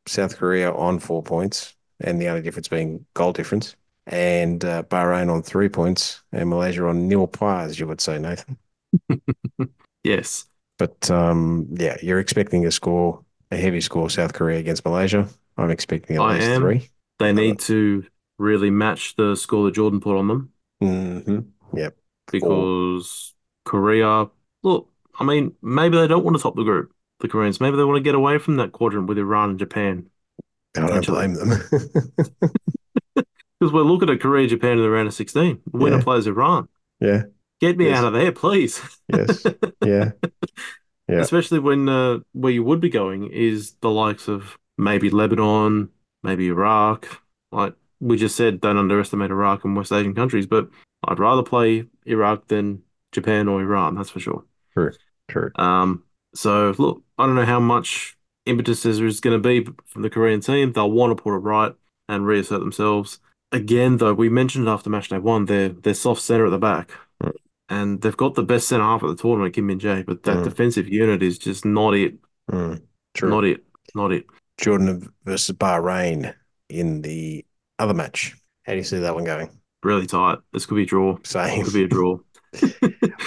South 0.06 0.36
Korea 0.36 0.72
on 0.72 0.98
four 0.98 1.22
points, 1.22 1.74
and 2.00 2.20
the 2.20 2.28
only 2.28 2.42
difference 2.42 2.68
being 2.68 3.04
goal 3.14 3.32
difference 3.32 3.76
and 4.06 4.64
uh, 4.64 4.82
Bahrain 4.84 5.32
on 5.32 5.42
three 5.42 5.68
points, 5.68 6.22
and 6.32 6.48
Malaysia 6.48 6.86
on 6.86 7.08
nil 7.08 7.26
pies, 7.26 7.78
you 7.78 7.86
would 7.86 8.00
say, 8.00 8.18
Nathan. 8.18 8.56
yes. 10.04 10.46
But 10.78 11.10
um, 11.10 11.68
yeah, 11.72 11.96
you're 12.02 12.20
expecting 12.20 12.66
a 12.66 12.70
score, 12.70 13.24
a 13.50 13.56
heavy 13.56 13.80
score, 13.80 14.08
South 14.08 14.32
Korea 14.32 14.58
against 14.58 14.84
Malaysia. 14.84 15.28
I'm 15.56 15.70
expecting 15.70 16.16
at 16.16 16.22
I 16.22 16.34
least 16.34 16.46
am. 16.48 16.60
three. 16.62 16.90
They 17.18 17.32
need 17.32 17.58
to 17.60 18.06
really 18.38 18.70
match 18.70 19.14
the 19.16 19.36
score 19.36 19.66
that 19.66 19.74
Jordan 19.74 20.00
put 20.00 20.16
on 20.16 20.28
them. 20.28 20.52
Mm-hmm. 20.82 21.76
Yep. 21.76 21.96
Because 22.32 23.34
Korea, 23.64 24.30
look, 24.62 24.88
I 25.18 25.24
mean, 25.24 25.54
maybe 25.60 25.98
they 25.98 26.08
don't 26.08 26.24
want 26.24 26.36
to 26.36 26.42
top 26.42 26.56
the 26.56 26.64
group, 26.64 26.94
the 27.20 27.28
Koreans. 27.28 27.60
Maybe 27.60 27.76
they 27.76 27.84
want 27.84 27.96
to 27.98 28.02
get 28.02 28.14
away 28.14 28.38
from 28.38 28.56
that 28.56 28.72
quadrant 28.72 29.06
with 29.06 29.18
Iran 29.18 29.50
and 29.50 29.58
Japan. 29.58 30.08
I 30.76 30.86
don't 30.86 31.06
blame 31.06 31.34
them. 31.34 31.60
Because 33.60 33.72
we're 33.72 33.82
looking 33.82 34.08
at 34.08 34.20
Korea, 34.20 34.48
Japan 34.48 34.72
in 34.72 34.82
the 34.82 34.90
round 34.90 35.06
of 35.06 35.14
16. 35.14 35.60
The 35.70 35.78
winner 35.78 35.98
yeah. 35.98 36.02
plays 36.02 36.26
Iran. 36.26 36.68
Yeah. 36.98 37.24
Get 37.60 37.76
me 37.76 37.86
yes. 37.86 37.98
out 37.98 38.06
of 38.06 38.12
there, 38.14 38.32
please. 38.32 38.80
yes. 39.12 39.46
Yeah. 39.84 40.12
Yeah. 41.08 41.22
Especially 41.22 41.58
when 41.58 41.88
uh, 41.88 42.18
where 42.34 42.52
you 42.52 42.62
would 42.62 42.80
be 42.80 42.88
going 42.88 43.32
is 43.32 43.72
the 43.80 43.90
likes 43.90 44.28
of 44.28 44.56
maybe 44.78 45.10
Lebanon, 45.10 45.88
maybe 46.22 46.46
Iraq. 46.46 47.20
Like 47.50 47.74
we 47.98 48.16
just 48.16 48.36
said, 48.36 48.60
don't 48.60 48.76
underestimate 48.76 49.32
Iraq 49.32 49.64
and 49.64 49.76
West 49.76 49.90
Asian 49.90 50.14
countries, 50.14 50.46
but 50.46 50.68
I'd 51.02 51.18
rather 51.18 51.42
play 51.42 51.86
Iraq 52.06 52.46
than 52.46 52.82
Japan 53.10 53.48
or 53.48 53.60
Iran, 53.60 53.96
that's 53.96 54.10
for 54.10 54.20
sure. 54.20 54.44
True. 54.72 54.92
True. 55.28 55.50
Um, 55.56 56.04
so 56.32 56.76
look, 56.78 57.02
I 57.18 57.26
don't 57.26 57.34
know 57.34 57.44
how 57.44 57.58
much 57.58 58.16
impetus 58.46 58.84
there 58.84 59.04
is 59.04 59.18
going 59.18 59.40
to 59.40 59.48
be 59.48 59.68
from 59.86 60.02
the 60.02 60.10
Korean 60.10 60.40
team. 60.40 60.72
They'll 60.72 60.92
want 60.92 61.16
to 61.16 61.20
put 61.20 61.34
it 61.34 61.38
right 61.38 61.72
and 62.08 62.24
reassert 62.24 62.60
themselves 62.60 63.18
again, 63.52 63.96
though, 63.96 64.14
we 64.14 64.28
mentioned 64.28 64.68
after 64.68 64.90
match 64.90 65.08
day 65.08 65.18
one, 65.18 65.46
they're 65.46 65.70
they're 65.70 65.94
soft 65.94 66.22
center 66.22 66.46
at 66.46 66.50
the 66.50 66.58
back, 66.58 66.90
mm. 67.22 67.32
and 67.68 68.00
they've 68.00 68.16
got 68.16 68.34
the 68.34 68.42
best 68.42 68.68
center 68.68 68.84
half 68.84 69.02
at 69.02 69.08
the 69.08 69.16
tournament, 69.16 69.54
Kim 69.54 69.66
Min 69.66 69.78
Jae, 69.78 70.04
but 70.04 70.22
that 70.24 70.38
mm. 70.38 70.44
defensive 70.44 70.88
unit 70.88 71.22
is 71.22 71.38
just 71.38 71.64
not 71.64 71.94
it. 71.94 72.14
Mm. 72.50 72.82
Not 73.22 73.44
it. 73.44 73.64
Not 73.94 74.12
it. 74.12 74.26
Jordan 74.58 75.12
versus 75.24 75.56
Bahrain 75.56 76.34
in 76.68 77.02
the 77.02 77.44
other 77.78 77.94
match. 77.94 78.36
How 78.64 78.72
do 78.72 78.78
you 78.78 78.84
see 78.84 78.98
that 78.98 79.14
one 79.14 79.24
going? 79.24 79.50
Really 79.82 80.06
tight. 80.06 80.38
This 80.52 80.66
could 80.66 80.76
be 80.76 80.82
a 80.82 80.86
draw. 80.86 81.18
Same. 81.24 81.64
Could 81.64 81.72
be 81.72 81.84
a 81.84 81.88
draw. 81.88 82.18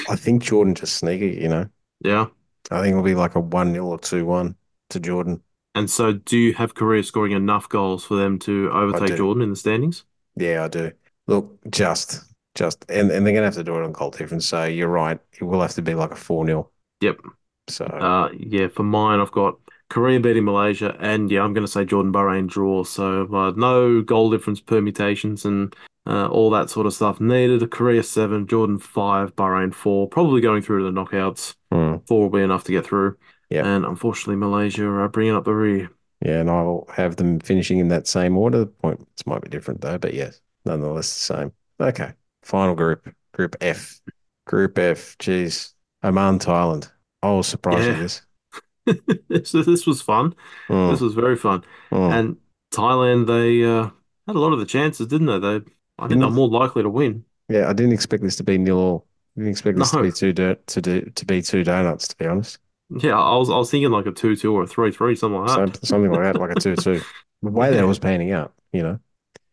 I 0.10 0.16
think 0.16 0.44
Jordan 0.44 0.76
just 0.76 0.98
sneaky, 0.98 1.40
you 1.42 1.50
know. 1.50 1.68
Yeah. 2.02 2.28
I 2.72 2.82
think 2.82 2.92
it'll 2.92 3.04
be 3.04 3.16
like 3.16 3.36
a 3.36 3.40
1 3.40 3.74
0 3.74 3.86
or 3.86 4.00
2 4.00 4.26
1 4.26 4.56
to 4.92 5.00
Jordan. 5.00 5.42
And 5.76 5.90
so, 5.90 6.14
do 6.14 6.38
you 6.38 6.54
have 6.54 6.76
Korea 6.76 7.04
scoring 7.04 7.32
enough 7.32 7.68
goals 7.68 8.06
for 8.06 8.16
them 8.16 8.38
to 8.40 8.70
overtake 8.72 9.18
Jordan 9.18 9.42
in 9.42 9.50
the 9.50 9.56
standings? 9.56 10.06
Yeah, 10.36 10.66
I 10.66 10.68
do. 10.68 10.92
Look, 11.28 11.60
just 11.70 12.22
just 12.56 12.86
and, 12.90 13.12
and 13.12 13.26
they're 13.26 13.34
gonna 13.34 13.46
have 13.46 13.56
to 13.56 13.64
do 13.64 13.78
it 13.78 13.84
on 13.84 13.92
goal 13.92 14.12
difference. 14.12 14.46
So 14.46 14.66
you're 14.66 14.88
right. 14.88 15.20
It 15.40 15.44
will 15.44 15.62
have 15.62 15.74
to 15.76 15.82
be 15.82 15.96
like 15.96 16.12
a 16.12 16.16
4-0. 16.16 16.68
Yep. 17.02 17.20
So 17.68 17.86
Uh, 17.86 18.30
yeah, 18.38 18.68
for 18.68 18.84
mine, 18.84 19.20
I've 19.20 19.32
got 19.32 19.56
Korea 19.90 20.20
beating 20.20 20.46
Malaysia, 20.46 20.96
and 21.00 21.32
yeah, 21.32 21.42
I'm 21.44 21.54
going 21.54 21.66
to 21.66 21.72
say 21.72 21.86
Jordan 21.86 22.12
Bahrain 22.12 22.48
draw. 22.48 22.84
So 22.84 23.34
uh, 23.34 23.52
no 23.56 24.02
goal 24.02 24.32
difference 24.32 24.60
permutations 24.60 25.46
and 25.46 25.76
uh, 26.06 26.28
all 26.28 26.50
that 26.50 26.70
sort 26.70 26.88
of 26.88 26.94
stuff 26.94 27.22
needed. 27.22 27.70
Korea 27.72 28.04
seven, 28.04 28.48
Jordan 28.48 28.80
five, 28.80 29.36
Bahrain 29.36 29.74
four. 29.74 30.10
Probably 30.10 30.42
going 30.42 30.62
through 30.62 30.80
to 30.80 30.92
the 30.92 31.00
knockouts. 31.00 31.56
hmm. 31.72 31.98
Four 32.08 32.24
will 32.24 32.30
be 32.38 32.42
enough 32.44 32.64
to 32.66 32.72
get 32.72 32.86
through. 32.86 33.18
Yep. 33.50 33.66
And 33.66 33.86
unfortunately, 33.86 34.36
Malaysia 34.36 34.86
are 34.86 35.08
bringing 35.10 35.36
up 35.36 35.46
the 35.46 35.54
rear. 35.54 35.90
Yeah, 36.24 36.40
and 36.40 36.50
I'll 36.50 36.86
have 36.94 37.16
them 37.18 37.40
finishing 37.40 37.80
in 37.80 37.90
that 37.90 38.08
same 38.08 38.38
order. 38.38 38.60
The 38.60 38.66
points 38.68 39.26
might 39.26 39.42
be 39.42 39.50
different 39.50 39.82
though, 39.82 39.98
but 39.98 40.14
yes, 40.14 40.42
nonetheless 40.66 41.10
the 41.14 41.36
same. 41.36 41.52
Okay. 41.80 42.14
Final 42.44 42.76
group, 42.76 43.08
Group 43.34 43.56
F. 43.62 44.00
Group 44.46 44.78
F, 44.78 45.18
geez. 45.20 45.74
Oman, 46.04 46.40
Thailand. 46.40 46.92
I 47.22 47.32
was 47.32 47.48
surprised 47.48 47.88
Yeah. 47.88 48.02
with 48.02 49.02
this. 49.32 49.50
so 49.50 49.62
this 49.64 49.86
was 49.88 50.02
fun. 50.02 50.36
Mm, 50.68 50.92
This 50.92 51.00
was 51.02 51.14
very 51.14 51.38
fun. 51.38 51.64
mm. 51.92 52.12
And 52.12 52.38
Thailand, 52.74 53.28
they 53.28 53.64
uh, 53.64 53.90
had 54.28 54.36
a 54.36 54.40
lot 54.40 54.52
of 54.54 54.60
the 54.60 54.66
chances, 54.66 55.08
didn't 55.08 55.28
they? 55.28 55.40
They, 55.40 55.56
I 55.56 55.58
think 55.58 55.72
they're 55.98 56.08
Didn't- 56.20 56.34
more 56.34 56.50
likely 56.50 56.84
to 56.84 56.90
win. 56.90 57.24
Yeah, 57.50 57.70
I 57.70 57.74
didn't 57.74 57.94
expect 57.94 58.24
this 58.24 58.36
to 58.38 58.44
be 58.44 58.58
nil 58.58 58.78
all. 58.78 59.08
I 59.38 59.40
didn't 59.42 59.52
expect 59.52 59.78
this 59.78 59.92
to 59.92 60.02
be 60.02 60.12
two 60.12 60.34
do- 60.34 60.56
to 60.68 60.82
do 60.82 61.02
to 61.16 61.26
be 61.26 61.42
two 61.42 61.64
donuts, 61.64 62.08
to 62.10 62.16
be 62.18 62.26
honest. 62.28 62.58
Yeah, 62.98 63.18
I 63.20 63.36
was 63.38 63.50
I 63.50 63.58
was 63.58 63.72
thinking 63.72 63.92
like 63.92 64.06
a 64.06 64.12
two-two 64.12 64.54
or 64.56 64.64
a 64.64 64.68
three-three, 64.68 65.16
something 65.16 65.40
like 65.42 65.72
that. 65.74 65.86
something 65.86 66.12
like 66.12 66.22
that, 66.34 66.40
like 66.40 66.52
a 66.52 66.60
two-two. 66.60 67.02
The 67.42 67.50
way 67.52 67.70
that 67.72 67.76
Yeah. 67.76 67.84
it 67.84 67.88
was 67.88 68.00
panning 68.00 68.32
out, 68.32 68.54
you 68.72 68.84
know. 68.84 69.00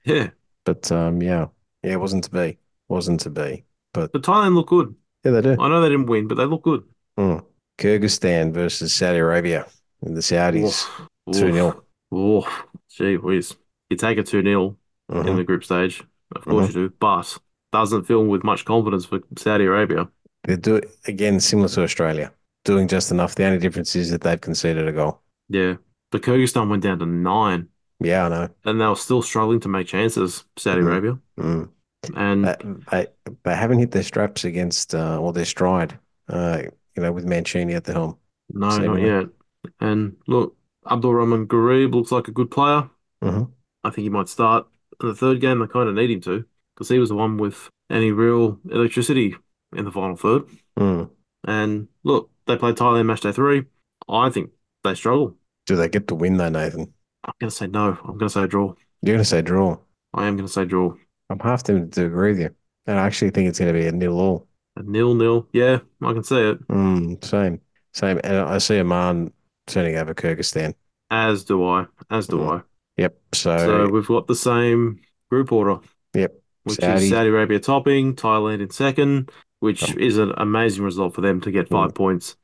Yeah, 0.05 0.31
But 0.65 0.93
um, 0.93 1.21
yeah, 1.21 1.47
yeah, 1.83 1.93
it 1.95 2.01
wasn't 2.01 2.23
to 2.25 2.31
be, 2.31 2.57
wasn't 2.89 3.19
to 3.21 3.31
be. 3.31 3.65
But 3.93 4.13
but 4.13 4.23
Thailand 4.23 4.55
look 4.55 4.69
good. 4.69 4.95
yeah, 5.25 5.33
they 5.33 5.41
do. 5.43 5.57
I 5.61 5.69
know 5.69 5.81
they 5.81 5.89
didn't 5.89 6.07
win, 6.07 6.29
but 6.29 6.37
they 6.37 6.45
look 6.45 6.63
good. 6.63 6.85
Mm. 7.19 7.45
Kyrgyzstan 7.79 8.53
versus 8.53 8.95
Saudi 8.95 9.19
Arabia, 9.19 9.67
and 10.03 10.17
the 10.17 10.21
Saudis 10.21 10.87
two 11.33 11.53
0 11.53 11.83
Oh, 12.13 12.65
Gee 12.91 13.17
whiz. 13.17 13.57
You 13.89 13.97
take 13.97 14.19
a 14.19 14.23
2-0 14.23 14.77
in 15.09 15.17
Mhm. 15.17 15.37
the 15.37 15.45
group 15.45 15.65
stage. 15.65 16.05
Of 16.37 16.45
course 16.45 16.69
you 16.69 16.89
do, 16.89 16.93
but 17.01 17.39
doesn't 17.73 18.05
feel 18.05 18.25
with 18.25 18.45
much 18.45 18.65
confidence 18.65 19.05
for 19.07 19.21
Saudi 19.37 19.65
Arabia. 19.65 20.09
They 20.45 20.57
do 20.57 20.77
it 20.77 20.91
again, 21.07 21.41
similar 21.41 21.69
to 21.71 21.83
Australia, 21.83 22.33
doing 22.65 22.89
just 22.89 23.11
enough. 23.11 23.35
The 23.35 23.45
only 23.45 23.59
difference 23.59 23.95
is 23.97 24.11
that 24.11 24.21
they've 24.23 24.41
conceded 24.41 24.87
a 24.87 24.93
goal. 24.93 25.21
Yeah. 25.49 25.77
But 26.11 26.23
Kyrgyzstan 26.23 26.69
went 26.69 26.83
down 26.83 26.99
to 26.99 27.07
nine, 27.07 27.69
Yeah, 28.01 28.27
I 28.27 28.29
know. 28.29 28.49
and 28.65 28.81
they 28.81 28.87
were 28.87 28.97
still 28.97 29.23
struggling 29.23 29.61
to 29.61 29.69
make 29.69 29.87
chances, 29.87 30.45
Saudi 30.57 30.81
Mhm. 30.83 30.87
Arabia. 30.87 31.19
Mm. 31.39 31.69
And 32.17 32.45
They, 32.47 32.57
they 32.91 33.07
they 33.45 33.55
haven't 33.57 33.79
hit 33.79 33.91
their 33.93 34.03
straps 34.03 34.45
against 34.45 34.95
uh, 34.95 35.21
or 35.21 35.33
their 35.33 35.45
stride. 35.45 35.99
Uh, 36.29 36.63
you 36.97 37.03
know, 37.03 37.13
with 37.13 37.25
Mancini 37.27 37.75
at 37.75 37.85
the 37.85 37.93
helm. 37.93 38.17
no, 38.53 38.67
not 38.69 38.73
seemingly. 38.75 39.05
yet. 39.07 39.27
And 39.81 40.17
look, 40.27 40.57
Abdul 40.91 41.15
Rahman 41.15 41.47
Garib 41.47 41.95
looks 41.95 42.11
like 42.13 42.29
a 42.29 42.33
good 42.33 42.51
player. 42.51 42.89
hmm 43.23 43.45
I 43.85 43.91
think 43.91 44.03
he 44.05 44.09
might 44.11 44.29
start 44.29 44.67
in 45.01 45.09
the 45.09 45.15
third 45.15 45.41
game. 45.41 45.59
They 45.61 45.67
kind 45.67 45.89
of 45.89 45.95
need 45.95 46.11
him 46.11 46.21
to, 46.23 46.45
because 46.75 46.89
he 46.89 46.99
was 46.99 47.09
the 47.11 47.15
one 47.15 47.37
with 47.39 47.69
any 47.91 48.11
real 48.13 48.59
electricity 48.71 49.37
in 49.75 49.85
the 49.85 49.91
final 49.93 50.17
third. 50.17 50.43
Mm. 50.79 51.11
And 51.45 51.89
look, 52.05 52.31
they 52.51 52.59
play 52.59 52.73
Thailand 52.73 53.07
match 53.07 53.21
day 53.23 53.33
three. 53.33 53.65
I 54.09 54.31
think 54.31 54.51
they 54.85 54.95
struggle. 54.95 55.37
Do 55.67 55.77
they 55.77 55.89
get 55.89 56.07
the 56.07 56.15
win 56.15 56.37
though, 56.37 56.49
Nathan? 56.49 56.93
I'm 57.25 57.35
going 57.41 57.51
to 57.51 57.57
say 57.57 57.67
no. 57.67 57.97
I'm 58.03 58.19
going 58.19 58.21
to 58.21 58.31
say 58.31 58.47
draw. 58.47 58.75
You're 59.03 59.15
going 59.15 59.19
to 59.19 59.25
say 59.25 59.43
draw. 59.43 59.79
I 60.15 60.27
am 60.27 60.37
going 60.37 60.47
to 60.47 60.53
say 60.53 60.65
draw. 60.65 60.95
I'm 61.29 61.39
half 61.39 61.63
tempted 61.63 61.93
to 61.95 62.07
agree 62.07 62.33
with 62.33 62.41
you. 62.41 62.51
And 62.87 62.99
I 62.99 63.07
actually 63.07 63.31
think 63.31 63.49
it's 63.49 63.59
going 63.59 63.73
to 63.73 63.79
be 63.79 63.87
a 63.87 63.93
nil 63.93 64.19
all. 64.19 64.49
A 64.77 64.83
nil 64.83 65.15
nil. 65.15 65.49
Yeah, 65.53 65.79
I 66.03 66.13
can 66.13 66.25
see 66.25 66.41
it. 66.41 66.67
Mm, 66.69 67.23
same, 67.25 67.61
same. 67.93 68.21
And 68.25 68.37
I 68.39 68.59
see 68.59 68.81
Oman 68.81 69.33
turning 69.67 69.97
over 69.97 70.15
Kyrgyzstan. 70.15 70.75
As 71.11 71.45
do 71.45 71.65
I. 71.67 71.87
As 72.11 72.27
do 72.27 72.39
Mm. 72.39 72.61
I. 72.61 72.63
Yep. 72.97 73.19
So, 73.35 73.57
So 73.59 73.89
we've 73.89 74.07
got 74.07 74.27
the 74.27 74.35
same 74.35 75.01
group 75.31 75.53
order, 75.53 75.79
yep. 76.15 76.35
which 76.65 76.79
Saudi. 76.81 77.05
is 77.05 77.11
Saudi 77.11 77.29
Arabia 77.29 77.61
topping, 77.61 78.15
Thailand 78.15 78.61
in 78.61 78.71
second, 78.71 79.31
which 79.61 79.91
Um, 79.91 79.99
is 79.99 80.19
an 80.19 80.33
amazing 80.37 80.85
result 80.85 81.15
for 81.15 81.21
them 81.21 81.41
to 81.43 81.51
get 81.51 81.69
five 81.69 81.95
points, 81.95 82.37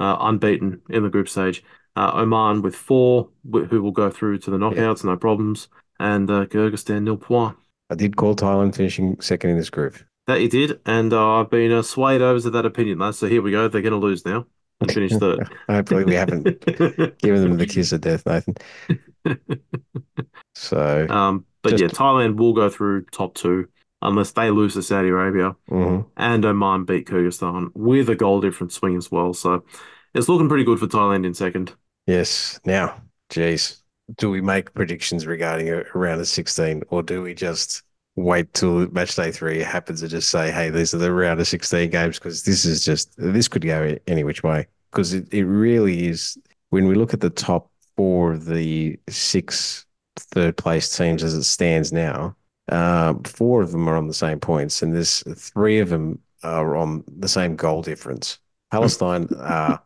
uh, 0.00 0.16
unbeaten 0.20 0.80
in 0.90 1.02
the 1.04 1.08
group 1.10 1.28
stage. 1.28 1.62
Uh, 1.96 2.12
Oman 2.14 2.62
with 2.62 2.74
four, 2.74 3.28
who 3.52 3.82
will 3.82 3.90
go 3.92 4.10
through 4.10 4.38
to 4.38 4.50
the 4.50 4.56
knockouts, 4.56 5.04
no 5.04 5.16
problems, 5.16 5.68
and 5.98 6.30
uh, 6.30 6.46
Kyrgyzstan 6.46 7.02
nil 7.02 7.16
point. 7.16 7.56
I 7.90 7.94
did 7.96 8.16
call 8.16 8.34
Thailand 8.36 8.74
finishing 8.76 9.20
second 9.20 9.50
in 9.50 9.56
this 9.58 9.70
group. 9.70 9.96
That 10.28 10.40
you 10.40 10.48
did, 10.48 10.80
and 10.86 11.12
uh, 11.12 11.40
I've 11.40 11.50
been 11.50 11.72
uh, 11.72 11.82
swayed 11.82 12.22
over 12.22 12.40
to 12.40 12.50
that 12.50 12.64
opinion, 12.64 12.98
lads. 12.98 13.18
So 13.18 13.26
here 13.26 13.42
we 13.42 13.50
go. 13.50 13.66
They're 13.66 13.82
going 13.82 13.90
to 13.92 13.98
lose 13.98 14.24
now 14.24 14.46
and 14.80 14.92
finish 14.92 15.12
third. 15.12 15.50
Hopefully, 15.68 16.04
we 16.04 16.14
haven't 16.14 16.44
given 17.18 17.42
them 17.42 17.56
the 17.58 17.66
kiss 17.66 17.90
of 17.92 18.00
death, 18.00 18.24
Nathan. 18.26 18.54
So, 20.54 21.06
Um, 21.08 21.46
but 21.62 21.70
Just- 21.70 21.82
yeah, 21.82 21.88
Thailand 21.88 22.36
will 22.36 22.52
go 22.52 22.68
through 22.68 23.04
top 23.06 23.34
two 23.34 23.68
unless 24.02 24.32
they 24.32 24.50
lose 24.50 24.74
to 24.74 24.82
Saudi 24.82 25.08
Arabia 25.08 25.54
mhm. 25.70 26.06
and 26.16 26.44
Oman 26.44 26.84
beat 26.84 27.06
Kyrgyzstan 27.06 27.70
with 27.74 28.08
a 28.08 28.14
goal 28.14 28.40
difference 28.40 28.74
swing 28.74 28.96
as 28.96 29.10
well. 29.10 29.34
So 29.34 29.64
it's 30.14 30.28
looking 30.28 30.48
pretty 30.48 30.64
good 30.64 30.78
for 30.78 30.86
Thailand 30.86 31.26
in 31.26 31.34
second. 31.34 31.74
yes. 32.06 32.58
Now, 32.64 33.00
geez, 33.28 33.82
do 34.16 34.30
we 34.30 34.40
make 34.40 34.74
predictions 34.74 35.26
regarding 35.26 35.68
a 35.68 35.80
a 35.80 35.84
round 35.98 36.20
of 36.20 36.28
16 36.28 36.82
or 36.88 37.02
do 37.02 37.22
we 37.22 37.34
just 37.34 37.82
wait 38.16 38.52
till 38.54 38.88
match 38.90 39.14
day 39.14 39.30
three 39.30 39.60
happens 39.60 40.02
and 40.02 40.10
just 40.10 40.30
say, 40.30 40.50
hey, 40.50 40.70
these 40.70 40.94
are 40.94 40.98
the 40.98 41.12
round 41.12 41.40
of 41.40 41.46
16 41.48 41.90
games? 41.90 42.18
Because 42.18 42.42
this 42.42 42.64
is 42.64 42.84
just, 42.84 43.14
this 43.16 43.48
could 43.48 43.64
go 43.64 43.96
any 44.06 44.24
which 44.24 44.42
way. 44.42 44.66
Because 44.90 45.12
it, 45.12 45.32
it 45.32 45.44
really 45.44 46.08
is, 46.08 46.36
when 46.70 46.86
we 46.86 46.94
look 46.94 47.14
at 47.14 47.20
the 47.20 47.30
top 47.30 47.70
four 47.96 48.32
of 48.32 48.46
the 48.46 48.98
six 49.08 49.86
third 50.16 50.56
place 50.56 50.96
teams 50.96 51.22
as 51.22 51.34
it 51.34 51.44
stands 51.44 51.92
now, 51.92 52.36
uh, 52.70 53.14
four 53.26 53.62
of 53.62 53.72
them 53.72 53.88
are 53.88 53.96
on 53.96 54.08
the 54.08 54.14
same 54.14 54.40
points, 54.40 54.82
and 54.82 54.94
there's 54.94 55.22
three 55.36 55.80
of 55.80 55.90
them 55.90 56.20
are 56.42 56.76
on 56.76 57.04
the 57.08 57.28
same 57.28 57.56
goal 57.56 57.82
difference. 57.82 58.38
Palestine 58.70 59.28
are 59.38 59.82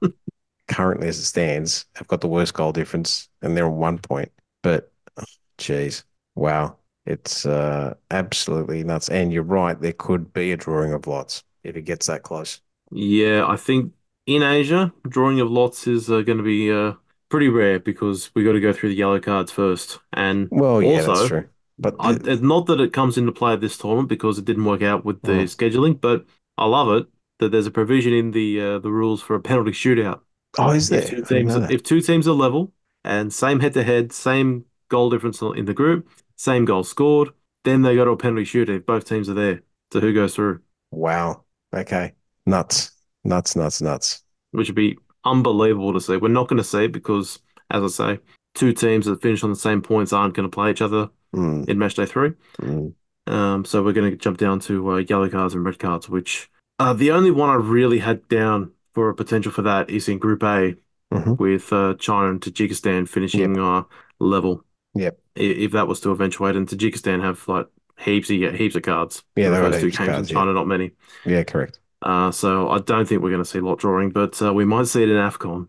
currently, 0.69 1.09
as 1.09 1.19
it 1.19 1.25
stands, 1.25 1.87
have 1.97 2.09
got 2.09 2.21
the 2.21 2.29
worst 2.29 2.55
goal 2.55 2.73
difference, 2.73 3.29
and 3.43 3.57
they're 3.57 3.67
on 3.67 3.77
one 3.77 3.99
point. 3.99 4.33
But, 4.63 4.93
oh, 5.19 5.25
geez, 5.59 6.05
wow, 6.35 6.79
it's 7.07 7.47
uh, 7.47 7.95
absolutely 8.11 8.85
nuts. 8.85 9.09
And 9.11 9.33
you're 9.33 9.43
right, 9.43 9.81
there 9.81 9.93
could 9.95 10.33
be 10.33 10.53
a 10.53 10.57
drawing 10.57 10.93
of 10.93 11.07
lots 11.07 11.45
if 11.65 11.77
it 11.77 11.83
gets 11.83 12.07
that 12.07 12.23
close. 12.23 12.61
Yeah, 12.91 13.47
I 13.47 13.57
think 13.57 13.93
in 14.27 14.43
Asia, 14.43 14.93
drawing 15.09 15.41
of 15.41 15.51
lots 15.51 15.87
is 15.87 16.11
uh, 16.11 16.23
going 16.23 16.39
to 16.39 16.45
be 16.45 16.71
uh, 16.73 16.95
pretty 17.29 17.49
rare 17.49 17.81
because 17.81 18.31
we 18.35 18.45
got 18.45 18.53
to 18.53 18.61
go 18.61 18.73
through 18.73 18.91
the 18.91 18.95
yellow 18.95 19.21
cards 19.21 19.51
first. 19.51 19.99
And 20.13 20.51
Well, 20.51 20.83
yeah, 20.83 21.03
that's 21.03 21.23
Also, 21.23 21.23
true. 21.23 21.49
But 21.79 21.97
I, 21.99 22.13
the- 22.13 22.33
it's 22.33 22.43
not 22.43 22.67
that 22.67 22.81
it 22.81 22.93
comes 22.93 23.19
into 23.19 23.33
play 23.33 23.53
at 23.55 23.61
this 23.61 23.77
tournament 23.77 24.09
because 24.09 24.39
it 24.39 24.45
didn't 24.45 24.65
work 24.65 24.83
out 24.83 25.05
with 25.05 25.23
the 25.23 25.33
Mhm. 25.33 25.57
scheduling, 25.57 26.01
but 26.01 26.25
I 26.57 26.67
love 26.67 26.89
it 26.97 27.07
that 27.41 27.51
there's 27.51 27.67
a 27.67 27.71
provision 27.71 28.13
in 28.13 28.31
the 28.31 28.61
uh, 28.61 28.79
the 28.79 28.91
rules 28.93 29.21
for 29.23 29.35
a 29.35 29.41
penalty 29.41 29.73
shootout. 29.73 30.21
oh, 30.59 30.71
is 30.71 30.89
there? 30.89 31.01
If 31.03 31.11
two 31.11 31.23
teams, 31.25 31.55
if 31.57 31.83
two 31.83 32.01
teams 32.01 32.29
are 32.29 32.33
level 32.33 32.73
and 33.05 33.33
same 33.33 33.61
head 33.61 33.75
to 33.75 33.83
head, 33.83 34.13
same 34.13 34.67
goal 34.89 35.11
difference 35.11 35.43
in 35.43 35.65
the 35.65 35.75
group, 35.75 36.09
same 36.37 36.65
goal 36.65 36.85
scored, 36.85 37.31
then 37.65 37.83
they 37.83 37.97
go 37.97 38.05
to 38.05 38.13
a 38.13 38.17
penalty 38.17 38.45
shootout 38.45 38.77
if 38.77 38.87
both 38.87 39.05
teams 39.09 39.29
are 39.29 39.35
there. 39.35 39.63
So 39.93 40.01
who 40.01 40.13
goes 40.13 40.35
through? 40.35 40.61
Wow. 40.93 41.43
Okay. 41.75 42.13
Nuts. 42.47 42.93
Nuts, 43.25 43.57
nuts, 43.57 43.81
nuts. 43.83 44.23
Which 44.53 44.69
would 44.69 44.77
be 44.77 44.97
unbelievable 45.25 45.93
to 45.95 46.01
see. 46.01 46.17
We're 46.17 46.29
not 46.29 46.49
going 46.49 46.59
to 46.59 46.65
see 46.65 46.85
it 46.85 46.93
because, 46.93 47.41
as 47.71 47.83
I 47.83 48.15
say, 48.15 48.21
two 48.55 48.73
teams 48.73 49.07
that 49.07 49.23
finish 49.23 49.43
on 49.43 49.51
the 49.51 49.57
same 49.57 49.83
points 49.83 50.13
aren't 50.13 50.35
going 50.35 50.49
to 50.49 50.55
play 50.55 50.71
each 50.71 50.83
other 50.83 51.09
Mm, 51.35 51.69
in 51.69 51.79
match 51.79 51.95
day 51.95 52.07
three. 52.07 52.33
mm. 52.61 52.95
Um, 53.27 53.65
so 53.65 53.83
we're 53.83 53.93
going 53.93 54.11
to 54.11 54.17
jump 54.17 54.39
down 54.39 54.61
to 54.61 54.93
uh, 54.93 54.97
yellow 54.99 55.29
cards 55.31 55.55
and 55.55 55.65
red 55.65 55.79
cards, 55.79 56.09
which 56.09 56.51
uh, 56.79 56.93
the 56.93 57.11
only 57.11 57.31
one 57.31 57.49
I 57.51 57.55
really 57.55 57.99
had 57.99 58.29
down 58.29 58.73
for 58.95 59.09
a 59.09 59.15
potential 59.15 59.51
for 59.51 59.63
that 59.63 59.91
is 59.91 60.09
in 60.09 60.19
Group 60.19 60.43
A 60.43 60.77
Mhm. 61.13 61.39
with 61.39 61.73
uh, 61.73 61.95
China 61.95 62.31
and 62.31 62.41
Tajikistan 62.41 63.09
finishing 63.09 63.59
uh, 63.59 63.85
level. 64.19 64.65
Yep. 64.95 65.19
If 65.37 65.73
that 65.73 65.87
was 65.87 66.01
to 66.01 66.11
eventuate, 66.11 66.57
and 66.57 66.69
Tajikistan 66.69 67.23
have 67.23 67.47
like 67.49 67.67
heaps 67.99 68.31
of 68.31 68.55
heaps 68.55 68.75
of 68.77 68.83
cards. 68.83 69.23
Yeah, 69.37 69.47
for 69.47 69.51
they 69.51 69.57
the 69.57 69.63
got 69.63 69.73
first 69.73 69.81
two 69.81 69.91
games, 69.91 70.09
cards, 70.15 70.31
China 70.31 70.53
not 70.53 70.67
many. 70.67 70.93
Yeah, 71.25 71.45
correct. 71.45 71.79
Uh, 72.03 72.31
so 72.31 72.69
I 72.69 72.79
don't 72.79 73.07
think 73.09 73.23
we're 73.23 73.31
going 73.31 73.43
to 73.43 73.49
see 73.49 73.59
a 73.59 73.63
lot 73.63 73.79
drawing, 73.79 74.11
but 74.11 74.41
uh, 74.43 74.53
we 74.53 74.65
might 74.65 74.87
see 74.87 75.03
it 75.03 75.09
in 75.09 75.17
AFCON. 75.17 75.69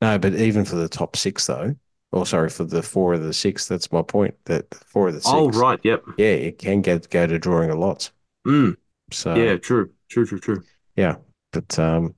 No, 0.00 0.18
but 0.18 0.34
even 0.34 0.64
for 0.64 0.76
the 0.76 0.88
top 0.88 1.16
six, 1.16 1.46
though, 1.46 1.74
or 2.14 2.24
sorry, 2.24 2.48
for 2.48 2.64
the 2.64 2.82
four 2.82 3.14
of 3.14 3.22
the 3.22 3.32
six, 3.32 3.66
that's 3.66 3.90
my 3.90 4.02
point. 4.02 4.34
That 4.44 4.72
four 4.86 5.08
of 5.08 5.14
the 5.14 5.20
six, 5.20 5.32
Oh, 5.32 5.50
right. 5.50 5.80
Yep. 5.82 6.04
yeah, 6.16 6.26
it 6.26 6.58
can 6.58 6.80
get 6.80 7.10
go 7.10 7.26
to 7.26 7.38
drawing 7.38 7.70
a 7.70 7.74
lot. 7.76 8.10
Mm, 8.46 8.76
So 9.10 9.34
yeah. 9.34 9.56
True. 9.56 9.90
True. 10.08 10.24
True. 10.26 10.38
True. 10.38 10.62
yeah, 10.96 11.16
but 11.52 11.78
um, 11.78 12.14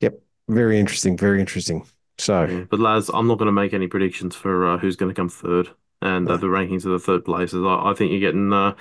yep, 0.00 0.18
very 0.48 0.78
interesting, 0.80 1.16
very 1.16 1.40
interesting. 1.40 1.84
So 2.16 2.44
Yeah. 2.44 2.64
But 2.70 2.80
lads, 2.80 3.10
I'm 3.12 3.26
not 3.28 3.38
going 3.38 3.46
to 3.46 3.52
make 3.52 3.74
any 3.74 3.86
predictions 3.86 4.34
for 4.34 4.66
uh, 4.66 4.78
who's 4.78 4.96
going 4.96 5.10
to 5.10 5.14
come 5.14 5.28
third 5.28 5.68
and 6.00 6.28
uh, 6.28 6.34
Uh. 6.34 6.36
the 6.38 6.46
rankings 6.46 6.84
of 6.84 6.92
the 6.92 6.98
third 6.98 7.24
places. 7.24 7.62
I, 7.64 7.90
I 7.90 7.94
think 7.94 8.10
you're 8.10 8.20
getting 8.20 8.52
uh, 8.52 8.74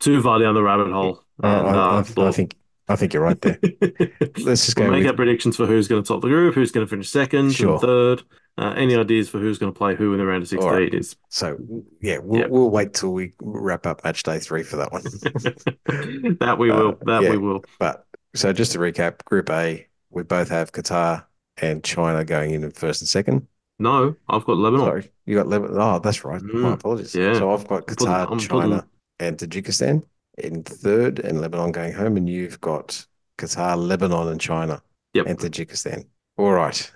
too 0.00 0.22
far 0.22 0.38
down 0.38 0.54
the 0.54 0.62
rabbit 0.62 0.90
hole 0.92 1.22
And, 1.42 1.68
I, 1.68 1.72
I, 1.74 1.98
uh, 1.98 2.04
I, 2.28 2.32
think 2.32 2.56
I 2.88 2.96
think 2.96 3.12
you're 3.12 3.22
right 3.22 3.40
there. 3.42 3.58
Let's 4.38 4.64
just 4.66 4.78
we'll 4.78 4.90
make 4.90 5.00
with... 5.02 5.08
our 5.08 5.16
predictions 5.16 5.56
for 5.56 5.66
who's 5.66 5.88
going 5.88 6.02
to 6.02 6.08
top 6.08 6.22
the 6.22 6.28
group, 6.28 6.54
who's 6.54 6.72
going 6.72 6.86
to 6.86 6.90
finish 6.90 7.10
second 7.10 7.52
sure. 7.52 7.72
and 7.72 7.80
third. 7.80 8.22
Uh, 8.58 8.74
any 8.76 8.94
ideas 8.94 9.28
for 9.30 9.38
who's 9.38 9.58
going 9.58 9.72
to 9.72 9.76
play 9.76 9.94
who 9.94 10.12
in 10.12 10.18
the 10.18 10.26
round 10.26 10.42
of 10.42 10.48
16 10.48 10.70
right. 10.70 10.92
is 10.92 11.16
so 11.30 11.56
yeah 12.02 12.18
we'll, 12.18 12.40
yep. 12.40 12.50
we'll 12.50 12.68
wait 12.68 12.92
till 12.92 13.14
we 13.14 13.32
wrap 13.40 13.86
up 13.86 14.04
match 14.04 14.22
day 14.22 14.38
three 14.38 14.62
for 14.62 14.76
that 14.76 14.92
one 14.92 15.02
that 16.40 16.56
we 16.58 16.70
will 16.70 16.90
uh, 16.90 17.04
that 17.06 17.22
yeah. 17.22 17.30
we 17.30 17.38
will 17.38 17.64
but 17.78 18.04
so 18.34 18.52
just 18.52 18.72
to 18.72 18.78
recap 18.78 19.24
group 19.24 19.48
a 19.48 19.86
we 20.10 20.22
both 20.22 20.50
have 20.50 20.72
qatar 20.72 21.24
and 21.62 21.82
china 21.84 22.22
going 22.22 22.50
in 22.50 22.62
in 22.62 22.70
first 22.70 23.00
and 23.00 23.08
second 23.08 23.46
no 23.78 24.14
i've 24.28 24.44
got 24.44 24.58
lebanon 24.58 24.84
sorry 24.84 25.10
you 25.24 25.36
got 25.36 25.48
lebanon 25.48 25.76
oh 25.80 25.98
that's 25.98 26.22
right 26.22 26.42
mm. 26.42 26.54
my 26.54 26.74
apologies 26.74 27.14
yeah 27.14 27.32
so 27.32 27.50
i've 27.52 27.66
got 27.66 27.86
qatar 27.86 28.24
putting, 28.28 28.38
china 28.46 28.68
putting... 28.76 28.88
and 29.20 29.38
tajikistan 29.38 30.02
in 30.36 30.62
third 30.64 31.18
and 31.20 31.40
lebanon 31.40 31.72
going 31.72 31.94
home 31.94 32.18
and 32.18 32.28
you've 32.28 32.60
got 32.60 33.06
qatar 33.38 33.78
lebanon 33.78 34.28
and 34.28 34.40
china 34.40 34.82
yep. 35.14 35.26
and 35.26 35.38
tajikistan 35.38 36.04
all 36.36 36.52
right 36.52 36.92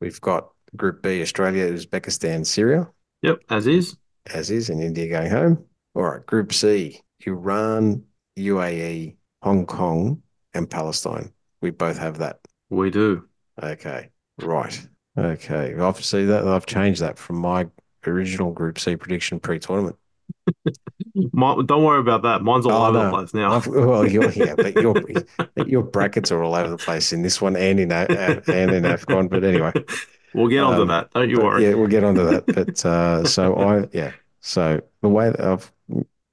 we've 0.00 0.20
got 0.20 0.50
Group 0.76 1.02
B, 1.02 1.22
Australia, 1.22 1.70
Uzbekistan, 1.70 2.46
Syria. 2.46 2.88
Yep, 3.22 3.40
as 3.50 3.66
is. 3.66 3.96
As 4.32 4.50
is, 4.50 4.70
and 4.70 4.82
India 4.82 5.08
going 5.08 5.30
home. 5.30 5.64
All 5.94 6.02
right, 6.02 6.24
Group 6.26 6.52
C, 6.52 7.00
Iran, 7.26 8.04
UAE, 8.38 9.16
Hong 9.42 9.66
Kong, 9.66 10.22
and 10.54 10.68
Palestine. 10.68 11.32
We 11.62 11.70
both 11.70 11.98
have 11.98 12.18
that. 12.18 12.40
We 12.70 12.90
do. 12.90 13.28
Okay, 13.62 14.10
right. 14.40 14.88
Okay, 15.16 15.74
I've 15.78 16.04
see 16.04 16.24
that. 16.24 16.46
I've 16.46 16.66
changed 16.66 17.00
that 17.00 17.18
from 17.18 17.36
my 17.36 17.68
original 18.06 18.52
Group 18.52 18.78
C 18.78 18.96
prediction 18.96 19.38
pre-tournament. 19.40 19.96
Don't 21.14 21.84
worry 21.84 22.00
about 22.00 22.22
that. 22.22 22.42
Mine's 22.42 22.66
all 22.66 22.82
oh, 22.82 22.88
over 22.88 22.98
no. 22.98 23.04
the 23.04 23.10
place 23.10 23.34
now. 23.34 23.52
I've, 23.52 23.66
well, 23.66 24.06
you're, 24.10 24.30
yeah, 24.32 24.54
but 24.56 24.74
your 24.74 24.94
your 25.66 25.82
brackets 25.82 26.32
are 26.32 26.42
all 26.42 26.54
over 26.54 26.68
the 26.68 26.76
place 26.76 27.12
in 27.12 27.22
this 27.22 27.40
one 27.40 27.56
and 27.56 27.78
in 27.78 27.92
uh, 27.92 28.06
and 28.48 28.70
in 28.72 28.82
AFCON. 28.82 29.30
But 29.30 29.44
anyway, 29.44 29.72
We'll 30.34 30.48
get 30.48 30.64
onto 30.64 30.82
um, 30.82 30.88
that. 30.88 31.10
Don't 31.12 31.30
you 31.30 31.38
worry. 31.38 31.64
Yeah, 31.64 31.74
we'll 31.74 31.86
get 31.86 32.04
onto 32.04 32.24
that. 32.24 32.46
But 32.54 32.84
uh, 32.84 33.24
so 33.24 33.54
I, 33.56 33.88
yeah. 33.92 34.12
So 34.40 34.82
the 35.00 35.08
way 35.08 35.30
that 35.30 35.40
I've, 35.40 35.72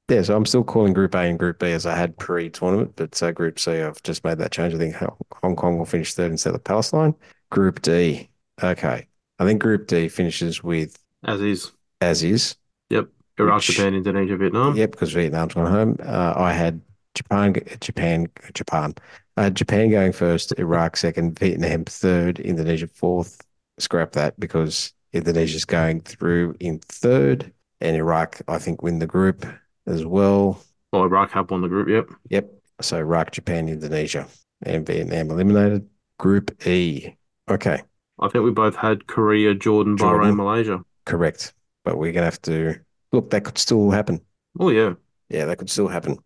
yeah, 0.10 0.24
so 0.24 0.36
I'm 0.36 0.46
still 0.46 0.64
calling 0.64 0.92
Group 0.92 1.16
A 1.16 1.20
and 1.20 1.40
Group 1.40 1.60
B 1.60 1.68
as 1.68 1.86
I 1.86 1.96
had 1.96 2.18
pre-tournament, 2.18 2.94
but 2.96 3.22
uh, 3.24 3.32
Group 3.32 3.60
C, 3.60 3.80
I've 3.80 4.02
just 4.04 4.26
made 4.26 4.40
that 4.40 4.52
change. 4.52 4.74
I 4.74 4.78
think 4.78 4.96
Hong 5.42 5.56
Kong 5.56 5.78
will 5.78 5.86
finish 5.86 6.14
third 6.14 6.32
instead 6.32 6.56
of 6.56 6.64
Palestine. 6.64 7.16
Group 7.50 7.82
D, 7.82 8.30
okay. 8.62 9.08
I 9.40 9.46
think 9.46 9.62
Group 9.62 9.88
D 9.88 10.10
finishes 10.10 10.64
with 10.64 10.98
as 11.24 11.42
is. 11.42 11.72
As 12.02 12.24
is. 12.24 12.56
Yep. 12.90 13.08
Iraq, 13.40 13.58
which, 13.58 13.68
Japan, 13.68 13.94
Indonesia, 13.94 14.36
Vietnam. 14.36 14.76
Yep, 14.76 14.92
because 14.92 15.14
Vietnam's 15.14 15.54
gone 15.54 15.72
home. 15.72 15.98
Uh, 16.04 16.34
I 16.36 16.54
had 16.54 16.82
Japan, 17.14 17.56
Japan, 17.80 18.28
Japan, 18.54 18.96
uh, 19.38 19.50
Japan 19.50 19.90
going 19.90 20.12
first, 20.12 20.54
Iraq 20.58 20.98
second, 20.98 21.38
Vietnam 21.40 21.86
third, 21.86 22.40
Indonesia 22.40 22.88
fourth, 22.88 23.42
scrap 23.82 24.14
that 24.14 24.40
because 24.40 24.94
Indonesia's 25.14 25.66
going 25.66 26.02
through 26.02 26.56
in 26.60 26.80
third, 26.80 27.52
and 27.80 27.96
Iraq, 27.96 28.42
I 28.48 28.58
think, 28.58 28.82
win 28.82 29.00
the 29.00 29.08
group 29.08 29.46
as 29.88 30.06
well. 30.06 30.64
Oh, 30.94 31.04
Iraq 31.04 31.32
have 31.32 31.50
won 31.50 31.62
the 31.62 31.68
group. 31.68 31.90
Yep. 31.90 32.10
Yep. 32.30 32.54
So 32.82 32.98
Iraq, 32.98 33.32
Japan, 33.32 33.70
Indonesia, 33.70 34.28
and 34.64 34.86
Vietnam 34.86 35.32
eliminated. 35.32 35.88
Group 36.18 36.66
E. 36.68 37.16
Okay. 37.50 37.82
I 38.20 38.28
think 38.28 38.44
we 38.44 38.52
both 38.52 38.76
had 38.76 39.08
Korea, 39.08 39.56
Jordan, 39.56 39.98
Jordan. 39.98 40.32
Bahrain, 40.32 40.36
Malaysia. 40.36 40.84
Correct. 41.06 41.54
But 41.84 41.98
we're 41.98 42.12
going 42.12 42.22
to 42.22 42.26
have 42.26 42.42
to 42.44 42.76
look, 43.12 43.32
that 43.32 43.44
could 43.44 43.58
still 43.58 43.90
happen. 43.90 44.22
Oh, 44.60 44.70
yeah. 44.70 44.94
Yeah, 45.30 45.46
that 45.46 45.58
could 45.58 45.70
still 45.70 45.88
happen. 45.88 46.18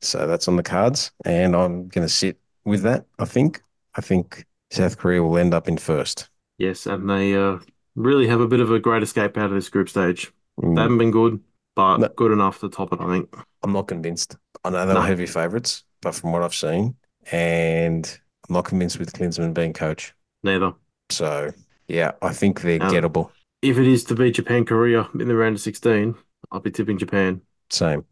So 0.00 0.26
that's 0.26 0.46
on 0.46 0.56
the 0.56 0.62
cards. 0.62 1.10
And 1.24 1.56
I'm 1.56 1.88
going 1.88 2.06
to 2.06 2.12
sit 2.12 2.38
with 2.64 2.82
that, 2.82 3.06
I 3.18 3.24
think. 3.24 3.62
I 3.96 4.00
think 4.00 4.46
South 4.70 4.98
Korea 4.98 5.22
will 5.22 5.38
end 5.38 5.54
up 5.54 5.66
in 5.66 5.76
first. 5.76 6.28
Yes, 6.62 6.86
and 6.86 7.10
they 7.10 7.34
uh, 7.34 7.58
really 7.96 8.28
have 8.28 8.40
a 8.40 8.46
bit 8.46 8.60
of 8.60 8.70
a 8.70 8.78
great 8.78 9.02
escape 9.02 9.36
out 9.36 9.46
of 9.46 9.54
this 9.56 9.68
group 9.68 9.88
stage. 9.88 10.30
Mm. 10.60 10.76
They 10.76 10.82
haven't 10.82 10.98
been 10.98 11.10
good, 11.10 11.40
but 11.74 11.96
no. 11.96 12.08
good 12.14 12.30
enough 12.30 12.60
to 12.60 12.68
top 12.68 12.92
it, 12.92 13.00
I 13.00 13.06
think. 13.08 13.34
I'm 13.64 13.72
not 13.72 13.88
convinced. 13.88 14.36
I 14.62 14.70
know 14.70 14.86
they're 14.86 14.94
no. 14.94 15.00
heavy 15.00 15.26
favourites, 15.26 15.82
but 16.02 16.14
from 16.14 16.30
what 16.30 16.44
I've 16.44 16.54
seen, 16.54 16.94
and 17.32 18.06
I'm 18.48 18.54
not 18.54 18.66
convinced 18.66 19.00
with 19.00 19.12
Klinsmann 19.12 19.54
being 19.54 19.72
coach. 19.72 20.14
Neither. 20.44 20.72
So, 21.10 21.50
yeah, 21.88 22.12
I 22.22 22.32
think 22.32 22.60
they're 22.60 22.80
um, 22.80 22.92
gettable. 22.92 23.32
If 23.60 23.76
it 23.76 23.88
is 23.88 24.04
to 24.04 24.14
be 24.14 24.30
Japan 24.30 24.64
Korea 24.64 25.08
in 25.18 25.26
the 25.26 25.34
round 25.34 25.56
of 25.56 25.62
16, 25.62 26.14
I'll 26.52 26.60
be 26.60 26.70
tipping 26.70 26.96
Japan. 26.96 27.40
Same. 27.70 28.04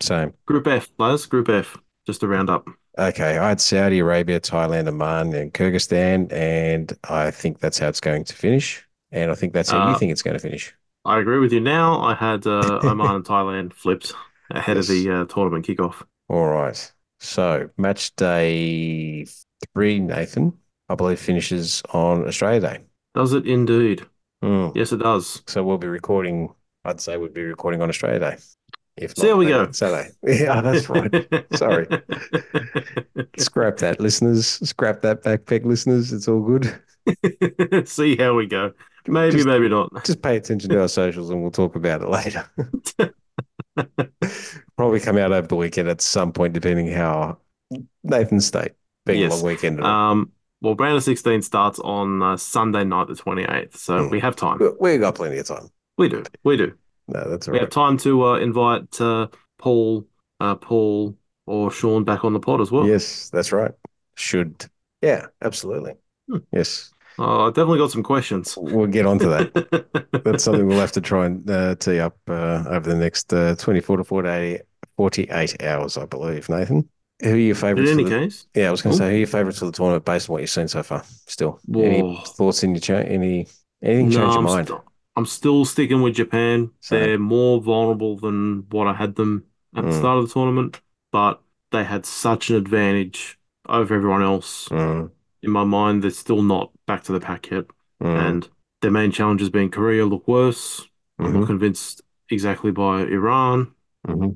Same. 0.00 0.34
Group 0.46 0.68
F, 0.68 0.88
players. 0.96 1.26
Group 1.26 1.48
F, 1.48 1.76
just 2.06 2.20
to 2.20 2.28
round 2.28 2.48
up. 2.48 2.64
Okay, 2.98 3.38
I 3.38 3.48
had 3.48 3.60
Saudi 3.60 4.00
Arabia, 4.00 4.38
Thailand, 4.38 4.86
Oman, 4.86 5.34
and 5.34 5.52
Kyrgyzstan, 5.54 6.30
and 6.30 6.92
I 7.08 7.30
think 7.30 7.60
that's 7.60 7.78
how 7.78 7.88
it's 7.88 8.00
going 8.00 8.24
to 8.24 8.34
finish. 8.34 8.86
And 9.10 9.30
I 9.30 9.34
think 9.34 9.54
that's 9.54 9.70
how 9.70 9.80
uh, 9.80 9.90
you 9.92 9.98
think 9.98 10.12
it's 10.12 10.22
going 10.22 10.36
to 10.36 10.42
finish. 10.42 10.74
I 11.04 11.18
agree 11.18 11.38
with 11.38 11.52
you. 11.52 11.60
Now 11.60 12.00
I 12.00 12.14
had 12.14 12.46
uh, 12.46 12.80
Oman 12.84 13.16
and 13.16 13.24
Thailand 13.24 13.72
flipped 13.72 14.12
ahead 14.50 14.76
yes. 14.76 14.88
of 14.88 14.94
the 14.94 15.10
uh, 15.10 15.24
tournament 15.24 15.66
kickoff. 15.66 16.02
All 16.28 16.46
right. 16.46 16.92
So 17.20 17.70
match 17.78 18.14
day 18.16 19.26
three, 19.74 19.98
Nathan, 19.98 20.58
I 20.88 20.94
believe 20.94 21.18
finishes 21.18 21.82
on 21.92 22.26
Australia 22.26 22.60
Day. 22.60 22.78
Does 23.14 23.32
it 23.32 23.46
indeed? 23.46 24.04
Mm. 24.42 24.74
Yes, 24.74 24.92
it 24.92 24.98
does. 24.98 25.42
So 25.46 25.62
we'll 25.62 25.78
be 25.78 25.86
recording. 25.86 26.52
I'd 26.84 27.00
say 27.00 27.16
we'd 27.16 27.34
be 27.34 27.44
recording 27.44 27.80
on 27.80 27.88
Australia 27.88 28.18
Day. 28.18 28.36
If 28.96 29.16
so 29.16 29.22
there 29.22 29.36
we 29.36 29.46
go. 29.46 29.70
Saturday. 29.72 30.10
Yeah, 30.22 30.60
that's 30.60 30.88
right. 30.88 31.10
Sorry. 31.54 31.86
Scrap 33.38 33.78
that, 33.78 34.00
listeners. 34.00 34.46
Scrap 34.46 35.00
that 35.02 35.22
Back 35.22 35.46
Peg, 35.46 35.64
listeners. 35.64 36.12
It's 36.12 36.28
all 36.28 36.40
good. 36.42 36.80
See 37.88 38.16
how 38.16 38.34
we 38.34 38.46
go. 38.46 38.72
Maybe, 39.06 39.36
just, 39.36 39.46
maybe 39.46 39.68
not. 39.68 40.04
Just 40.04 40.22
pay 40.22 40.36
attention 40.36 40.70
to 40.70 40.80
our 40.80 40.88
socials 40.88 41.30
and 41.30 41.42
we'll 41.42 41.50
talk 41.50 41.74
about 41.74 42.02
it 42.02 42.08
later. 42.08 42.48
Probably 44.76 45.00
come 45.00 45.18
out 45.18 45.32
over 45.32 45.46
the 45.46 45.56
weekend 45.56 45.88
at 45.88 46.00
some 46.00 46.32
point, 46.32 46.52
depending 46.52 46.88
how 46.88 47.38
Nathan's 48.04 48.46
state 48.46 48.72
being 49.06 49.20
yes. 49.20 49.32
a 49.32 49.36
long 49.36 49.44
weekend. 49.44 49.82
Um, 49.82 50.32
well, 50.60 50.76
round 50.76 50.96
of 50.96 51.02
16 51.02 51.42
starts 51.42 51.80
on 51.80 52.22
uh, 52.22 52.36
Sunday 52.36 52.84
night, 52.84 53.08
the 53.08 53.14
28th. 53.14 53.76
So 53.76 53.94
mm. 53.94 54.10
we 54.10 54.20
have 54.20 54.36
time. 54.36 54.60
We 54.78 54.98
got 54.98 55.16
plenty 55.16 55.38
of 55.38 55.46
time. 55.46 55.68
We 55.98 56.08
do. 56.08 56.22
We 56.44 56.56
do. 56.56 56.74
No, 57.08 57.28
that's 57.28 57.48
all 57.48 57.52
we 57.52 57.58
right. 57.58 57.64
have 57.64 57.70
time 57.70 57.96
to 57.98 58.24
uh, 58.24 58.38
invite 58.38 59.00
uh, 59.00 59.28
Paul, 59.58 60.06
uh, 60.40 60.54
Paul, 60.54 61.16
or 61.46 61.70
Sean 61.70 62.04
back 62.04 62.24
on 62.24 62.32
the 62.32 62.40
pod 62.40 62.60
as 62.60 62.70
well. 62.70 62.86
Yes, 62.86 63.30
that's 63.30 63.52
right. 63.52 63.72
Should 64.14 64.68
yeah, 65.02 65.26
absolutely. 65.42 65.94
Hmm. 66.30 66.38
Yes. 66.52 66.90
Oh, 67.18 67.46
I 67.46 67.48
definitely 67.48 67.78
got 67.78 67.90
some 67.90 68.02
questions. 68.02 68.56
We'll 68.56 68.86
get 68.86 69.04
onto 69.04 69.28
that. 69.28 70.08
that's 70.24 70.44
something 70.44 70.66
we'll 70.66 70.80
have 70.80 70.92
to 70.92 71.00
try 71.00 71.26
and 71.26 71.48
uh, 71.50 71.74
tee 71.74 72.00
up 72.00 72.16
uh, 72.28 72.64
over 72.68 72.88
the 72.88 72.96
next 72.96 73.32
uh, 73.34 73.54
24 73.56 73.98
to 73.98 74.04
48, 74.04 74.62
48 74.96 75.62
hours, 75.62 75.98
I 75.98 76.06
believe, 76.06 76.48
Nathan. 76.48 76.88
Who 77.22 77.34
are 77.34 77.36
your 77.36 77.54
favourites? 77.54 77.90
In 77.90 78.00
any 78.00 78.08
the, 78.08 78.18
case, 78.18 78.46
yeah, 78.54 78.68
I 78.68 78.70
was 78.70 78.80
going 78.80 78.92
to 78.94 78.98
say 78.98 79.10
who 79.10 79.14
are 79.14 79.18
your 79.18 79.26
favourites 79.26 79.58
for 79.58 79.66
the 79.66 79.72
tournament 79.72 80.04
based 80.04 80.30
on 80.30 80.34
what 80.34 80.40
you've 80.40 80.50
seen 80.50 80.68
so 80.68 80.82
far. 80.82 81.04
Still, 81.26 81.60
Whoa. 81.66 81.82
any 81.82 82.22
thoughts 82.28 82.62
in 82.62 82.70
your 82.74 82.80
chat? 82.80 83.08
Any 83.08 83.46
anything 83.82 84.08
no, 84.08 84.16
change 84.16 84.34
your 84.34 84.38
I'm 84.38 84.44
mind? 84.44 84.68
St- 84.68 84.80
I'm 85.16 85.26
still 85.26 85.64
sticking 85.64 86.02
with 86.02 86.14
Japan. 86.14 86.70
Same. 86.80 87.00
They're 87.00 87.18
more 87.18 87.60
vulnerable 87.60 88.16
than 88.16 88.66
what 88.70 88.86
I 88.86 88.94
had 88.94 89.14
them 89.16 89.44
at 89.76 89.84
mm. 89.84 89.90
the 89.90 89.98
start 89.98 90.18
of 90.18 90.28
the 90.28 90.32
tournament, 90.32 90.80
but 91.10 91.42
they 91.70 91.84
had 91.84 92.06
such 92.06 92.50
an 92.50 92.56
advantage 92.56 93.38
over 93.68 93.94
everyone 93.94 94.22
else. 94.22 94.68
Mm. 94.68 95.10
In 95.42 95.50
my 95.50 95.64
mind, 95.64 96.02
they're 96.02 96.10
still 96.10 96.42
not 96.42 96.70
back 96.86 97.04
to 97.04 97.12
the 97.12 97.20
pack 97.20 97.50
yet. 97.50 97.64
Mm. 98.02 98.28
And 98.28 98.48
their 98.80 98.90
main 98.90 99.12
challenges 99.12 99.50
being 99.50 99.70
Korea 99.70 100.06
look 100.06 100.26
worse. 100.26 100.80
Mm-hmm. 100.80 101.24
I'm 101.24 101.40
not 101.40 101.46
convinced 101.46 102.02
exactly 102.30 102.70
by 102.70 103.02
Iran. 103.02 103.72
Mm-hmm. 104.06 104.30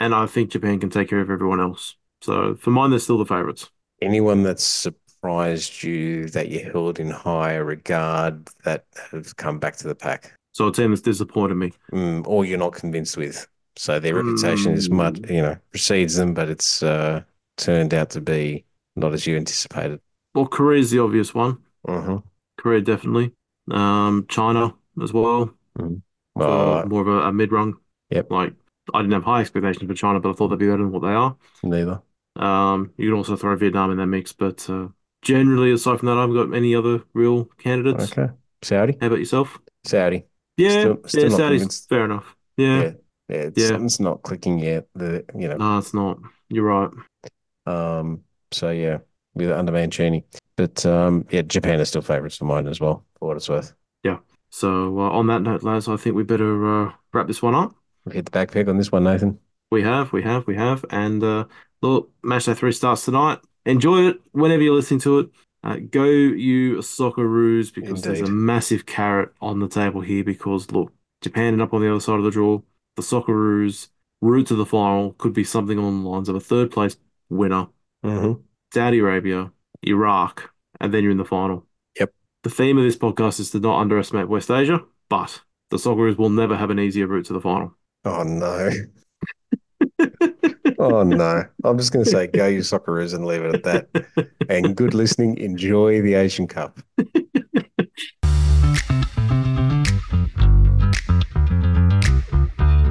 And 0.00 0.14
I 0.14 0.26
think 0.26 0.50
Japan 0.50 0.80
can 0.80 0.90
take 0.90 1.08
care 1.08 1.20
of 1.20 1.30
everyone 1.30 1.60
else. 1.60 1.96
So 2.22 2.54
for 2.56 2.70
mine, 2.70 2.90
they're 2.90 2.98
still 2.98 3.18
the 3.18 3.26
favourites. 3.26 3.70
Anyone 4.00 4.42
that's 4.42 4.86
surprised 5.22 5.84
you 5.84 6.28
that 6.30 6.48
you 6.48 6.68
held 6.72 6.98
in 6.98 7.08
higher 7.08 7.64
regard 7.64 8.44
that 8.64 8.84
have 9.12 9.36
come 9.36 9.58
back 9.58 9.76
to 9.76 9.86
the 9.86 9.94
pack? 9.94 10.36
So 10.50 10.66
a 10.66 10.72
team 10.72 10.90
that's 10.90 11.00
disappointed 11.00 11.54
me. 11.54 11.72
Mm, 11.92 12.26
or 12.26 12.44
you're 12.44 12.58
not 12.58 12.72
convinced 12.72 13.16
with. 13.16 13.46
So 13.76 14.00
their 14.00 14.16
reputation 14.16 14.72
mm. 14.72 14.76
is 14.76 14.90
much, 14.90 15.18
you 15.30 15.40
know, 15.40 15.56
precedes 15.70 16.16
them, 16.16 16.34
but 16.34 16.48
it's 16.48 16.82
uh, 16.82 17.22
turned 17.56 17.94
out 17.94 18.10
to 18.10 18.20
be 18.20 18.64
not 18.96 19.14
as 19.14 19.26
you 19.26 19.36
anticipated. 19.36 20.00
Well, 20.34 20.46
Korea 20.46 20.80
is 20.80 20.90
the 20.90 20.98
obvious 20.98 21.32
one. 21.32 21.58
Mm-hmm. 21.86 22.16
Korea 22.58 22.80
definitely. 22.80 23.32
Um, 23.70 24.26
China 24.28 24.74
as 25.00 25.12
well. 25.12 25.54
Mm. 25.78 26.02
Uh, 26.34 26.84
more 26.86 27.02
of 27.02 27.08
a, 27.08 27.28
a 27.28 27.32
mid 27.32 27.52
rung. 27.52 27.76
Yep. 28.10 28.30
Like 28.30 28.54
I 28.92 29.00
didn't 29.00 29.12
have 29.12 29.22
high 29.22 29.40
expectations 29.40 29.88
for 29.88 29.94
China, 29.94 30.18
but 30.18 30.30
I 30.30 30.32
thought 30.32 30.48
they'd 30.48 30.58
be 30.58 30.66
better 30.66 30.78
than 30.78 30.90
what 30.90 31.02
they 31.02 31.14
are. 31.14 31.36
Neither. 31.62 32.02
Um, 32.34 32.90
you 32.96 33.10
can 33.10 33.16
also 33.16 33.36
throw 33.36 33.54
Vietnam 33.56 33.92
in 33.92 33.98
that 33.98 34.06
mix, 34.06 34.32
but 34.32 34.68
uh, 34.68 34.88
generally, 35.22 35.72
aside 35.72 35.98
from 35.98 36.06
that, 36.06 36.18
I 36.18 36.22
haven't 36.22 36.36
got 36.36 36.56
any 36.56 36.74
other 36.74 37.02
real 37.14 37.46
candidates. 37.58 38.12
Okay. 38.12 38.32
Saudi. 38.62 38.96
How 39.00 39.08
about 39.08 39.18
yourself? 39.18 39.58
Saudi. 39.84 40.24
Yeah, 40.56 40.80
still, 40.80 40.98
still 41.06 41.22
yeah, 41.30 41.36
Saudi's 41.36 41.60
convinced. 41.60 41.88
fair 41.88 42.04
enough. 42.04 42.36
Yeah. 42.56 42.82
yeah. 42.82 42.92
Yeah, 43.28 43.50
yeah. 43.56 43.68
something's 43.68 44.00
not 44.00 44.22
clicking 44.22 44.58
yet. 44.58 44.86
The 44.94 45.24
you 45.34 45.48
know, 45.48 45.56
no, 45.56 45.78
it's 45.78 45.94
not. 45.94 46.18
You're 46.48 46.64
right. 46.64 46.90
Um. 47.66 48.22
So 48.50 48.70
yeah, 48.70 48.98
with 49.34 49.50
under 49.50 49.72
Mancini, 49.72 50.24
but 50.56 50.84
um, 50.84 51.26
yeah, 51.30 51.42
Japan 51.42 51.80
is 51.80 51.88
still 51.88 52.02
favourites 52.02 52.36
for 52.36 52.44
mine 52.44 52.66
as 52.66 52.80
well, 52.80 53.04
for 53.18 53.28
what 53.28 53.36
it's 53.36 53.48
worth. 53.48 53.72
Yeah. 54.02 54.18
So 54.50 54.98
uh, 54.98 55.10
on 55.10 55.28
that 55.28 55.40
note, 55.40 55.62
lads, 55.62 55.88
I 55.88 55.96
think 55.96 56.14
we 56.14 56.24
better 56.24 56.88
uh, 56.88 56.92
wrap 57.14 57.26
this 57.26 57.40
one 57.40 57.54
up. 57.54 57.74
We 58.04 58.14
hit 58.14 58.26
the 58.26 58.30
back 58.30 58.50
peg 58.50 58.68
on 58.68 58.76
this 58.76 58.92
one, 58.92 59.04
Nathan. 59.04 59.38
We 59.70 59.82
have, 59.82 60.12
we 60.12 60.22
have, 60.22 60.46
we 60.46 60.56
have, 60.56 60.84
and 60.90 61.22
uh, 61.24 61.46
look, 61.80 62.10
Matchday 62.22 62.54
Three 62.54 62.72
starts 62.72 63.06
tonight. 63.06 63.38
Enjoy 63.64 64.08
it 64.08 64.20
whenever 64.32 64.62
you're 64.62 64.74
listening 64.74 65.00
to 65.00 65.20
it. 65.20 65.30
Uh, 65.64 65.76
go 65.76 66.04
you 66.04 66.78
Socceroos 66.78 67.72
because 67.72 68.04
Indeed. 68.04 68.04
there's 68.04 68.28
a 68.28 68.32
massive 68.32 68.84
carrot 68.84 69.32
on 69.40 69.60
the 69.60 69.68
table 69.68 70.00
here 70.00 70.24
because 70.24 70.70
look, 70.72 70.92
Japan 71.20 71.44
ended 71.44 71.60
up 71.60 71.72
on 71.72 71.80
the 71.80 71.90
other 71.90 72.00
side 72.00 72.18
of 72.18 72.24
the 72.24 72.30
draw. 72.30 72.60
The 72.96 73.02
Socceroos 73.02 73.88
route 74.20 74.48
to 74.48 74.56
the 74.56 74.66
final 74.66 75.12
could 75.18 75.32
be 75.32 75.44
something 75.44 75.78
along 75.78 76.02
the 76.02 76.08
lines 76.08 76.28
of 76.28 76.34
a 76.34 76.40
third 76.40 76.70
place 76.70 76.96
winner, 77.30 77.68
mm-hmm. 78.04 78.40
Saudi 78.74 78.98
Arabia, 78.98 79.52
Iraq, 79.82 80.52
and 80.80 80.92
then 80.92 81.02
you're 81.02 81.12
in 81.12 81.18
the 81.18 81.24
final. 81.24 81.66
Yep. 81.98 82.12
The 82.42 82.50
theme 82.50 82.78
of 82.78 82.84
this 82.84 82.96
podcast 82.96 83.38
is 83.38 83.50
to 83.52 83.60
not 83.60 83.80
underestimate 83.80 84.28
West 84.28 84.50
Asia, 84.50 84.82
but 85.08 85.42
the 85.70 85.76
Socceroos 85.76 86.18
will 86.18 86.28
never 86.28 86.56
have 86.56 86.70
an 86.70 86.80
easier 86.80 87.06
route 87.06 87.26
to 87.26 87.32
the 87.32 87.40
final. 87.40 87.76
Oh 88.04 88.24
no. 88.24 88.70
oh 90.82 91.02
no. 91.02 91.44
I'm 91.64 91.78
just 91.78 91.92
going 91.92 92.04
to 92.04 92.10
say 92.10 92.26
go 92.26 92.46
you 92.46 92.60
Socceroos 92.60 93.14
and 93.14 93.26
leave 93.26 93.42
it 93.42 93.54
at 93.54 93.64
that. 93.64 94.28
and 94.48 94.76
good 94.76 94.94
listening. 94.94 95.38
Enjoy 95.38 96.02
the 96.02 96.14
Asian 96.14 96.46
Cup. 96.46 96.80